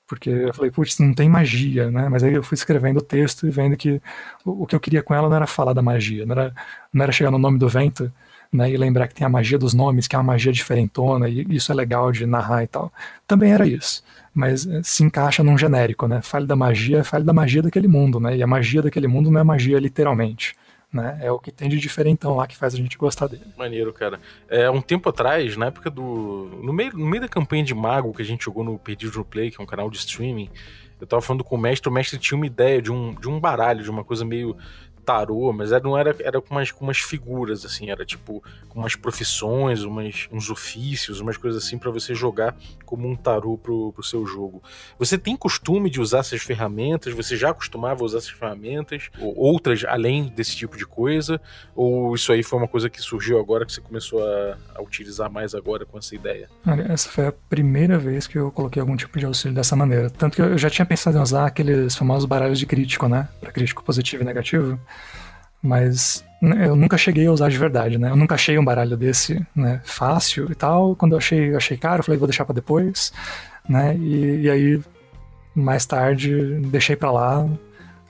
Porque 0.07 0.29
eu 0.29 0.53
falei, 0.53 0.71
putz, 0.71 0.99
não 0.99 1.13
tem 1.13 1.27
magia, 1.27 1.91
né? 1.91 2.07
Mas 2.07 2.23
aí 2.23 2.33
eu 2.33 2.41
fui 2.41 2.55
escrevendo 2.55 2.97
o 2.97 3.01
texto 3.01 3.45
e 3.45 3.51
vendo 3.51 3.75
que 3.75 4.01
o, 4.45 4.63
o 4.63 4.65
que 4.65 4.73
eu 4.73 4.79
queria 4.79 5.03
com 5.03 5.13
ela 5.13 5.27
não 5.27 5.35
era 5.35 5.45
falar 5.45 5.73
da 5.73 5.81
magia, 5.81 6.25
não 6.25 6.31
era, 6.33 6.55
não 6.93 7.03
era 7.03 7.11
chegar 7.11 7.29
no 7.29 7.37
nome 7.37 7.59
do 7.59 7.67
vento 7.67 8.11
né, 8.51 8.71
e 8.71 8.77
lembrar 8.77 9.07
que 9.07 9.15
tem 9.15 9.25
a 9.25 9.29
magia 9.29 9.57
dos 9.57 9.73
nomes, 9.73 10.07
que 10.07 10.15
é 10.15 10.19
uma 10.19 10.23
magia 10.23 10.51
diferentona, 10.51 11.27
e 11.27 11.45
isso 11.49 11.71
é 11.71 11.75
legal 11.75 12.11
de 12.11 12.25
narrar 12.25 12.63
e 12.63 12.67
tal. 12.67 12.91
Também 13.25 13.51
era 13.51 13.67
isso, 13.67 14.03
mas 14.33 14.65
eh, 14.65 14.81
se 14.83 15.03
encaixa 15.03 15.43
num 15.43 15.57
genérico, 15.57 16.07
né? 16.07 16.21
Fale 16.21 16.45
da 16.45 16.55
magia, 16.55 17.03
fale 17.03 17.23
da 17.23 17.33
magia 17.33 17.61
daquele 17.61 17.87
mundo, 17.87 18.19
né? 18.19 18.37
E 18.37 18.43
a 18.43 18.47
magia 18.47 18.81
daquele 18.81 19.07
mundo 19.07 19.29
não 19.29 19.39
é 19.39 19.43
magia 19.43 19.79
literalmente. 19.79 20.55
Né? 20.91 21.19
É 21.21 21.29
o 21.29 21.37
que 21.37 21.51
tem 21.51 21.67
de 21.67 21.77
diferentão 21.77 22.37
lá 22.37 22.47
que 22.47 22.55
faz 22.55 22.73
a 22.73 22.77
gente 22.77 22.97
gostar 22.97 23.27
dele. 23.27 23.43
Maneiro, 23.57 23.91
cara. 23.91 24.21
É, 24.47 24.69
um 24.69 24.81
tempo 24.81 25.09
atrás, 25.09 25.57
na 25.57 25.65
época 25.65 25.89
do. 25.89 26.61
No 26.63 26.71
meio, 26.71 26.93
no 26.93 27.05
meio 27.05 27.21
da 27.21 27.27
campanha 27.27 27.63
de 27.63 27.75
Mago 27.75 28.13
que 28.13 28.21
a 28.21 28.25
gente 28.25 28.45
jogou 28.45 28.63
no 28.63 28.79
Perdido 28.79 29.17
no 29.17 29.25
Play, 29.25 29.51
que 29.51 29.59
é 29.59 29.63
um 29.63 29.67
canal 29.67 29.89
de 29.89 29.97
streaming, 29.97 30.49
eu 30.99 31.05
tava 31.05 31.21
falando 31.21 31.43
com 31.43 31.55
o 31.55 31.59
mestre, 31.59 31.89
o 31.89 31.91
mestre 31.91 32.17
tinha 32.17 32.35
uma 32.35 32.45
ideia 32.45 32.81
de 32.81 32.91
um, 32.91 33.13
de 33.13 33.29
um 33.29 33.39
baralho, 33.39 33.83
de 33.83 33.89
uma 33.89 34.03
coisa 34.03 34.25
meio 34.25 34.57
tarô, 35.07 35.53
mas 35.53 35.71
era, 35.71 35.81
não 35.81 35.97
era, 35.97 36.13
era 36.19 36.41
com, 36.41 36.53
umas, 36.53 36.69
com 36.69 36.83
umas 36.83 36.97
figuras, 36.97 37.63
assim, 37.63 37.89
era 37.89 38.05
tipo 38.05 38.43
com 38.67 38.81
umas 38.81 38.93
profissões, 38.93 39.83
umas, 39.83 40.27
uns 40.29 40.49
ofícios, 40.49 41.21
umas 41.21 41.37
coisas 41.37 41.63
assim 41.63 41.77
para 41.77 41.89
você 41.89 42.13
jogar 42.13 42.53
como 42.85 43.07
um 43.07 43.15
tarô 43.15 43.57
pro, 43.57 43.93
pro 43.93 44.03
seu 44.03 44.25
jogo. 44.25 44.61
Você 44.99 45.17
tem 45.17 45.37
costume 45.37 45.89
de 45.89 46.01
usar 46.01 46.19
essas 46.19 46.41
ferramentas? 46.41 47.13
Você 47.13 47.37
já 47.37 47.53
costumava 47.53 48.03
usar 48.03 48.17
essas 48.17 48.31
ferramentas? 48.31 49.09
Ou 49.17 49.33
outras 49.37 49.85
além 49.85 50.25
desse 50.27 50.57
tipo 50.57 50.75
de 50.75 50.85
coisa? 50.85 51.39
Ou 51.73 52.13
isso 52.13 52.33
aí 52.33 52.43
foi 52.43 52.59
uma 52.59 52.67
coisa 52.67 52.89
que 52.89 53.01
surgiu 53.01 53.39
agora 53.39 53.65
que 53.65 53.71
você 53.71 53.79
começou 53.79 54.21
a, 54.21 54.57
a 54.75 54.81
utilizar 54.81 55.31
mais 55.31 55.55
agora 55.55 55.85
com 55.85 55.97
essa 55.97 56.13
ideia? 56.13 56.49
Olha, 56.65 56.85
essa 56.91 57.09
foi 57.09 57.27
a 57.27 57.31
primeira 57.31 57.97
vez 57.97 58.27
que 58.27 58.37
eu 58.37 58.51
coloquei 58.51 58.81
algum 58.81 58.97
tipo 58.97 59.17
de 59.17 59.25
auxílio 59.25 59.55
dessa 59.55 59.75
maneira. 59.75 60.09
Tanto 60.09 60.35
que 60.35 60.41
eu 60.41 60.57
já 60.57 60.69
tinha 60.69 60.85
pensado 60.85 61.17
em 61.17 61.21
usar 61.21 61.45
aqueles 61.45 61.95
famosos 61.95 62.25
baralhos 62.25 62.59
de 62.59 62.65
crítico, 62.65 63.07
né? 63.07 63.29
Para 63.39 63.53
crítico 63.53 63.81
positivo 63.83 64.23
e 64.23 64.25
negativo. 64.25 64.77
Mas 65.61 66.23
né, 66.41 66.67
eu 66.67 66.75
nunca 66.75 66.97
cheguei 66.97 67.27
a 67.27 67.31
usar 67.31 67.49
de 67.49 67.57
verdade, 67.57 67.97
né? 67.97 68.09
Eu 68.09 68.15
nunca 68.15 68.35
achei 68.35 68.57
um 68.57 68.65
baralho 68.65 68.95
desse, 68.95 69.45
né, 69.55 69.81
fácil 69.83 70.51
e 70.51 70.55
tal. 70.55 70.95
Quando 70.95 71.13
eu 71.13 71.17
achei, 71.17 71.51
eu 71.51 71.57
achei 71.57 71.77
caro, 71.77 71.99
eu 71.99 72.03
falei, 72.03 72.19
vou 72.19 72.27
deixar 72.27 72.45
para 72.45 72.55
depois, 72.55 73.11
né? 73.67 73.95
E, 73.97 74.41
e, 74.43 74.49
aí, 74.49 74.81
mais 75.55 75.85
tarde, 75.85 76.59
deixei 76.67 76.95
para 76.95 77.11
lá. 77.11 77.47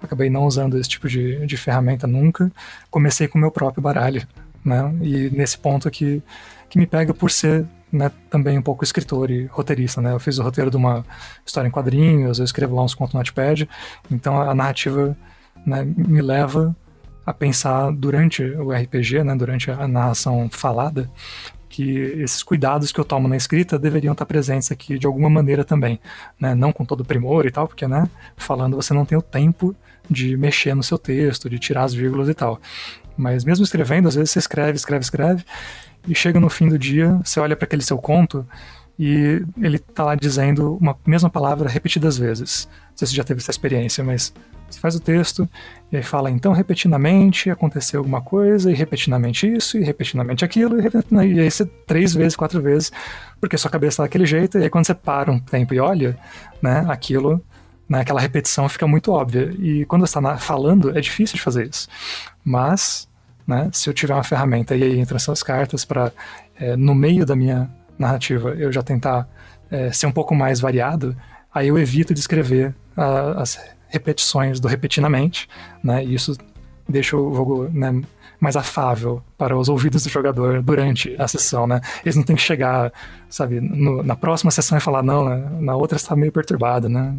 Acabei 0.02 0.30
não 0.30 0.45
usando 0.45 0.78
esse 0.78 0.89
tipo 0.89 1.08
de, 1.08 1.45
de 1.45 1.58
ferramenta 1.58 2.06
nunca. 2.06 2.52
Comecei 2.91 3.28
com 3.28 3.38
o 3.38 3.41
meu 3.41 3.50
próprio 3.50 3.82
baralho, 3.82 4.28
né? 4.63 4.93
E 5.02 5.30
nesse 5.32 5.58
ponto 5.58 5.88
aqui, 5.88 6.21
que 6.69 6.78
me 6.78 6.86
pega 6.86 7.13
por 7.13 7.32
ser 7.32 7.65
né, 7.91 8.12
também 8.30 8.58
um 8.58 8.62
pouco 8.62 8.84
escritor 8.84 9.32
e 9.32 9.45
roteirista, 9.45 10.02
né? 10.02 10.12
Eu 10.12 10.19
fiz 10.19 10.38
o 10.38 10.43
roteiro 10.43 10.69
de 10.69 10.78
uma 10.78 11.06
história 11.45 11.67
em 11.67 11.71
quadrinhos, 11.71 12.39
eu 12.39 12.45
escrevo 12.45 12.76
lá 12.76 12.84
uns 12.84 12.93
contos 12.93 13.13
no 13.13 13.19
Notepad, 13.19 13.67
então 14.12 14.41
a 14.41 14.54
narrativa 14.54 15.17
né, 15.67 15.84
me 15.84 16.21
leva 16.21 16.73
a 17.25 17.34
pensar 17.34 17.91
durante 17.91 18.41
o 18.41 18.71
RPG, 18.71 19.21
né, 19.21 19.36
durante 19.36 19.69
a 19.69 19.86
narração 19.86 20.47
falada, 20.49 21.12
que 21.67 21.99
esses 22.21 22.41
cuidados 22.41 22.93
que 22.93 22.99
eu 22.99 23.03
tomo 23.03 23.27
na 23.27 23.36
escrita 23.36 23.77
deveriam 23.77 24.13
estar 24.13 24.25
presentes 24.25 24.71
aqui 24.71 24.97
de 24.97 25.06
alguma 25.06 25.30
maneira 25.30 25.65
também, 25.65 25.99
né? 26.39 26.56
Não 26.56 26.71
com 26.71 26.86
todo 26.86 27.03
primor 27.03 27.45
e 27.45 27.51
tal, 27.51 27.67
porque, 27.67 27.86
né, 27.86 28.10
falando 28.38 28.77
você 28.77 28.93
não 28.93 29.06
tem 29.06 29.17
o 29.17 29.21
tempo 29.21 29.75
de 30.10 30.38
mexer 30.38 30.73
no 30.73 30.82
seu 30.82 30.97
texto, 30.97 31.49
de 31.49 31.60
tirar 31.60 31.84
as 31.84 31.93
vírgulas 31.93 32.30
e 32.30 32.34
tal. 32.34 32.62
Mas 33.17 33.43
mesmo 33.43 33.65
escrevendo, 33.65 34.08
às 34.08 34.15
vezes 34.15 34.32
você 34.32 34.39
escreve, 34.39 34.77
escreve, 34.77 35.03
escreve, 35.03 35.43
e 36.08 36.15
chega 36.15 36.39
no 36.39 36.49
fim 36.49 36.69
do 36.69 36.80
dia, 36.80 37.19
você 37.23 37.41
olha 37.41 37.58
para 37.58 37.65
aquele 37.65 37.82
seu 37.82 37.97
conto 37.97 38.47
e 38.99 39.43
ele 39.62 39.77
tá 39.77 40.03
lá 40.03 40.15
dizendo 40.15 40.75
uma 40.75 40.97
mesma 41.05 41.29
palavra 41.29 41.69
repetidas 41.69 42.17
vezes. 42.17 42.67
Não 42.89 42.97
sei 42.97 43.07
se 43.07 43.15
já 43.15 43.23
teve 43.23 43.39
essa 43.39 43.51
experiência, 43.51 44.03
mas 44.03 44.33
você 44.69 44.79
faz 44.79 44.95
o 44.95 44.99
texto 44.99 45.47
e 45.91 45.97
aí 45.97 46.03
fala, 46.03 46.29
então, 46.29 46.51
repetidamente 46.51 47.49
aconteceu 47.49 47.99
alguma 47.99 48.21
coisa, 48.21 48.69
e 48.69 48.73
repetidamente 48.73 49.47
isso, 49.51 49.77
e 49.77 49.83
repetidamente 49.83 50.43
aquilo, 50.43 50.77
e, 50.77 50.81
repetidamente, 50.81 51.36
e 51.36 51.39
aí 51.39 51.49
você 51.49 51.65
três 51.65 52.13
vezes, 52.13 52.36
quatro 52.36 52.62
vezes, 52.62 52.91
porque 53.39 53.57
sua 53.57 53.71
cabeça 53.71 53.97
tá 53.97 54.03
daquele 54.03 54.25
jeito, 54.25 54.57
e 54.57 54.63
aí 54.63 54.69
quando 54.69 54.86
você 54.86 54.93
para 54.93 55.31
um 55.31 55.39
tempo 55.39 55.73
e 55.73 55.79
olha, 55.79 56.17
né, 56.62 56.86
aquilo 56.89 57.41
né, 57.88 58.01
aquela 58.01 58.19
repetição 58.19 58.67
fica 58.67 58.86
muito 58.88 59.12
óbvia. 59.12 59.53
E 59.60 59.86
quando 59.86 60.05
você 60.05 60.19
está 60.19 60.38
falando, 60.38 60.97
é 60.97 61.01
difícil 61.01 61.38
de 61.38 61.41
fazer 61.41 61.67
isso. 61.67 61.88
Mas, 62.43 63.07
né, 63.45 63.69
se 63.71 63.89
eu 63.89 63.93
tiver 63.93 64.13
uma 64.13 64.23
ferramenta 64.23 64.75
e 64.75 64.83
aí 64.83 64.99
entram 64.99 65.15
essas 65.15 65.41
cartas 65.41 65.86
para, 65.86 66.12
é, 66.60 66.75
no 66.75 66.93
meio 66.93 67.25
da 67.25 67.36
minha 67.36 67.69
narrativa, 67.97 68.49
eu 68.51 68.71
já 68.71 68.81
tentar 68.81 69.27
é, 69.69 69.91
ser 69.91 70.07
um 70.07 70.12
pouco 70.12 70.36
mais 70.36 70.60
variado, 70.60 71.15
aí 71.53 71.67
eu 71.67 71.77
evito 71.77 72.13
de 72.13 72.19
escrever 72.19 72.75
a, 72.95 73.41
as 73.41 73.60
repetições 73.88 74.60
do 74.60 74.67
repetidamente, 74.67 75.47
né, 75.83 76.03
e 76.03 76.13
isso 76.13 76.36
deixa 76.88 77.17
o 77.17 77.33
jogo 77.33 77.69
né, 77.69 78.01
mais 78.39 78.55
afável 78.55 79.21
para 79.38 79.57
os 79.57 79.69
ouvidos 79.69 80.03
do 80.03 80.10
jogador 80.10 80.62
durante 80.62 81.15
a 81.19 81.27
sessão, 81.27 81.65
né? 81.65 81.81
Eles 82.03 82.15
não 82.15 82.23
têm 82.23 82.36
que 82.36 82.41
chegar, 82.41 82.93
sabe, 83.29 83.60
no, 83.60 84.03
na 84.03 84.15
próxima 84.15 84.51
sessão 84.51 84.77
e 84.77 84.81
falar, 84.81 85.01
não, 85.03 85.27
né, 85.27 85.49
na 85.60 85.75
outra 85.75 85.95
está 85.95 86.15
meio 86.15 86.31
perturbado, 86.31 86.88
né? 86.88 87.15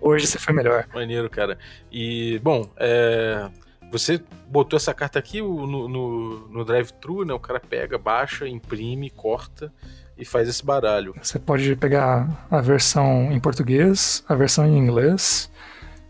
Hoje 0.00 0.26
você 0.26 0.38
foi 0.38 0.54
melhor. 0.54 0.86
Maneiro, 0.92 1.28
cara. 1.30 1.58
E, 1.92 2.40
bom, 2.42 2.68
é, 2.76 3.48
você 3.90 4.20
botou 4.48 4.76
essa 4.76 4.92
carta 4.92 5.18
aqui 5.18 5.40
no, 5.40 5.88
no, 5.88 6.48
no 6.48 6.64
drive-thru, 6.64 7.24
né? 7.24 7.32
O 7.34 7.38
cara 7.38 7.60
pega, 7.60 7.98
baixa, 7.98 8.48
imprime, 8.48 9.10
corta 9.10 9.72
e 10.16 10.24
faz 10.24 10.48
esse 10.48 10.64
baralho. 10.64 11.14
Você 11.20 11.38
pode 11.38 11.74
pegar 11.76 12.46
a 12.50 12.60
versão 12.60 13.32
em 13.32 13.40
português, 13.40 14.24
a 14.28 14.34
versão 14.34 14.66
em 14.66 14.78
inglês, 14.78 15.50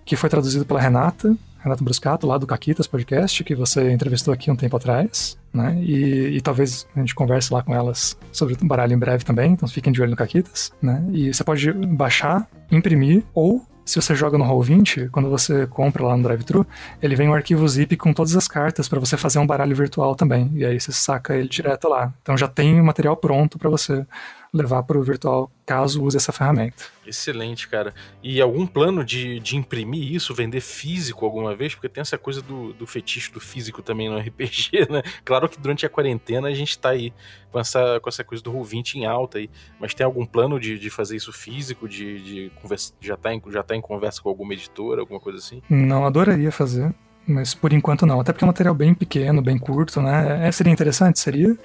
que 0.04 0.16
foi 0.16 0.28
traduzido 0.28 0.64
pela 0.64 0.80
Renata, 0.80 1.34
Renata 1.64 1.82
Bruscato, 1.82 2.26
lá 2.26 2.36
do 2.36 2.46
Caquitas 2.46 2.86
Podcast, 2.86 3.42
que 3.42 3.54
você 3.54 3.90
entrevistou 3.90 4.34
aqui 4.34 4.50
um 4.50 4.56
tempo 4.56 4.76
atrás, 4.76 5.38
né? 5.52 5.74
E, 5.80 6.36
e, 6.36 6.40
talvez 6.42 6.86
a 6.94 7.00
gente 7.00 7.14
converse 7.14 7.52
lá 7.52 7.62
com 7.62 7.74
elas 7.74 8.18
sobre 8.30 8.54
o 8.54 8.66
baralho 8.66 8.92
em 8.92 8.98
breve 8.98 9.24
também, 9.24 9.52
então 9.52 9.66
fiquem 9.66 9.90
de 9.90 10.02
olho 10.02 10.10
no 10.10 10.16
Caquitas, 10.16 10.72
né? 10.82 11.02
E 11.10 11.32
você 11.32 11.42
pode 11.42 11.72
baixar, 11.72 12.46
imprimir 12.70 13.22
ou 13.32 13.64
se 13.84 14.00
você 14.00 14.14
joga 14.14 14.38
no 14.38 14.44
Roll20, 14.44 15.10
quando 15.10 15.28
você 15.28 15.66
compra 15.66 16.04
lá 16.04 16.16
no 16.16 16.22
drive-thru, 16.22 16.66
ele 17.02 17.14
vem 17.14 17.28
um 17.28 17.34
arquivo 17.34 17.66
zip 17.68 17.96
com 17.96 18.12
todas 18.12 18.34
as 18.34 18.48
cartas 18.48 18.88
para 18.88 18.98
você 18.98 19.16
fazer 19.16 19.38
um 19.38 19.46
baralho 19.46 19.76
virtual 19.76 20.14
também. 20.14 20.50
E 20.54 20.64
aí 20.64 20.80
você 20.80 20.92
saca 20.92 21.36
ele 21.36 21.48
direto 21.48 21.88
lá. 21.88 22.12
Então 22.22 22.36
já 22.36 22.48
tem 22.48 22.80
o 22.80 22.84
material 22.84 23.16
pronto 23.16 23.58
para 23.58 23.68
você 23.68 24.06
levar 24.54 24.84
para 24.84 24.96
o 24.96 25.02
virtual 25.02 25.50
caso 25.66 26.02
use 26.04 26.16
essa 26.16 26.30
ferramenta. 26.30 26.84
Excelente, 27.04 27.68
cara. 27.68 27.92
E 28.22 28.40
algum 28.40 28.66
plano 28.66 29.04
de, 29.04 29.40
de 29.40 29.56
imprimir 29.56 30.12
isso, 30.12 30.32
vender 30.32 30.60
físico 30.60 31.24
alguma 31.24 31.56
vez? 31.56 31.74
Porque 31.74 31.88
tem 31.88 32.00
essa 32.00 32.16
coisa 32.16 32.40
do, 32.40 32.72
do 32.72 32.86
fetiche 32.86 33.32
do 33.32 33.40
físico 33.40 33.82
também 33.82 34.08
no 34.08 34.16
RPG, 34.20 34.88
né? 34.88 35.02
Claro 35.24 35.48
que 35.48 35.58
durante 35.58 35.84
a 35.84 35.88
quarentena 35.88 36.48
a 36.48 36.54
gente 36.54 36.70
está 36.70 36.90
aí 36.90 37.12
com 37.50 37.58
essa, 37.58 37.98
com 38.00 38.08
essa 38.08 38.22
coisa 38.22 38.42
do 38.44 38.52
Roll20 38.52 38.94
em 38.94 39.06
alta 39.06 39.38
aí. 39.38 39.50
Mas 39.80 39.92
tem 39.92 40.04
algum 40.04 40.24
plano 40.24 40.60
de, 40.60 40.78
de 40.78 40.88
fazer 40.88 41.16
isso 41.16 41.32
físico, 41.32 41.88
de, 41.88 42.22
de 42.22 42.52
conversa, 42.62 42.92
já 43.00 43.14
está 43.14 43.34
em, 43.34 43.42
já 43.48 43.62
tá 43.62 43.74
em 43.74 43.80
conversa 43.80 44.22
com 44.22 44.28
alguma 44.28 44.52
editora, 44.52 45.00
alguma 45.00 45.18
coisa 45.18 45.38
assim? 45.38 45.60
Não, 45.68 46.06
adoraria 46.06 46.52
fazer 46.52 46.94
mas 47.26 47.54
por 47.54 47.72
enquanto 47.72 48.06
não. 48.06 48.20
Até 48.20 48.32
porque 48.32 48.44
é 48.44 48.46
um 48.46 48.48
material 48.48 48.74
bem 48.74 48.94
pequeno, 48.94 49.40
bem 49.42 49.58
curto, 49.58 50.00
né? 50.00 50.46
É, 50.46 50.52
seria 50.52 50.72
interessante, 50.72 51.18
seria, 51.18 51.56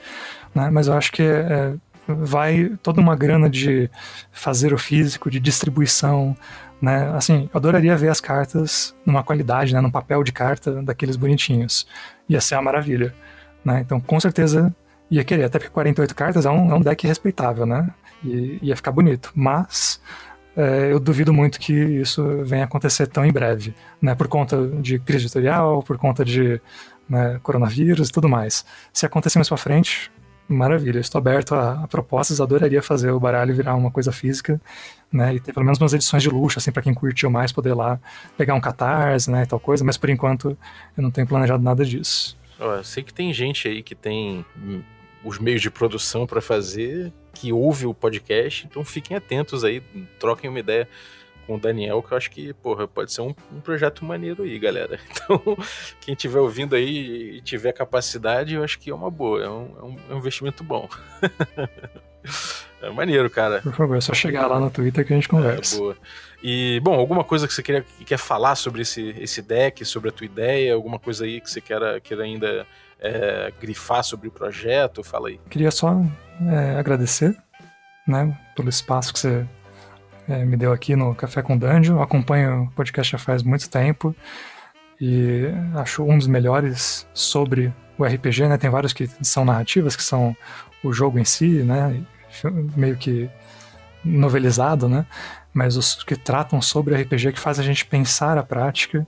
né? 0.55 0.69
Mas 0.69 0.87
eu 0.87 0.93
acho 0.93 1.11
que 1.11 1.21
é, 1.21 1.75
vai 2.15 2.71
toda 2.81 3.01
uma 3.01 3.15
grana 3.15 3.49
de 3.49 3.89
fazer 4.31 4.73
o 4.73 4.77
físico, 4.77 5.29
de 5.29 5.39
distribuição, 5.39 6.35
né? 6.81 7.11
Assim, 7.15 7.49
eu 7.53 7.57
adoraria 7.57 7.95
ver 7.97 8.09
as 8.09 8.21
cartas 8.21 8.95
numa 9.05 9.23
qualidade, 9.23 9.73
né? 9.73 9.81
Num 9.81 9.91
papel 9.91 10.23
de 10.23 10.31
carta 10.31 10.81
daqueles 10.81 11.15
bonitinhos. 11.15 11.87
Ia 12.27 12.41
ser 12.41 12.55
uma 12.55 12.63
maravilha, 12.63 13.13
né? 13.63 13.81
Então, 13.81 13.99
com 13.99 14.19
certeza 14.19 14.73
ia 15.11 15.23
querer, 15.23 15.43
até 15.45 15.57
porque 15.59 15.71
48 15.71 16.15
cartas 16.15 16.45
é 16.45 16.49
um, 16.49 16.71
é 16.71 16.75
um 16.75 16.81
deck 16.81 17.05
respeitável, 17.07 17.65
né? 17.65 17.89
E 18.23 18.59
ia 18.61 18.75
ficar 18.75 18.91
bonito, 18.91 19.31
mas 19.33 19.99
é, 20.55 20.91
eu 20.91 20.99
duvido 20.99 21.33
muito 21.33 21.59
que 21.59 21.73
isso 21.73 22.43
venha 22.43 22.65
acontecer 22.65 23.07
tão 23.07 23.25
em 23.25 23.31
breve, 23.31 23.73
né? 24.01 24.15
Por 24.15 24.27
conta 24.27 24.67
de 24.81 24.99
crise 24.99 25.25
editorial, 25.25 25.81
por 25.83 25.97
conta 25.97 26.23
de 26.23 26.61
né, 27.09 27.39
coronavírus 27.41 28.09
e 28.09 28.11
tudo 28.11 28.29
mais. 28.29 28.63
Se 28.93 29.05
acontecer 29.05 29.39
mais 29.39 29.47
pra 29.47 29.57
frente, 29.57 30.11
Maravilha, 30.49 30.99
estou 30.99 31.19
aberto 31.19 31.53
a, 31.53 31.83
a, 31.83 31.87
propostas, 31.87 32.41
adoraria 32.41 32.81
fazer 32.81 33.11
o 33.11 33.19
baralho 33.19 33.53
virar 33.53 33.75
uma 33.75 33.91
coisa 33.91 34.11
física, 34.11 34.59
né, 35.11 35.35
e 35.35 35.39
ter 35.39 35.53
pelo 35.53 35.63
menos 35.63 35.79
umas 35.79 35.93
edições 35.93 36.23
de 36.23 36.29
luxo, 36.29 36.57
assim, 36.57 36.71
para 36.71 36.81
quem 36.81 36.91
curtiu 36.91 37.29
mais 37.29 37.51
poder 37.51 37.75
lá 37.75 37.99
pegar 38.35 38.55
um 38.55 38.59
catarse, 38.59 39.29
né, 39.29 39.43
e 39.43 39.45
tal 39.45 39.59
coisa, 39.59 39.83
mas 39.85 39.95
por 39.95 40.09
enquanto 40.09 40.57
eu 40.97 41.03
não 41.03 41.11
tenho 41.11 41.27
planejado 41.27 41.63
nada 41.63 41.85
disso. 41.85 42.35
eu 42.59 42.83
sei 42.83 43.03
que 43.03 43.13
tem 43.13 43.31
gente 43.31 43.67
aí 43.67 43.83
que 43.83 43.93
tem 43.93 44.43
os 45.23 45.37
meios 45.37 45.61
de 45.61 45.69
produção 45.69 46.25
para 46.25 46.41
fazer, 46.41 47.13
que 47.31 47.53
ouve 47.53 47.85
o 47.85 47.93
podcast, 47.93 48.65
então 48.65 48.83
fiquem 48.83 49.15
atentos 49.15 49.63
aí, 49.63 49.83
troquem 50.17 50.49
uma 50.49 50.59
ideia 50.59 50.87
com 51.49 51.55
o 51.55 51.59
Daniel, 51.59 52.03
que 52.03 52.11
eu 52.11 52.17
acho 52.17 52.29
que, 52.29 52.53
porra, 52.53 52.87
pode 52.87 53.11
ser 53.11 53.21
um, 53.21 53.33
um 53.51 53.59
projeto 53.59 54.05
maneiro 54.05 54.43
aí, 54.43 54.59
galera. 54.59 54.99
Então, 55.09 55.57
quem 55.99 56.13
estiver 56.13 56.39
ouvindo 56.39 56.75
aí 56.75 57.37
e 57.37 57.41
tiver 57.41 57.71
capacidade, 57.71 58.53
eu 58.53 58.63
acho 58.63 58.77
que 58.79 58.91
é 58.91 58.93
uma 58.93 59.09
boa, 59.09 59.43
é 59.43 59.49
um, 59.49 59.75
é 59.79 59.83
um, 59.83 59.95
é 60.11 60.15
investimento 60.15 60.63
bom. 60.63 60.87
é 62.81 62.89
maneiro, 62.91 63.29
cara. 63.29 63.61
Por 63.61 63.73
favor, 63.73 63.97
é 63.97 64.01
só 64.01 64.13
chegar 64.13 64.45
lá 64.47 64.59
no 64.59 64.69
Twitter 64.69 65.05
que 65.05 65.13
a 65.13 65.15
gente 65.15 65.27
conversa. 65.27 65.75
É, 65.75 65.79
boa. 65.79 65.97
E, 66.43 66.79
bom, 66.83 66.93
alguma 66.93 67.23
coisa 67.23 67.47
que 67.47 67.53
você 67.53 67.63
queria, 67.63 67.81
que 67.81 68.05
quer 68.05 68.19
falar 68.19 68.55
sobre 68.55 68.83
esse, 68.83 69.09
esse 69.19 69.41
deck, 69.41 69.83
sobre 69.85 70.09
a 70.09 70.11
tua 70.11 70.25
ideia, 70.25 70.73
alguma 70.73 70.99
coisa 70.99 71.25
aí 71.25 71.41
que 71.41 71.49
você 71.49 71.61
queira, 71.61 71.99
queira 71.99 72.23
ainda 72.23 72.67
é, 72.99 73.51
grifar 73.59 74.03
sobre 74.03 74.27
o 74.27 74.31
projeto? 74.31 75.03
Fala 75.03 75.29
aí. 75.29 75.39
Queria 75.49 75.71
só 75.71 75.99
é, 76.47 76.77
agradecer 76.77 77.35
né, 78.07 78.37
pelo 78.55 78.69
espaço 78.69 79.13
que 79.13 79.19
você 79.19 79.47
é, 80.29 80.45
me 80.45 80.55
deu 80.55 80.71
aqui 80.71 80.95
no 80.95 81.15
Café 81.15 81.41
com 81.41 81.57
Dungeon. 81.57 82.01
acompanho 82.01 82.63
o 82.63 82.71
podcast 82.71 83.11
já 83.11 83.17
faz 83.17 83.41
muito 83.41 83.67
tempo 83.69 84.15
e 85.01 85.45
acho 85.75 86.03
um 86.03 86.17
dos 86.17 86.27
melhores 86.27 87.07
sobre 87.13 87.73
o 87.97 88.05
RPG, 88.05 88.47
né? 88.47 88.57
Tem 88.57 88.69
vários 88.69 88.93
que 88.93 89.09
são 89.21 89.43
narrativas, 89.43 89.95
que 89.95 90.03
são 90.03 90.37
o 90.83 90.93
jogo 90.93 91.17
em 91.17 91.25
si, 91.25 91.63
né? 91.63 92.01
Meio 92.75 92.95
que 92.95 93.29
novelizado, 94.05 94.87
né? 94.87 95.05
Mas 95.51 95.75
os 95.75 96.03
que 96.03 96.15
tratam 96.15 96.61
sobre 96.61 96.95
RPG 96.95 97.33
que 97.33 97.39
faz 97.39 97.59
a 97.59 97.63
gente 97.63 97.85
pensar 97.85 98.37
a 98.37 98.43
prática 98.43 99.07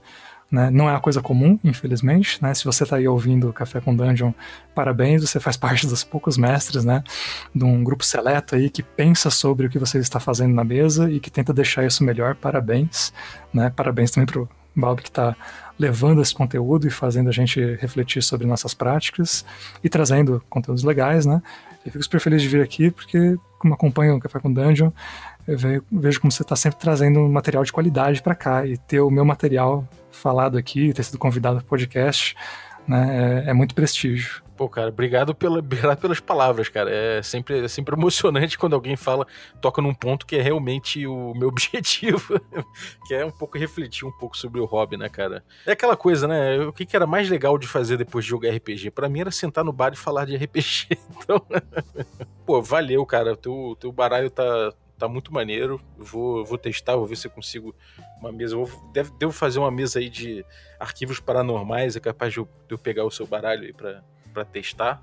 né? 0.52 0.70
Não 0.70 0.86
é 0.86 0.92
uma 0.92 1.00
coisa 1.00 1.22
comum, 1.22 1.58
infelizmente. 1.64 2.40
Né? 2.42 2.52
Se 2.52 2.66
você 2.66 2.84
está 2.84 2.96
aí 2.96 3.08
ouvindo 3.08 3.50
Café 3.54 3.80
com 3.80 3.96
Dungeon, 3.96 4.32
parabéns, 4.74 5.22
você 5.22 5.40
faz 5.40 5.56
parte 5.58 5.86
dos 5.86 6.04
poucos 6.04 6.36
mestres 6.36 6.84
né? 6.84 7.02
de 7.54 7.64
um 7.64 7.82
grupo 7.82 8.04
seleto 8.04 8.54
aí 8.54 8.68
que 8.68 8.82
pensa 8.82 9.30
sobre 9.30 9.66
o 9.66 9.70
que 9.70 9.78
você 9.78 9.98
está 9.98 10.20
fazendo 10.20 10.54
na 10.54 10.62
mesa 10.62 11.10
e 11.10 11.18
que 11.18 11.30
tenta 11.30 11.54
deixar 11.54 11.86
isso 11.86 12.04
melhor. 12.04 12.34
Parabéns. 12.34 13.14
Né? 13.52 13.72
Parabéns 13.74 14.10
também 14.10 14.26
para 14.26 14.42
o 14.42 14.48
Balbi 14.76 15.02
que 15.02 15.08
está 15.08 15.34
levando 15.78 16.20
esse 16.20 16.34
conteúdo 16.34 16.86
e 16.86 16.90
fazendo 16.90 17.30
a 17.30 17.32
gente 17.32 17.58
refletir 17.76 18.22
sobre 18.22 18.46
nossas 18.46 18.74
práticas 18.74 19.46
e 19.82 19.88
trazendo 19.88 20.44
conteúdos 20.50 20.84
legais. 20.84 21.24
Né? 21.24 21.40
Eu 21.84 21.92
fico 21.92 22.04
super 22.04 22.20
feliz 22.20 22.42
de 22.42 22.48
vir 22.48 22.60
aqui 22.60 22.90
porque, 22.90 23.36
como 23.58 23.72
acompanho 23.72 24.16
o 24.16 24.20
Café 24.20 24.38
com 24.38 24.52
Dungeon, 24.52 24.90
eu 25.48 25.56
vejo 25.90 26.20
como 26.20 26.30
você 26.30 26.42
está 26.42 26.54
sempre 26.54 26.78
trazendo 26.78 27.26
material 27.26 27.64
de 27.64 27.72
qualidade 27.72 28.22
para 28.22 28.34
cá 28.34 28.66
e 28.66 28.76
ter 28.76 29.00
o 29.00 29.10
meu 29.10 29.24
material 29.24 29.88
falado 30.12 30.56
aqui, 30.56 30.92
ter 30.92 31.02
sido 31.02 31.18
convidado 31.18 31.56
para 31.56 31.64
o 31.64 31.68
podcast, 31.68 32.36
né, 32.86 33.44
é, 33.46 33.50
é, 33.50 33.52
muito 33.52 33.74
prestígio. 33.74 34.42
Pô, 34.56 34.68
cara, 34.68 34.88
obrigado, 34.88 35.34
pela, 35.34 35.58
obrigado 35.60 35.98
pelas 35.98 36.20
palavras, 36.20 36.68
cara. 36.68 36.90
É 36.90 37.22
sempre, 37.22 37.64
é 37.64 37.68
sempre 37.68 37.94
emocionante 37.94 38.58
quando 38.58 38.74
alguém 38.74 38.96
fala, 38.96 39.26
toca 39.60 39.80
num 39.80 39.94
ponto 39.94 40.26
que 40.26 40.36
é 40.36 40.42
realmente 40.42 41.06
o 41.06 41.32
meu 41.34 41.48
objetivo, 41.48 42.40
que 43.06 43.14
é 43.14 43.24
um 43.24 43.30
pouco 43.30 43.58
refletir 43.58 44.04
um 44.06 44.12
pouco 44.12 44.36
sobre 44.36 44.60
o 44.60 44.64
hobby, 44.64 44.96
né, 44.96 45.08
cara? 45.08 45.44
É 45.66 45.72
aquela 45.72 45.96
coisa, 45.96 46.28
né? 46.28 46.58
O 46.60 46.72
que, 46.72 46.86
que 46.86 46.94
era 46.94 47.06
mais 47.06 47.28
legal 47.28 47.56
de 47.56 47.66
fazer 47.66 47.96
depois 47.96 48.24
de 48.24 48.30
jogar 48.30 48.54
RPG? 48.54 48.90
Para 48.90 49.08
mim 49.08 49.20
era 49.20 49.30
sentar 49.30 49.64
no 49.64 49.72
bar 49.72 49.92
e 49.92 49.96
falar 49.96 50.26
de 50.26 50.36
RPG. 50.36 50.88
Então, 51.22 51.40
pô, 52.44 52.60
valeu, 52.60 53.06
cara. 53.06 53.36
Teu, 53.36 53.76
teu 53.78 53.92
baralho 53.92 54.28
tá, 54.28 54.72
tá 55.02 55.08
muito 55.08 55.34
maneiro. 55.34 55.80
Vou, 55.98 56.44
vou 56.44 56.56
testar, 56.56 56.94
vou 56.94 57.06
ver 57.06 57.16
se 57.16 57.26
eu 57.26 57.30
consigo 57.30 57.74
uma 58.20 58.30
mesa. 58.30 58.54
Vou, 58.54 58.70
deve, 58.92 59.10
devo 59.18 59.32
fazer 59.32 59.58
uma 59.58 59.70
mesa 59.70 59.98
aí 59.98 60.08
de 60.08 60.44
arquivos 60.78 61.18
paranormais. 61.18 61.96
É 61.96 62.00
capaz 62.00 62.32
de 62.32 62.38
eu, 62.38 62.48
de 62.68 62.74
eu 62.74 62.78
pegar 62.78 63.04
o 63.04 63.10
seu 63.10 63.26
baralho 63.26 63.64
aí 63.64 63.72
para 63.72 64.44
testar. 64.44 65.02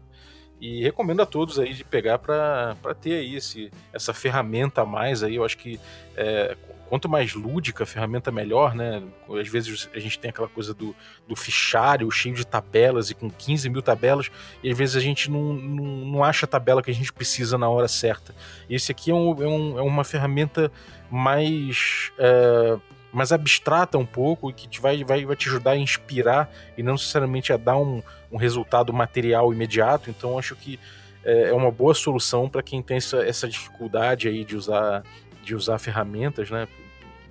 E 0.61 0.81
recomendo 0.83 1.21
a 1.21 1.25
todos 1.25 1.59
aí 1.59 1.73
de 1.73 1.83
pegar 1.83 2.17
para 2.17 2.75
ter 3.01 3.15
aí 3.15 3.35
esse, 3.35 3.71
essa 3.91 4.13
ferramenta 4.13 4.81
a 4.81 4.85
mais 4.85 5.21
aí. 5.21 5.35
Eu 5.35 5.43
acho 5.43 5.57
que 5.57 5.77
é, 6.15 6.55
quanto 6.89 7.07
mais 7.07 7.35
lúdica 7.35 7.83
a 7.83 7.87
ferramenta, 7.87 8.31
melhor, 8.31 8.73
né? 8.73 9.03
Às 9.39 9.47
vezes 9.47 9.87
a 9.93 9.99
gente 9.99 10.17
tem 10.17 10.29
aquela 10.29 10.47
coisa 10.47 10.73
do, 10.73 10.95
do 11.27 11.35
fichário 11.35 12.09
cheio 12.09 12.33
de 12.33 12.45
tabelas 12.45 13.11
e 13.11 13.13
com 13.13 13.29
15 13.29 13.69
mil 13.69 13.81
tabelas, 13.81 14.31
e 14.63 14.71
às 14.71 14.77
vezes 14.77 14.95
a 14.95 14.99
gente 14.99 15.29
não, 15.29 15.53
não, 15.53 15.85
não 15.85 16.23
acha 16.23 16.47
a 16.47 16.49
tabela 16.49 16.81
que 16.81 16.89
a 16.89 16.93
gente 16.93 17.13
precisa 17.13 17.57
na 17.57 17.69
hora 17.69 17.87
certa. 17.87 18.33
Esse 18.67 18.91
aqui 18.91 19.11
é, 19.11 19.13
um, 19.13 19.43
é, 19.43 19.47
um, 19.47 19.79
é 19.79 19.81
uma 19.83 20.03
ferramenta 20.03 20.71
mais. 21.11 22.11
É, 22.17 22.77
mais 23.11 23.31
abstrata 23.31 23.97
um 23.97 24.05
pouco 24.05 24.51
e 24.51 24.53
que 24.53 24.67
te 24.67 24.79
vai, 24.79 25.03
vai, 25.03 25.25
vai 25.25 25.35
te 25.35 25.49
ajudar 25.49 25.71
a 25.71 25.77
inspirar 25.77 26.47
e 26.77 26.83
não 26.83 26.93
necessariamente 26.93 27.51
a 27.51 27.57
dar 27.57 27.75
um, 27.75 28.03
um 28.31 28.37
resultado 28.37 28.93
material 28.93 29.51
imediato. 29.51 30.11
Então 30.11 30.37
acho 30.37 30.55
que 30.55 30.79
é, 31.23 31.49
é 31.49 31.53
uma 31.53 31.71
boa 31.71 31.95
solução 31.95 32.47
para 32.47 32.61
quem 32.61 32.83
tem 32.83 32.97
essa, 32.97 33.17
essa 33.25 33.47
dificuldade 33.47 34.27
aí 34.27 34.45
de 34.45 34.55
usar 34.55 35.03
de 35.49 35.55
usar 35.55 35.79
ferramentas, 35.79 36.51
né? 36.51 36.67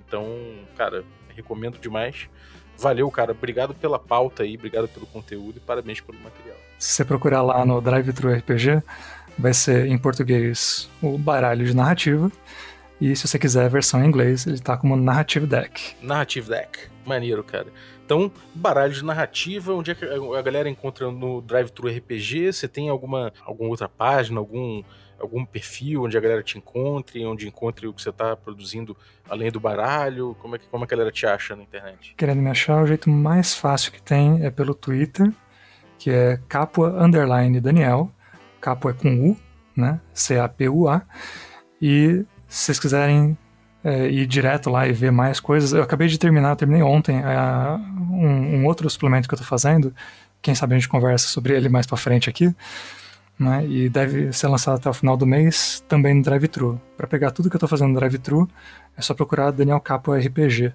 Então, 0.05 0.27
cara, 0.75 1.05
recomendo 1.33 1.79
demais. 1.79 2.29
Valeu, 2.77 3.09
cara. 3.09 3.31
Obrigado 3.31 3.73
pela 3.73 3.97
pauta 3.97 4.43
aí, 4.43 4.55
obrigado 4.55 4.89
pelo 4.89 5.05
conteúdo 5.05 5.57
e 5.57 5.59
parabéns 5.61 6.01
pelo 6.01 6.19
material. 6.19 6.57
Se 6.77 6.91
você 6.91 7.05
procurar 7.05 7.41
lá 7.41 7.65
no 7.65 7.79
Drive 7.79 8.11
Thru 8.11 8.33
RPG, 8.33 8.83
vai 9.37 9.53
ser 9.53 9.87
em 9.87 9.97
português 9.97 10.89
o 11.01 11.17
baralho 11.17 11.65
de 11.65 11.73
narrativa. 11.73 12.29
E 12.99 13.15
se 13.15 13.25
você 13.25 13.39
quiser 13.39 13.65
a 13.65 13.69
versão 13.69 14.03
em 14.03 14.07
inglês, 14.07 14.45
ele 14.45 14.59
tá 14.59 14.75
como 14.75 14.97
Narrative 14.97 15.47
Deck. 15.47 15.95
Narrative 16.01 16.49
Deck. 16.49 16.89
Maneiro, 17.05 17.41
cara. 17.41 17.67
Então, 18.05 18.29
baralho 18.53 18.91
de 18.91 19.05
narrativa, 19.05 19.73
onde 19.73 19.91
é 19.91 19.95
que 19.95 20.03
a 20.03 20.41
galera 20.41 20.69
encontra 20.69 21.09
no 21.09 21.41
Drive 21.41 21.69
Thru 21.69 21.87
RPG? 21.87 22.51
Você 22.51 22.67
tem 22.67 22.89
alguma, 22.89 23.31
alguma 23.45 23.69
outra 23.69 23.87
página, 23.87 24.39
algum, 24.39 24.83
algum 25.19 25.45
perfil 25.45 26.03
onde 26.03 26.17
a 26.17 26.21
galera 26.21 26.43
te 26.43 26.57
encontre, 26.57 27.25
onde 27.25 27.47
encontre 27.47 27.87
o 27.87 27.93
que 27.93 28.01
você 28.01 28.09
está 28.09 28.35
produzindo 28.35 28.95
além 29.29 29.51
do 29.51 29.59
baralho? 29.59 30.35
Como 30.41 30.55
é, 30.55 30.59
que, 30.59 30.67
como 30.67 30.83
é 30.83 30.87
que 30.87 30.93
a 30.93 30.97
galera 30.97 31.11
te 31.11 31.25
acha 31.25 31.55
na 31.55 31.63
internet? 31.63 32.13
Querendo 32.17 32.41
me 32.41 32.49
achar, 32.49 32.81
o 32.83 32.87
jeito 32.87 33.09
mais 33.09 33.53
fácil 33.53 33.91
que 33.91 34.01
tem 34.01 34.45
é 34.45 34.49
pelo 34.49 34.73
Twitter, 34.73 35.31
que 35.97 36.09
é 36.09 36.39
Capua 36.47 36.89
Underline 37.03 37.59
Daniel. 37.59 38.11
Capua 38.61 38.91
é 38.91 38.93
com 38.93 39.31
U, 39.31 39.37
né? 39.75 39.99
C-A-P-U-A. 40.13 41.01
E 41.81 42.25
se 42.47 42.65
vocês 42.65 42.79
quiserem 42.79 43.37
é, 43.83 44.07
ir 44.09 44.25
direto 44.25 44.69
lá 44.69 44.87
e 44.87 44.91
ver 44.91 45.11
mais 45.11 45.39
coisas, 45.39 45.71
eu 45.71 45.81
acabei 45.81 46.07
de 46.07 46.17
terminar, 46.17 46.55
terminei 46.55 46.83
ontem 46.83 47.17
é, 47.17 47.71
um, 48.11 48.57
um, 48.57 48.65
outro 48.65 48.89
suplemento 48.89 49.27
que 49.27 49.33
eu 49.33 49.37
estou 49.37 49.47
fazendo. 49.47 49.93
Quem 50.41 50.55
sabe 50.55 50.75
a 50.75 50.77
gente 50.77 50.89
conversa 50.89 51.27
sobre 51.27 51.55
ele 51.55 51.69
mais 51.69 51.85
para 51.85 51.97
frente 51.97 52.29
aqui. 52.29 52.53
Né, 53.39 53.65
e 53.65 53.87
deve 53.87 54.33
ser 54.33 54.49
lançado 54.49 54.75
até 54.75 54.89
o 54.89 54.93
final 54.93 55.15
do 55.15 55.25
mês 55.25 55.81
também 55.87 56.13
no 56.13 56.21
DriveThru. 56.21 56.79
Para 56.97 57.07
pegar 57.07 57.31
tudo 57.31 57.49
que 57.49 57.55
eu 57.55 57.57
estou 57.57 57.69
fazendo 57.69 57.93
no 57.93 57.99
DriveThru, 57.99 58.49
é 58.97 59.01
só 59.01 59.13
procurar 59.13 59.51
Daniel 59.51 59.79
Capo 59.79 60.13
RPG. 60.13 60.73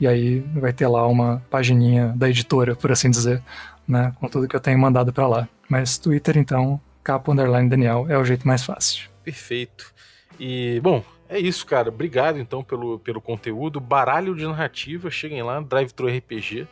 E 0.00 0.06
aí 0.06 0.40
vai 0.54 0.72
ter 0.72 0.86
lá 0.86 1.06
uma 1.06 1.42
pagininha 1.50 2.14
da 2.16 2.30
editora, 2.30 2.74
por 2.74 2.90
assim 2.90 3.10
dizer, 3.10 3.42
né, 3.86 4.12
com 4.18 4.26
tudo 4.26 4.48
que 4.48 4.56
eu 4.56 4.60
tenho 4.60 4.78
mandado 4.78 5.12
para 5.12 5.28
lá. 5.28 5.48
Mas 5.68 5.98
Twitter, 5.98 6.38
então, 6.38 6.80
Capo 7.04 7.32
Underline 7.32 7.68
Daniel 7.68 8.06
é 8.08 8.16
o 8.16 8.24
jeito 8.24 8.46
mais 8.46 8.64
fácil. 8.64 9.10
Perfeito. 9.22 9.92
E, 10.40 10.80
bom, 10.82 11.04
é 11.28 11.38
isso, 11.38 11.66
cara. 11.66 11.90
Obrigado, 11.90 12.38
então, 12.38 12.64
pelo, 12.64 12.98
pelo 13.00 13.20
conteúdo. 13.20 13.80
Baralho 13.80 14.34
de 14.34 14.46
narrativa, 14.46 15.10
cheguem 15.10 15.42
lá, 15.42 15.60
Drive 15.60 15.92
Thru 15.92 16.08
RPG. 16.08 16.66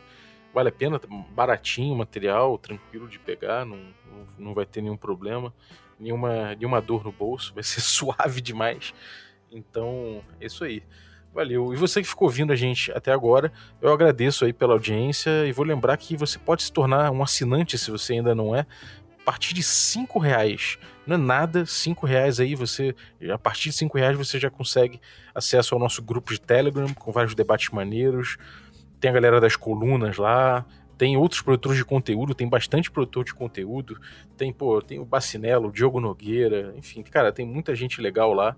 Vale 0.57 0.69
a 0.69 0.71
pena, 0.71 0.99
baratinho 1.35 1.93
o 1.93 1.97
material, 1.99 2.57
tranquilo 2.57 3.07
de 3.07 3.19
pegar, 3.19 3.63
não, 3.63 3.77
não 4.39 4.55
vai 4.55 4.65
ter 4.65 4.81
nenhum 4.81 4.97
problema, 4.97 5.53
nenhuma, 5.99 6.55
nenhuma 6.55 6.81
dor 6.81 7.03
no 7.03 7.11
bolso, 7.11 7.53
vai 7.53 7.61
ser 7.61 7.79
suave 7.79 8.41
demais. 8.41 8.91
Então, 9.51 10.19
é 10.41 10.47
isso 10.47 10.63
aí. 10.63 10.81
Valeu. 11.31 11.71
E 11.75 11.77
você 11.77 12.01
que 12.01 12.07
ficou 12.07 12.27
ouvindo 12.27 12.51
a 12.51 12.55
gente 12.55 12.91
até 12.91 13.11
agora, 13.11 13.53
eu 13.79 13.93
agradeço 13.93 14.45
aí 14.45 14.51
pela 14.51 14.73
audiência 14.73 15.45
e 15.45 15.51
vou 15.51 15.63
lembrar 15.63 15.95
que 15.95 16.17
você 16.17 16.39
pode 16.39 16.63
se 16.63 16.71
tornar 16.71 17.11
um 17.11 17.21
assinante 17.21 17.77
se 17.77 17.91
você 17.91 18.13
ainda 18.13 18.33
não 18.33 18.55
é, 18.55 18.61
a 19.21 19.23
partir 19.23 19.53
de 19.53 19.61
cinco 19.61 20.17
reais. 20.17 20.79
Não 21.05 21.17
é 21.17 21.19
nada, 21.19 21.67
cinco 21.67 22.07
reais 22.07 22.39
aí 22.39 22.55
você, 22.55 22.95
a 23.31 23.37
partir 23.37 23.69
de 23.69 23.75
cinco 23.75 23.95
reais 23.95 24.17
você 24.17 24.39
já 24.39 24.49
consegue 24.49 24.99
acesso 25.35 25.75
ao 25.75 25.79
nosso 25.79 26.01
grupo 26.01 26.33
de 26.33 26.41
Telegram 26.41 26.91
com 26.95 27.11
vários 27.11 27.35
debates 27.35 27.69
maneiros. 27.69 28.37
Tem 28.99 29.09
a 29.09 29.13
galera 29.13 29.39
das 29.39 29.55
colunas 29.55 30.17
lá, 30.17 30.65
tem 30.97 31.15
outros 31.15 31.41
produtores 31.41 31.77
de 31.77 31.85
conteúdo, 31.85 32.33
tem 32.33 32.49
bastante 32.49 32.89
produtor 32.89 33.23
de 33.23 33.33
conteúdo, 33.33 33.99
tem, 34.35 34.51
pô, 34.51 34.81
tem 34.81 34.99
o 34.99 35.05
Bacinello, 35.05 35.69
o 35.69 35.71
Diogo 35.71 35.99
Nogueira, 35.99 36.73
enfim, 36.75 37.03
cara, 37.03 37.31
tem 37.31 37.45
muita 37.45 37.75
gente 37.75 38.01
legal 38.01 38.33
lá. 38.33 38.55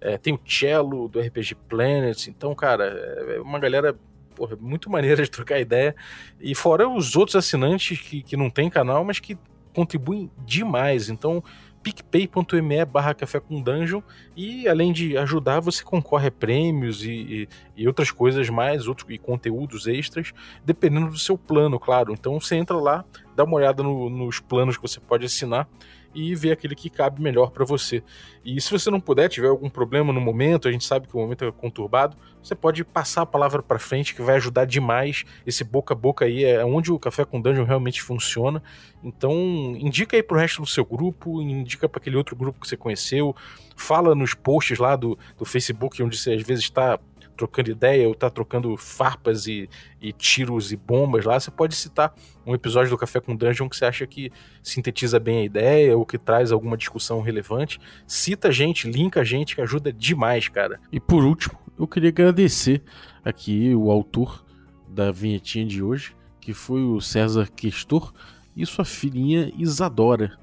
É, 0.00 0.16
tem 0.16 0.32
o 0.34 0.40
Cello 0.46 1.08
do 1.08 1.18
RPG 1.18 1.56
Planet, 1.68 2.28
então, 2.28 2.54
cara, 2.54 2.84
é 2.84 3.40
uma 3.40 3.58
galera 3.58 3.98
porra, 4.38 4.56
muito 4.60 4.88
maneira 4.88 5.22
de 5.22 5.30
trocar 5.30 5.58
ideia. 5.58 5.96
E 6.40 6.54
fora 6.54 6.88
os 6.88 7.16
outros 7.16 7.34
assinantes 7.34 7.98
que, 7.98 8.22
que 8.22 8.36
não 8.36 8.48
tem 8.48 8.70
canal, 8.70 9.02
mas 9.02 9.18
que 9.18 9.36
contribuem 9.74 10.30
demais. 10.44 11.08
Então, 11.08 11.42
picpay.me 11.82 12.84
barra 12.84 13.14
café 13.14 13.40
com 13.40 13.62
dungeon. 13.62 14.00
E 14.36 14.68
além 14.68 14.92
de 14.92 15.16
ajudar 15.16 15.60
você 15.60 15.82
concorre 15.82 16.28
a 16.28 16.32
prêmios 16.32 17.04
e, 17.04 17.10
e, 17.10 17.48
e, 17.76 17.86
outras 17.86 18.10
coisas 18.10 18.48
mais 18.48 18.86
outros 18.86 19.08
e 19.10 19.18
conteúdos 19.18 19.86
extras 19.86 20.32
dependendo 20.64 21.08
do 21.08 21.18
seu 21.18 21.36
plano 21.36 21.78
claro. 21.78 22.12
Então 22.12 22.38
você 22.40 22.56
entra 22.56 22.76
lá 22.76 23.04
dá 23.34 23.44
uma 23.44 23.56
olhada 23.56 23.82
no, 23.82 24.10
nos 24.10 24.40
planos 24.40 24.76
que 24.76 24.82
você 24.82 24.98
pode 24.98 25.24
assinar 25.24 25.68
e 26.14 26.34
ver 26.34 26.52
aquele 26.52 26.74
que 26.74 26.88
cabe 26.88 27.20
melhor 27.20 27.50
para 27.50 27.64
você. 27.64 28.02
E 28.44 28.60
se 28.60 28.70
você 28.70 28.90
não 28.90 29.00
puder, 29.00 29.28
tiver 29.28 29.48
algum 29.48 29.68
problema 29.68 30.12
no 30.12 30.20
momento, 30.20 30.68
a 30.68 30.72
gente 30.72 30.84
sabe 30.84 31.06
que 31.06 31.14
o 31.14 31.20
momento 31.20 31.44
é 31.44 31.52
conturbado, 31.52 32.16
você 32.42 32.54
pode 32.54 32.84
passar 32.84 33.22
a 33.22 33.26
palavra 33.26 33.62
para 33.62 33.78
frente 33.78 34.14
que 34.14 34.22
vai 34.22 34.36
ajudar 34.36 34.64
demais. 34.64 35.24
Esse 35.46 35.62
boca 35.64 35.94
a 35.94 35.96
boca 35.96 36.24
aí 36.24 36.44
é 36.44 36.64
onde 36.64 36.90
o 36.90 36.98
Café 36.98 37.24
com 37.24 37.40
Dungeon 37.40 37.64
realmente 37.64 38.02
funciona. 38.02 38.62
Então, 39.02 39.32
indica 39.78 40.16
aí 40.16 40.22
pro 40.22 40.38
resto 40.38 40.62
do 40.62 40.68
seu 40.68 40.84
grupo, 40.84 41.42
indica 41.42 41.88
para 41.88 42.00
aquele 42.00 42.16
outro 42.16 42.34
grupo 42.34 42.60
que 42.60 42.68
você 42.68 42.76
conheceu, 42.76 43.36
fala 43.76 44.14
nos 44.14 44.34
posts 44.34 44.78
lá 44.78 44.96
do, 44.96 45.18
do 45.36 45.44
Facebook, 45.44 46.02
onde 46.02 46.16
você 46.16 46.32
às 46.32 46.42
vezes 46.42 46.64
está 46.64 46.98
trocando 47.38 47.70
ideia 47.70 48.08
ou 48.08 48.14
tá 48.14 48.28
trocando 48.28 48.76
farpas 48.76 49.46
e, 49.46 49.70
e, 50.02 50.12
tiros 50.12 50.72
e 50.72 50.76
bombas 50.76 51.24
lá, 51.24 51.38
você 51.38 51.50
pode 51.50 51.76
citar 51.76 52.12
um 52.44 52.52
episódio 52.52 52.90
do 52.90 52.98
Café 52.98 53.20
com 53.20 53.36
Dungeon 53.36 53.68
que 53.68 53.76
você 53.76 53.84
acha 53.84 54.06
que 54.06 54.32
sintetiza 54.60 55.20
bem 55.20 55.38
a 55.38 55.44
ideia 55.44 55.96
ou 55.96 56.04
que 56.04 56.18
traz 56.18 56.50
alguma 56.50 56.76
discussão 56.76 57.20
relevante. 57.20 57.78
Cita 58.06 58.48
a 58.48 58.50
gente, 58.50 58.90
linka 58.90 59.20
a 59.20 59.24
gente, 59.24 59.54
que 59.54 59.62
ajuda 59.62 59.92
demais, 59.92 60.48
cara. 60.48 60.80
E 60.92 60.98
por 60.98 61.22
último, 61.24 61.56
eu 61.78 61.86
queria 61.86 62.08
agradecer 62.08 62.82
aqui 63.24 63.72
o 63.74 63.90
autor 63.90 64.44
da 64.88 65.12
vinhetinha 65.12 65.64
de 65.64 65.80
hoje, 65.80 66.16
que 66.40 66.52
foi 66.52 66.82
o 66.82 67.00
César 67.00 67.48
Questor 67.54 68.12
e 68.56 68.66
sua 68.66 68.84
filhinha 68.84 69.52
Isadora. 69.56 70.36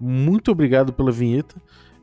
Muito 0.00 0.50
obrigado 0.50 0.92
pela 0.92 1.12
vinheta. 1.12 1.54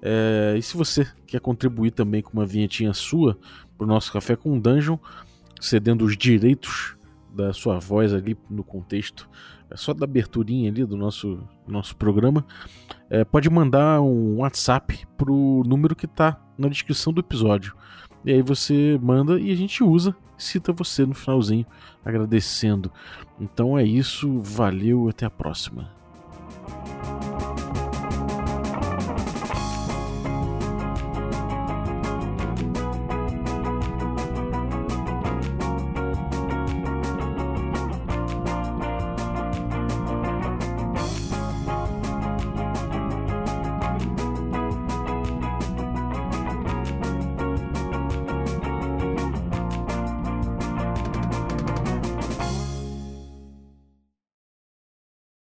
É, 0.02 0.56
e 0.58 0.62
se 0.62 0.78
você 0.78 1.06
quer 1.28 1.42
contribuir 1.42 1.92
também 1.92 2.22
com 2.22 2.32
uma 2.32 2.46
vinhetinha 2.46 2.94
sua, 2.94 3.38
para 3.80 3.86
o 3.86 3.88
nosso 3.88 4.12
Café 4.12 4.36
com 4.36 4.60
Dungeon, 4.60 4.98
cedendo 5.60 6.04
os 6.04 6.18
direitos 6.18 6.98
da 7.34 7.54
sua 7.54 7.80
voz 7.80 8.14
ali 8.14 8.38
no 8.50 8.64
contexto, 8.64 9.30
é 9.72 9.78
só 9.78 9.94
da 9.94 10.04
aberturinha 10.04 10.70
ali 10.70 10.84
do 10.84 10.98
nosso, 10.98 11.40
nosso 11.66 11.96
programa, 11.96 12.46
é, 13.10 13.24
pode 13.24 13.50
mandar 13.50 14.02
um 14.02 14.40
WhatsApp 14.40 15.08
pro 15.16 15.64
número 15.66 15.96
que 15.96 16.06
está 16.06 16.38
na 16.58 16.68
descrição 16.68 17.14
do 17.14 17.22
episódio. 17.22 17.74
E 18.26 18.34
aí 18.34 18.42
você 18.42 19.00
manda 19.02 19.40
e 19.40 19.52
a 19.52 19.56
gente 19.56 19.82
usa, 19.82 20.14
cita 20.38 20.74
você 20.74 21.06
no 21.06 21.14
finalzinho, 21.14 21.66
agradecendo. 22.04 22.92
Então 23.40 23.78
é 23.78 23.84
isso, 23.84 24.40
valeu, 24.42 25.08
até 25.08 25.26
a 25.26 25.30
próxima. 25.30 25.90